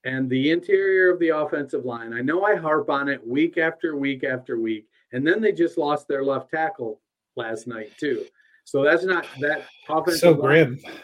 and 0.07 0.31
the 0.31 0.53
interior 0.53 1.11
of 1.13 1.19
the 1.19 1.31
offensive 1.31 1.85
line. 1.85 2.15
I 2.15 2.23
know 2.23 2.45
I 2.45 2.55
harp 2.55 2.89
on 2.89 3.09
it 3.09 3.27
week 3.27 3.59
after 3.59 3.97
week 3.97 4.23
after 4.23 4.59
week, 4.59 4.87
and 5.13 5.27
then 5.27 5.41
they 5.41 5.51
just 5.51 5.77
lost 5.77 6.07
their 6.07 6.25
left 6.25 6.49
tackle 6.51 7.01
last 7.35 7.67
night 7.67 7.91
too. 7.99 8.25
So 8.65 8.85
that's 8.85 9.05
not 9.05 9.27
that 9.41 9.67
offensive 9.89 10.21
so 10.21 10.35
grim. 10.35 10.79
Line, 10.85 10.95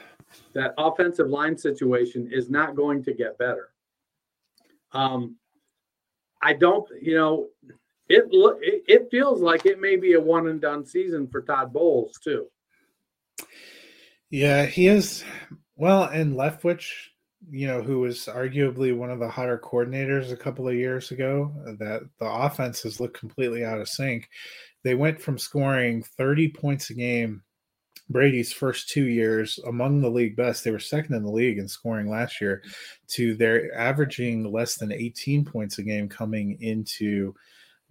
that 0.54 0.74
offensive 0.78 1.28
line 1.28 1.58
situation 1.58 2.30
is 2.32 2.48
not 2.48 2.76
going 2.76 3.02
to 3.02 3.12
get 3.12 3.36
better. 3.38 3.70
Um, 4.92 5.36
I 6.40 6.52
don't, 6.52 6.88
you 7.00 7.16
know, 7.16 7.48
it 8.08 8.28
look 8.30 8.58
it, 8.62 8.84
it 8.86 9.08
feels 9.10 9.40
like 9.40 9.66
it 9.66 9.80
may 9.80 9.96
be 9.96 10.12
a 10.12 10.20
one 10.20 10.46
and 10.46 10.60
done 10.60 10.86
season 10.86 11.26
for 11.26 11.42
Todd 11.42 11.72
Bowles 11.72 12.20
too. 12.22 12.46
Yeah, 14.30 14.64
he 14.64 14.86
is. 14.86 15.24
Well, 15.74 16.04
and 16.04 16.36
Leftwich 16.36 16.88
you 17.50 17.66
know, 17.66 17.82
who 17.82 18.00
was 18.00 18.26
arguably 18.26 18.96
one 18.96 19.10
of 19.10 19.18
the 19.18 19.28
hotter 19.28 19.58
coordinators 19.58 20.32
a 20.32 20.36
couple 20.36 20.68
of 20.68 20.74
years 20.74 21.10
ago, 21.10 21.52
that 21.78 22.02
the 22.18 22.26
offenses 22.26 23.00
look 23.00 23.18
completely 23.18 23.64
out 23.64 23.80
of 23.80 23.88
sync. 23.88 24.28
They 24.84 24.94
went 24.94 25.20
from 25.20 25.38
scoring 25.38 26.02
30 26.02 26.48
points 26.50 26.90
a 26.90 26.94
game 26.94 27.42
Brady's 28.12 28.52
first 28.52 28.88
two 28.88 29.06
years 29.06 29.58
among 29.66 30.00
the 30.00 30.10
league 30.10 30.36
best. 30.36 30.62
They 30.62 30.70
were 30.70 30.78
second 30.78 31.14
in 31.14 31.22
the 31.22 31.30
league 31.30 31.58
in 31.58 31.66
scoring 31.66 32.10
last 32.10 32.40
year, 32.40 32.62
to 33.08 33.34
their 33.34 33.74
averaging 33.74 34.52
less 34.52 34.76
than 34.76 34.92
18 34.92 35.44
points 35.44 35.78
a 35.78 35.82
game 35.82 36.08
coming 36.08 36.58
into 36.60 37.34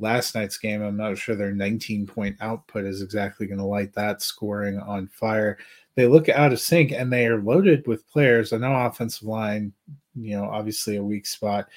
last 0.01 0.35
night's 0.35 0.57
game. 0.57 0.81
I'm 0.81 0.97
not 0.97 1.17
sure 1.17 1.35
their 1.35 1.53
19 1.53 2.07
point 2.07 2.37
output 2.41 2.85
is 2.85 3.01
exactly 3.01 3.47
going 3.47 3.59
to 3.59 3.65
light 3.65 3.93
that 3.93 4.21
scoring 4.21 4.79
on 4.79 5.07
fire. 5.07 5.57
They 5.95 6.07
look 6.07 6.29
out 6.29 6.53
of 6.53 6.59
sync 6.59 6.91
and 6.91 7.11
they 7.11 7.27
are 7.27 7.41
loaded 7.41 7.87
with 7.87 8.09
players. 8.09 8.53
I 8.53 8.57
know 8.57 8.73
offensive 8.73 9.27
line, 9.27 9.73
you 10.15 10.37
know, 10.37 10.45
obviously 10.45 10.95
a 10.95 11.03
weak 11.03 11.25
spot. 11.25 11.67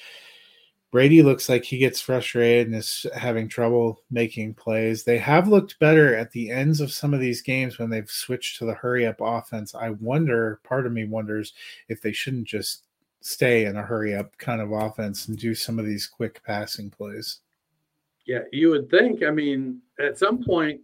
Brady 0.95 1.25
looks 1.25 1.49
like 1.49 1.65
he 1.65 1.79
gets 1.79 2.01
frustrated 2.01 2.69
and 2.69 2.77
is 2.77 3.05
having 3.17 3.49
trouble 3.49 4.01
making 4.13 4.55
plays. 4.55 5.03
They 5.03 5.19
have 5.19 5.49
looked 5.49 5.81
better 5.81 6.15
at 6.15 6.31
the 6.31 6.53
ends 6.53 6.81
of 6.81 6.93
some 6.93 7.13
of 7.13 7.19
these 7.19 7.43
games 7.43 7.81
when 7.81 7.91
they've 7.91 8.09
switched 8.09 8.59
to 8.59 8.65
the 8.65 8.75
hurry 8.75 9.05
up 9.05 9.17
offense. 9.21 9.75
I 9.75 9.91
wonder, 9.91 10.61
part 10.63 10.87
of 10.87 10.93
me 10.93 11.05
wonders 11.05 11.53
if 11.89 12.01
they 12.01 12.13
shouldn't 12.13 12.47
just 12.47 12.85
stay 13.23 13.65
in 13.65 13.77
a 13.77 13.83
hurry 13.83 14.15
up 14.15 14.39
kind 14.39 14.61
of 14.61 14.71
offense 14.71 15.27
and 15.27 15.37
do 15.37 15.53
some 15.53 15.81
of 15.81 15.87
these 15.87 16.07
quick 16.07 16.41
passing 16.45 16.91
plays. 16.91 17.41
Yeah, 18.27 18.41
you 18.53 18.71
would 18.71 18.91
think. 18.91 19.23
I 19.23 19.31
mean, 19.31 19.81
at 19.99 20.19
some 20.19 20.43
point, 20.43 20.81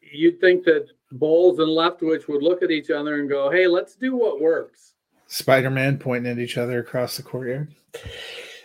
you'd 0.00 0.40
think 0.40 0.64
that 0.64 0.86
Bowles 1.12 1.58
and 1.58 1.68
Leftwich 1.68 2.28
would 2.28 2.42
look 2.42 2.62
at 2.62 2.70
each 2.70 2.90
other 2.90 3.20
and 3.20 3.28
go, 3.28 3.50
hey, 3.50 3.66
let's 3.66 3.96
do 3.96 4.16
what 4.16 4.40
works. 4.40 4.94
Spider 5.26 5.70
Man 5.70 5.98
pointing 5.98 6.30
at 6.30 6.38
each 6.38 6.58
other 6.58 6.78
across 6.78 7.16
the 7.16 7.22
courtyard. 7.22 7.74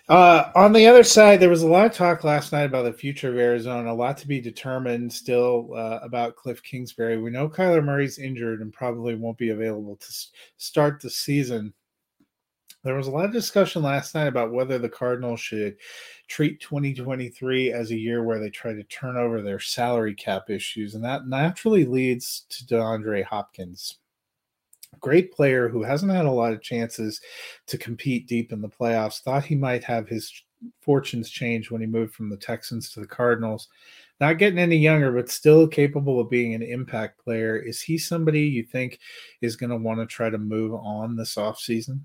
Uh, 0.10 0.52
on 0.56 0.74
the 0.74 0.88
other 0.88 1.04
side, 1.04 1.40
there 1.40 1.52
was 1.52 1.62
a 1.62 1.68
lot 1.68 1.86
of 1.86 1.94
talk 1.94 2.24
last 2.24 2.52
night 2.52 2.64
about 2.64 2.82
the 2.82 2.92
future 2.92 3.30
of 3.30 3.38
Arizona. 3.38 3.92
A 3.92 3.94
lot 3.94 4.18
to 4.18 4.28
be 4.28 4.42
determined 4.42 5.14
still 5.14 5.70
uh, 5.76 6.00
about 6.02 6.36
Cliff 6.36 6.64
Kingsbury. 6.64 7.20
We 7.20 7.30
know 7.30 7.48
Kyler 7.48 7.84
Murray's 7.84 8.18
injured 8.18 8.62
and 8.62 8.74
probably 8.74 9.14
won't 9.14 9.38
be 9.38 9.52
available 9.52 9.98
to 9.98 10.14
start 10.58 11.00
the 11.00 11.12
season. 11.12 11.74
There 12.84 12.96
was 12.96 13.08
a 13.08 13.12
lot 13.12 13.26
of 13.26 13.34
discussion 13.34 13.84
last 13.84 14.16
night 14.16 14.28
about 14.28 14.54
whether 14.54 14.78
the 14.78 14.88
Cardinals 14.88 15.42
should 15.42 15.76
treat 16.28 16.62
2023 16.62 17.74
as 17.74 17.92
a 17.92 17.98
year 17.98 18.24
where 18.24 18.40
they 18.40 18.50
try 18.50 18.74
to 18.74 18.84
turn 18.84 19.18
over 19.18 19.42
their 19.42 19.60
salary 19.60 20.16
cap 20.16 20.50
issues, 20.50 20.96
and 20.96 21.04
that 21.04 21.28
naturally 21.28 21.86
leads 21.86 22.46
to 22.50 22.66
DeAndre 22.66 23.24
Hopkins 23.24 23.98
great 25.00 25.32
player 25.32 25.70
who 25.70 25.84
hasn't 25.84 26.12
had 26.12 26.26
a 26.26 26.32
lot 26.32 26.54
of 26.54 26.62
chances 26.62 27.22
to 27.68 27.78
compete 27.78 28.28
deep 28.28 28.52
in 28.52 28.62
the 28.62 28.70
playoffs. 28.70 29.22
Thought 29.22 29.46
he 29.46 29.56
might 29.56 29.84
have 29.84 30.08
his 30.08 30.32
fortunes 30.82 31.30
change 31.30 31.72
when 31.72 31.82
he 31.82 31.88
moved 31.88 32.14
from 32.14 32.30
the 32.30 32.38
Texans 32.38 32.92
to 32.92 33.00
the 33.00 33.08
Cardinals. 33.08 33.68
Not 34.20 34.38
getting 34.38 34.60
any 34.60 34.78
younger, 34.78 35.12
but 35.12 35.30
still 35.30 35.68
capable 35.68 36.20
of 36.20 36.30
being 36.30 36.54
an 36.54 36.62
impact 36.62 37.24
player. 37.24 37.58
Is 37.58 37.82
he 37.82 37.98
somebody 37.98 38.42
you 38.42 38.64
think 38.64 39.00
is 39.42 39.56
going 39.56 39.70
to 39.70 39.78
want 39.78 40.00
to 40.00 40.06
try 40.06 40.30
to 40.30 40.38
move 40.38 40.74
on 40.74 41.16
this 41.16 41.36
offseason? 41.36 42.02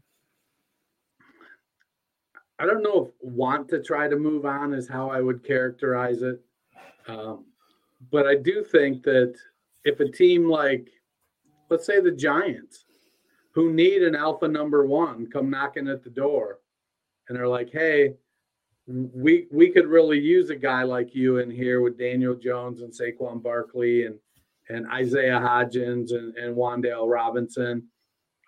I 2.59 2.67
don't 2.67 2.83
know 2.83 3.07
if 3.07 3.13
want 3.21 3.69
to 3.71 3.83
try 3.83 4.09
to 4.09 4.17
move 4.17 4.47
on 4.47 4.75
is 4.75 4.89
how 4.89 5.11
I 5.11 5.21
would 5.21 5.45
characterize 5.45 6.23
it. 6.23 6.41
Um, 7.09 7.47
but 8.13 8.27
I 8.27 8.37
do 8.37 8.65
think 8.65 9.03
that 9.05 9.35
if 9.85 10.01
a 10.01 10.09
team 10.09 10.49
like 10.49 10.89
let's 11.71 11.87
say 11.87 12.01
the 12.01 12.13
Giants, 12.13 12.85
who 13.53 13.73
need 13.73 14.03
an 14.03 14.15
alpha 14.15 14.47
number 14.47 14.87
one, 14.87 15.27
come 15.31 15.51
knocking 15.51 15.89
at 15.89 16.03
the 16.03 16.11
door, 16.11 16.61
and 17.29 17.37
they're 17.37 17.49
like, 17.49 17.71
"Hey, 17.71 18.15
we 18.87 19.47
we 19.51 19.71
could 19.71 19.87
really 19.87 20.19
use 20.19 20.51
a 20.51 20.57
guy 20.57 20.83
like 20.83 21.15
you 21.15 21.39
in 21.39 21.51
here 21.51 21.81
with 21.81 21.99
Daniel 21.99 22.35
Jones 22.35 22.83
and 22.83 22.93
Saquon 22.93 23.43
Barkley 23.43 24.07
and 24.07 24.19
and 24.69 24.87
Isaiah 24.91 25.41
Hodgins 25.41 26.13
and, 26.13 26.35
and 26.37 26.57
Wan'Dale 26.57 27.11
Robinson." 27.11 27.89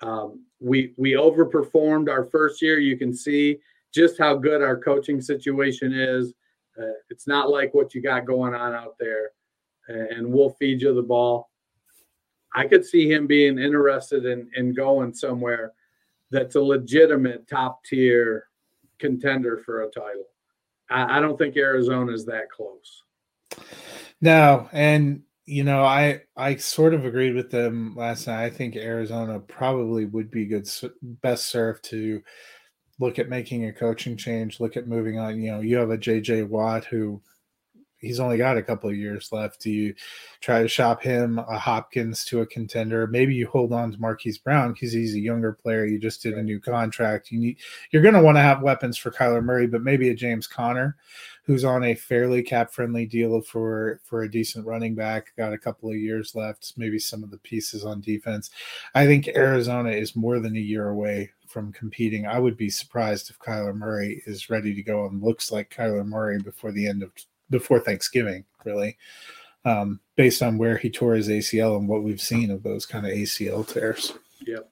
Um, 0.02 0.44
we 0.60 0.92
we 0.96 1.12
overperformed 1.12 2.08
our 2.08 2.24
first 2.24 2.60
year. 2.60 2.78
You 2.78 2.96
can 2.96 3.14
see 3.14 3.58
just 3.96 4.18
how 4.18 4.36
good 4.36 4.62
our 4.62 4.78
coaching 4.78 5.20
situation 5.20 5.92
is. 5.92 6.34
Uh, 6.78 6.92
it's 7.08 7.26
not 7.26 7.50
like 7.50 7.72
what 7.72 7.94
you 7.94 8.02
got 8.02 8.26
going 8.26 8.54
on 8.54 8.74
out 8.74 8.96
there, 9.00 9.30
and 9.88 10.30
we'll 10.30 10.50
feed 10.50 10.82
you 10.82 10.94
the 10.94 11.02
ball. 11.02 11.50
I 12.54 12.66
could 12.66 12.84
see 12.84 13.10
him 13.10 13.26
being 13.26 13.58
interested 13.58 14.26
in 14.26 14.48
in 14.56 14.74
going 14.74 15.14
somewhere 15.14 15.72
that's 16.30 16.56
a 16.56 16.60
legitimate 16.60 17.48
top 17.48 17.82
tier 17.84 18.48
contender 18.98 19.58
for 19.64 19.82
a 19.82 19.90
title. 19.90 20.26
I, 20.90 21.18
I 21.18 21.20
don't 21.20 21.38
think 21.38 21.56
Arizona 21.56 22.12
is 22.12 22.26
that 22.26 22.50
close. 22.50 23.02
No, 24.20 24.68
and 24.72 25.22
you 25.46 25.64
know, 25.64 25.82
I 25.82 26.22
I 26.36 26.56
sort 26.56 26.92
of 26.92 27.06
agreed 27.06 27.34
with 27.34 27.50
them 27.50 27.94
last 27.96 28.26
night. 28.26 28.44
I 28.44 28.50
think 28.50 28.76
Arizona 28.76 29.40
probably 29.40 30.04
would 30.04 30.30
be 30.30 30.44
good, 30.44 30.68
best 31.22 31.48
served 31.48 31.84
to 31.84 32.20
look 32.98 33.18
at 33.18 33.28
making 33.28 33.66
a 33.66 33.72
coaching 33.72 34.16
change, 34.16 34.60
look 34.60 34.76
at 34.76 34.88
moving 34.88 35.18
on. 35.18 35.40
You 35.40 35.52
know, 35.52 35.60
you 35.60 35.76
have 35.76 35.90
a 35.90 35.98
JJ 35.98 36.48
Watt 36.48 36.84
who 36.84 37.20
he's 37.98 38.20
only 38.20 38.36
got 38.36 38.56
a 38.56 38.62
couple 38.62 38.88
of 38.88 38.96
years 38.96 39.30
left. 39.32 39.60
Do 39.60 39.70
you 39.70 39.94
try 40.40 40.62
to 40.62 40.68
shop 40.68 41.02
him 41.02 41.38
a 41.38 41.58
Hopkins 41.58 42.24
to 42.26 42.40
a 42.40 42.46
contender? 42.46 43.06
Maybe 43.06 43.34
you 43.34 43.46
hold 43.46 43.72
on 43.72 43.92
to 43.92 44.00
Marquise 44.00 44.38
Brown 44.38 44.72
because 44.72 44.92
he's 44.92 45.14
a 45.14 45.20
younger 45.20 45.52
player. 45.52 45.84
You 45.84 45.98
just 45.98 46.22
did 46.22 46.34
a 46.34 46.42
new 46.42 46.60
contract. 46.60 47.30
You 47.30 47.40
need 47.40 47.58
you're 47.90 48.02
going 48.02 48.14
to 48.14 48.22
want 48.22 48.36
to 48.36 48.42
have 48.42 48.62
weapons 48.62 48.96
for 48.96 49.10
Kyler 49.10 49.42
Murray, 49.42 49.66
but 49.66 49.82
maybe 49.82 50.10
a 50.10 50.14
James 50.14 50.46
Conner, 50.46 50.96
who's 51.44 51.64
on 51.64 51.84
a 51.84 51.94
fairly 51.94 52.42
cap 52.42 52.72
friendly 52.72 53.06
deal 53.06 53.40
for 53.40 54.00
for 54.04 54.22
a 54.22 54.30
decent 54.30 54.66
running 54.66 54.94
back. 54.94 55.32
Got 55.36 55.52
a 55.52 55.58
couple 55.58 55.90
of 55.90 55.96
years 55.96 56.34
left. 56.34 56.74
Maybe 56.76 56.98
some 56.98 57.24
of 57.24 57.30
the 57.30 57.38
pieces 57.38 57.84
on 57.84 58.00
defense. 58.00 58.50
I 58.94 59.06
think 59.06 59.28
Arizona 59.28 59.90
is 59.90 60.16
more 60.16 60.38
than 60.40 60.56
a 60.56 60.60
year 60.60 60.88
away 60.88 61.32
from 61.48 61.72
competing. 61.72 62.26
I 62.26 62.38
would 62.38 62.56
be 62.56 62.70
surprised 62.70 63.30
if 63.30 63.38
Kyler 63.38 63.74
Murray 63.74 64.22
is 64.26 64.50
ready 64.50 64.74
to 64.74 64.82
go 64.82 65.06
and 65.06 65.22
looks 65.22 65.50
like 65.50 65.74
Kyler 65.74 66.06
Murray 66.06 66.40
before 66.40 66.72
the 66.72 66.86
end 66.86 67.02
of 67.02 67.10
before 67.50 67.80
Thanksgiving, 67.80 68.44
really, 68.64 68.96
um, 69.64 70.00
based 70.16 70.42
on 70.42 70.58
where 70.58 70.76
he 70.76 70.90
tore 70.90 71.14
his 71.14 71.28
ACL 71.28 71.76
and 71.78 71.88
what 71.88 72.02
we've 72.02 72.20
seen 72.20 72.50
of 72.50 72.62
those 72.62 72.86
kind 72.86 73.06
of 73.06 73.12
ACL 73.12 73.66
tears. 73.66 74.12
Yep. 74.46 74.68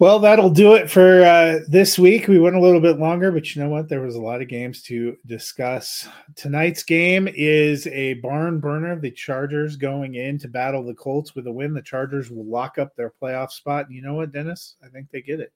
Well, 0.00 0.18
that'll 0.18 0.50
do 0.50 0.74
it 0.74 0.90
for 0.90 1.22
uh, 1.22 1.60
this 1.68 2.00
week. 2.00 2.26
We 2.26 2.40
went 2.40 2.56
a 2.56 2.60
little 2.60 2.80
bit 2.80 2.98
longer, 2.98 3.30
but 3.30 3.54
you 3.54 3.62
know 3.62 3.68
what? 3.68 3.88
There 3.88 4.00
was 4.00 4.16
a 4.16 4.20
lot 4.20 4.42
of 4.42 4.48
games 4.48 4.82
to 4.84 5.16
discuss. 5.26 6.08
Tonight's 6.34 6.82
game 6.82 7.28
is 7.32 7.86
a 7.86 8.14
barn 8.14 8.58
burner. 8.58 8.98
The 8.98 9.12
Chargers 9.12 9.76
going 9.76 10.16
in 10.16 10.36
to 10.40 10.48
battle 10.48 10.82
the 10.82 10.94
Colts 10.94 11.36
with 11.36 11.46
a 11.46 11.52
win. 11.52 11.72
The 11.72 11.80
Chargers 11.80 12.28
will 12.28 12.44
lock 12.44 12.76
up 12.76 12.96
their 12.96 13.12
playoff 13.22 13.52
spot. 13.52 13.86
And 13.86 13.94
you 13.94 14.02
know 14.02 14.14
what, 14.14 14.32
Dennis? 14.32 14.74
I 14.84 14.88
think 14.88 15.10
they 15.12 15.22
get 15.22 15.38
it. 15.38 15.52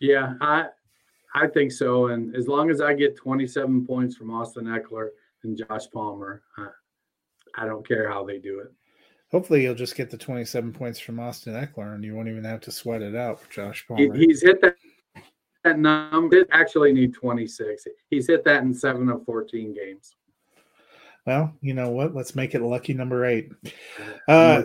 Yeah, 0.00 0.34
I 0.40 0.66
I 1.34 1.48
think 1.48 1.72
so. 1.72 2.08
And 2.08 2.34
as 2.36 2.46
long 2.46 2.70
as 2.70 2.80
I 2.80 2.94
get 2.94 3.16
27 3.16 3.86
points 3.86 4.16
from 4.16 4.30
Austin 4.30 4.66
Ekeler 4.66 5.08
and 5.42 5.56
Josh 5.56 5.90
Palmer, 5.92 6.42
I, 6.56 6.68
I 7.62 7.66
don't 7.66 7.86
care 7.86 8.08
how 8.08 8.24
they 8.24 8.38
do 8.38 8.60
it. 8.60 8.72
Hopefully, 9.32 9.62
you'll 9.62 9.74
just 9.74 9.96
get 9.96 10.10
the 10.10 10.16
27 10.16 10.72
points 10.72 11.00
from 11.00 11.18
Austin 11.18 11.54
Ekeler, 11.54 11.94
and 11.94 12.04
you 12.04 12.14
won't 12.14 12.28
even 12.28 12.44
have 12.44 12.60
to 12.60 12.70
sweat 12.70 13.02
it 13.02 13.16
out 13.16 13.40
for 13.40 13.50
Josh 13.50 13.84
Palmer. 13.86 14.14
He, 14.14 14.26
he's 14.26 14.42
hit 14.42 14.60
that 14.62 14.76
that 15.64 15.78
number. 15.78 16.46
Actually, 16.52 16.92
need 16.92 17.12
26. 17.12 17.86
He's 18.08 18.28
hit 18.28 18.44
that 18.44 18.62
in 18.62 18.72
seven 18.72 19.08
of 19.08 19.24
14 19.24 19.74
games. 19.74 20.14
Well, 21.26 21.52
you 21.60 21.74
know 21.74 21.90
what? 21.90 22.14
Let's 22.14 22.36
make 22.36 22.54
it 22.54 22.62
lucky 22.62 22.94
number 22.94 23.24
eight. 23.26 23.50
Uh, 24.28 24.62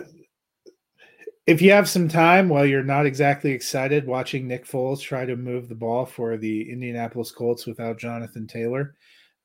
if 1.46 1.60
you 1.60 1.72
have 1.72 1.88
some 1.88 2.08
time 2.08 2.48
while 2.48 2.64
you're 2.64 2.84
not 2.84 3.04
exactly 3.04 3.50
excited 3.50 4.06
watching 4.06 4.46
Nick 4.46 4.64
Foles 4.64 5.00
try 5.00 5.26
to 5.26 5.34
move 5.34 5.68
the 5.68 5.74
ball 5.74 6.06
for 6.06 6.36
the 6.36 6.70
Indianapolis 6.70 7.32
Colts 7.32 7.66
without 7.66 7.98
Jonathan 7.98 8.46
Taylor, 8.46 8.94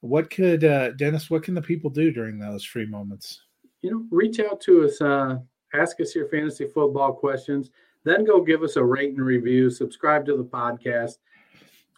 what 0.02 0.30
could 0.30 0.64
uh, 0.64 0.92
Dennis? 0.92 1.32
What 1.32 1.42
can 1.42 1.56
the 1.56 1.62
people 1.62 1.90
do 1.90 2.12
during 2.12 2.38
those 2.38 2.64
free 2.64 2.86
moments? 2.86 3.42
You 3.82 3.92
know, 3.92 4.06
reach 4.12 4.40
out 4.40 4.60
to 4.62 4.86
us, 4.86 5.00
uh, 5.02 5.38
ask 5.74 6.00
us 6.02 6.16
your 6.16 6.28
fantasy 6.28 6.66
football 6.66 7.14
questions, 7.14 7.70
then 8.04 8.24
go 8.24 8.42
give 8.42 8.64
us 8.64 8.76
a 8.76 8.84
rate 8.84 9.14
and 9.16 9.26
review. 9.26 9.70
Subscribe 9.70 10.26
to 10.26 10.38
the 10.38 10.44
podcast, 10.44 11.18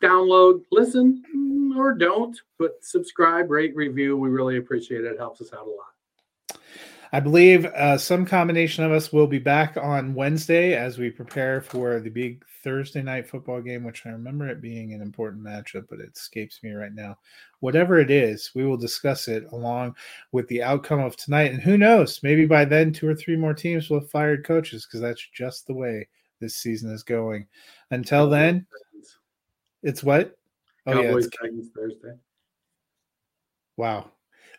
download, 0.02 0.64
listen, 0.72 1.24
mm, 1.36 1.78
or 1.78 1.94
don't, 1.94 2.40
but 2.58 2.84
subscribe, 2.84 3.50
rate, 3.50 3.76
review. 3.76 4.18
We 4.18 4.30
really 4.30 4.58
appreciate 4.58 5.06
it. 5.06 5.14
It 5.14 5.18
helps 5.18 5.42
us 5.42 5.54
out 5.54 5.68
a 5.68 5.70
lot. 5.70 5.94
I 7.12 7.20
believe 7.20 7.66
uh, 7.66 7.98
some 7.98 8.26
combination 8.26 8.84
of 8.84 8.92
us 8.92 9.12
will 9.12 9.26
be 9.26 9.40
back 9.40 9.78
on 9.78 10.14
Wednesday 10.14 10.76
as 10.76 11.00
we 11.00 11.10
prepare 11.10 11.60
for 11.60 12.00
the 12.00 12.10
big 12.10 12.46
Thursday 12.64 13.02
night 13.02 13.28
football 13.28 13.62
game, 13.62 13.84
which 13.84 14.06
I 14.06 14.10
remember 14.10 14.48
it 14.48 14.62
being 14.62 14.94
an 14.94 15.02
important 15.02 15.44
matchup, 15.44 15.88
but 15.90 16.00
it 16.00 16.12
escapes 16.16 16.62
me 16.62 16.72
right 16.72 16.94
now. 16.94 17.18
Whatever 17.62 18.00
it 18.00 18.12
is, 18.12 18.52
we 18.54 18.64
will 18.64 18.78
discuss 18.78 19.28
it 19.28 19.46
along 19.52 19.96
with 20.32 20.48
the 20.50 20.62
outcome 20.62 21.00
of 21.00 21.16
tonight. 21.16 21.52
And 21.52 21.62
who 21.62 21.78
knows, 21.78 22.22
maybe 22.22 22.46
by 22.46 22.64
then, 22.64 22.94
two 22.94 23.08
or 23.08 23.16
three 23.16 23.36
more 23.36 23.56
teams 23.56 23.90
will 23.90 24.02
have 24.02 24.12
fired 24.12 24.46
coaches 24.46 24.86
because 24.86 25.02
that's 25.02 25.28
just 25.34 25.66
the 25.66 25.74
way 25.74 26.08
this 26.40 26.58
season 26.58 26.92
is 26.92 27.04
going. 27.04 27.48
Until 27.90 28.30
then, 28.30 28.68
it's 29.82 30.04
what? 30.04 30.38
Oh 30.86 31.02
yeah, 31.02 31.16
it's, 31.16 31.28
Thursday. 31.76 32.18
wow. 33.78 34.12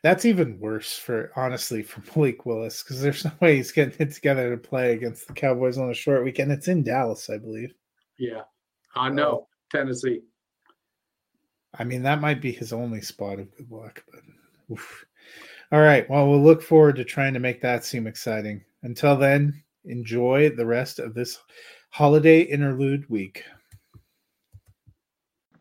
That's 0.03 0.25
even 0.25 0.59
worse 0.59 0.97
for 0.97 1.31
honestly 1.37 1.83
for 1.83 2.03
Malik 2.17 2.47
Willis 2.47 2.83
because 2.83 3.01
there's 3.01 3.25
no 3.25 3.33
way 3.41 3.57
he's 3.57 3.73
getting 3.73 4.07
it 4.07 4.13
together 4.13 4.51
to 4.51 4.57
play 4.57 4.93
against 4.93 5.27
the 5.27 5.35
Cowboys 5.35 5.79
on 5.79 5.91
a 5.91 5.95
short 5.95 6.25
weekend. 6.25 6.53
It's 6.53 6.69
in 6.69 6.83
Dallas, 6.83 7.29
I 7.29 7.39
believe. 7.39 7.75
Yeah, 8.19 8.43
I 8.95 9.11
know 9.11 9.49
Tennessee. 9.71 10.23
I 11.79 11.85
mean, 11.85 12.03
that 12.03 12.21
might 12.21 12.41
be 12.41 12.53
his 12.53 12.73
only 12.73 13.01
spot 13.01 13.39
of 13.39 13.55
good 13.57 13.71
luck, 13.71 14.03
but 14.11 14.21
oof. 14.73 15.05
all 15.71 15.81
right. 15.81 16.09
Well, 16.11 16.29
we'll 16.29 16.43
look 16.43 16.63
forward 16.63 16.97
to 16.97 17.05
trying 17.05 17.35
to 17.35 17.41
make 17.41 17.61
that 17.61 17.85
seem 17.85 18.07
exciting. 18.07 18.65
Until 18.83 19.17
then, 19.17 19.63
enjoy 19.85 20.51
the 20.51 20.67
rest 20.67 20.99
of 20.99 21.15
this 21.15 21.39
holiday 21.91 22.41
interlude 22.41 23.09
week. 23.09 23.45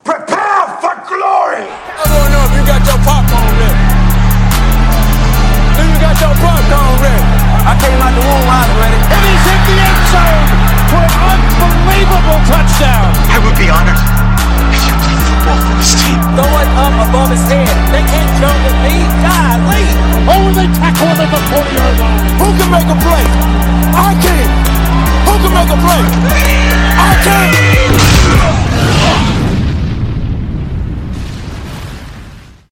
Prepare 0.04 0.68
for 0.82 1.04
glory! 1.08 2.39
your 6.20 6.36
ready. 7.00 7.24
I 7.64 7.80
came 7.80 7.96
out 8.04 8.12
the 8.12 8.20
womb, 8.20 8.44
I 8.50 8.68
ready. 8.76 9.00
And 9.00 9.24
he's 9.24 9.40
hit 9.48 9.62
the 9.68 9.76
end 9.80 10.00
zone 10.12 10.44
for 10.92 11.00
an 11.00 11.40
unbelievable 11.64 12.44
touchdown. 12.44 13.08
I 13.32 13.40
would 13.40 13.56
be 13.56 13.72
honored 13.72 13.96
if 14.76 14.84
you 14.84 14.92
played 15.00 15.24
football 15.24 15.64
for 15.64 15.80
this 15.80 15.96
team. 15.96 16.20
Throw 16.36 16.52
it 16.60 16.68
up 16.76 16.92
above 17.08 17.32
his 17.32 17.40
head. 17.48 17.72
They 17.96 18.04
can't 18.04 18.28
jump 18.36 18.60
with 18.68 18.76
me. 18.84 19.08
God, 19.24 19.64
Lee. 19.72 19.96
Oh, 20.28 20.52
they 20.52 20.68
tackle 20.76 21.08
him 21.08 21.24
at 21.24 21.32
the 21.32 21.40
40-yard 21.56 21.96
line. 22.04 22.20
Who 22.44 22.52
can 22.58 22.68
make 22.68 22.90
a 22.90 22.98
play? 23.00 23.24
I 23.96 24.12
can. 24.20 24.52
Who 25.24 25.40
can 25.40 25.56
make 25.56 25.72
a 25.72 25.80
play? 25.80 26.04
I 27.00 27.16
can. 27.24 27.48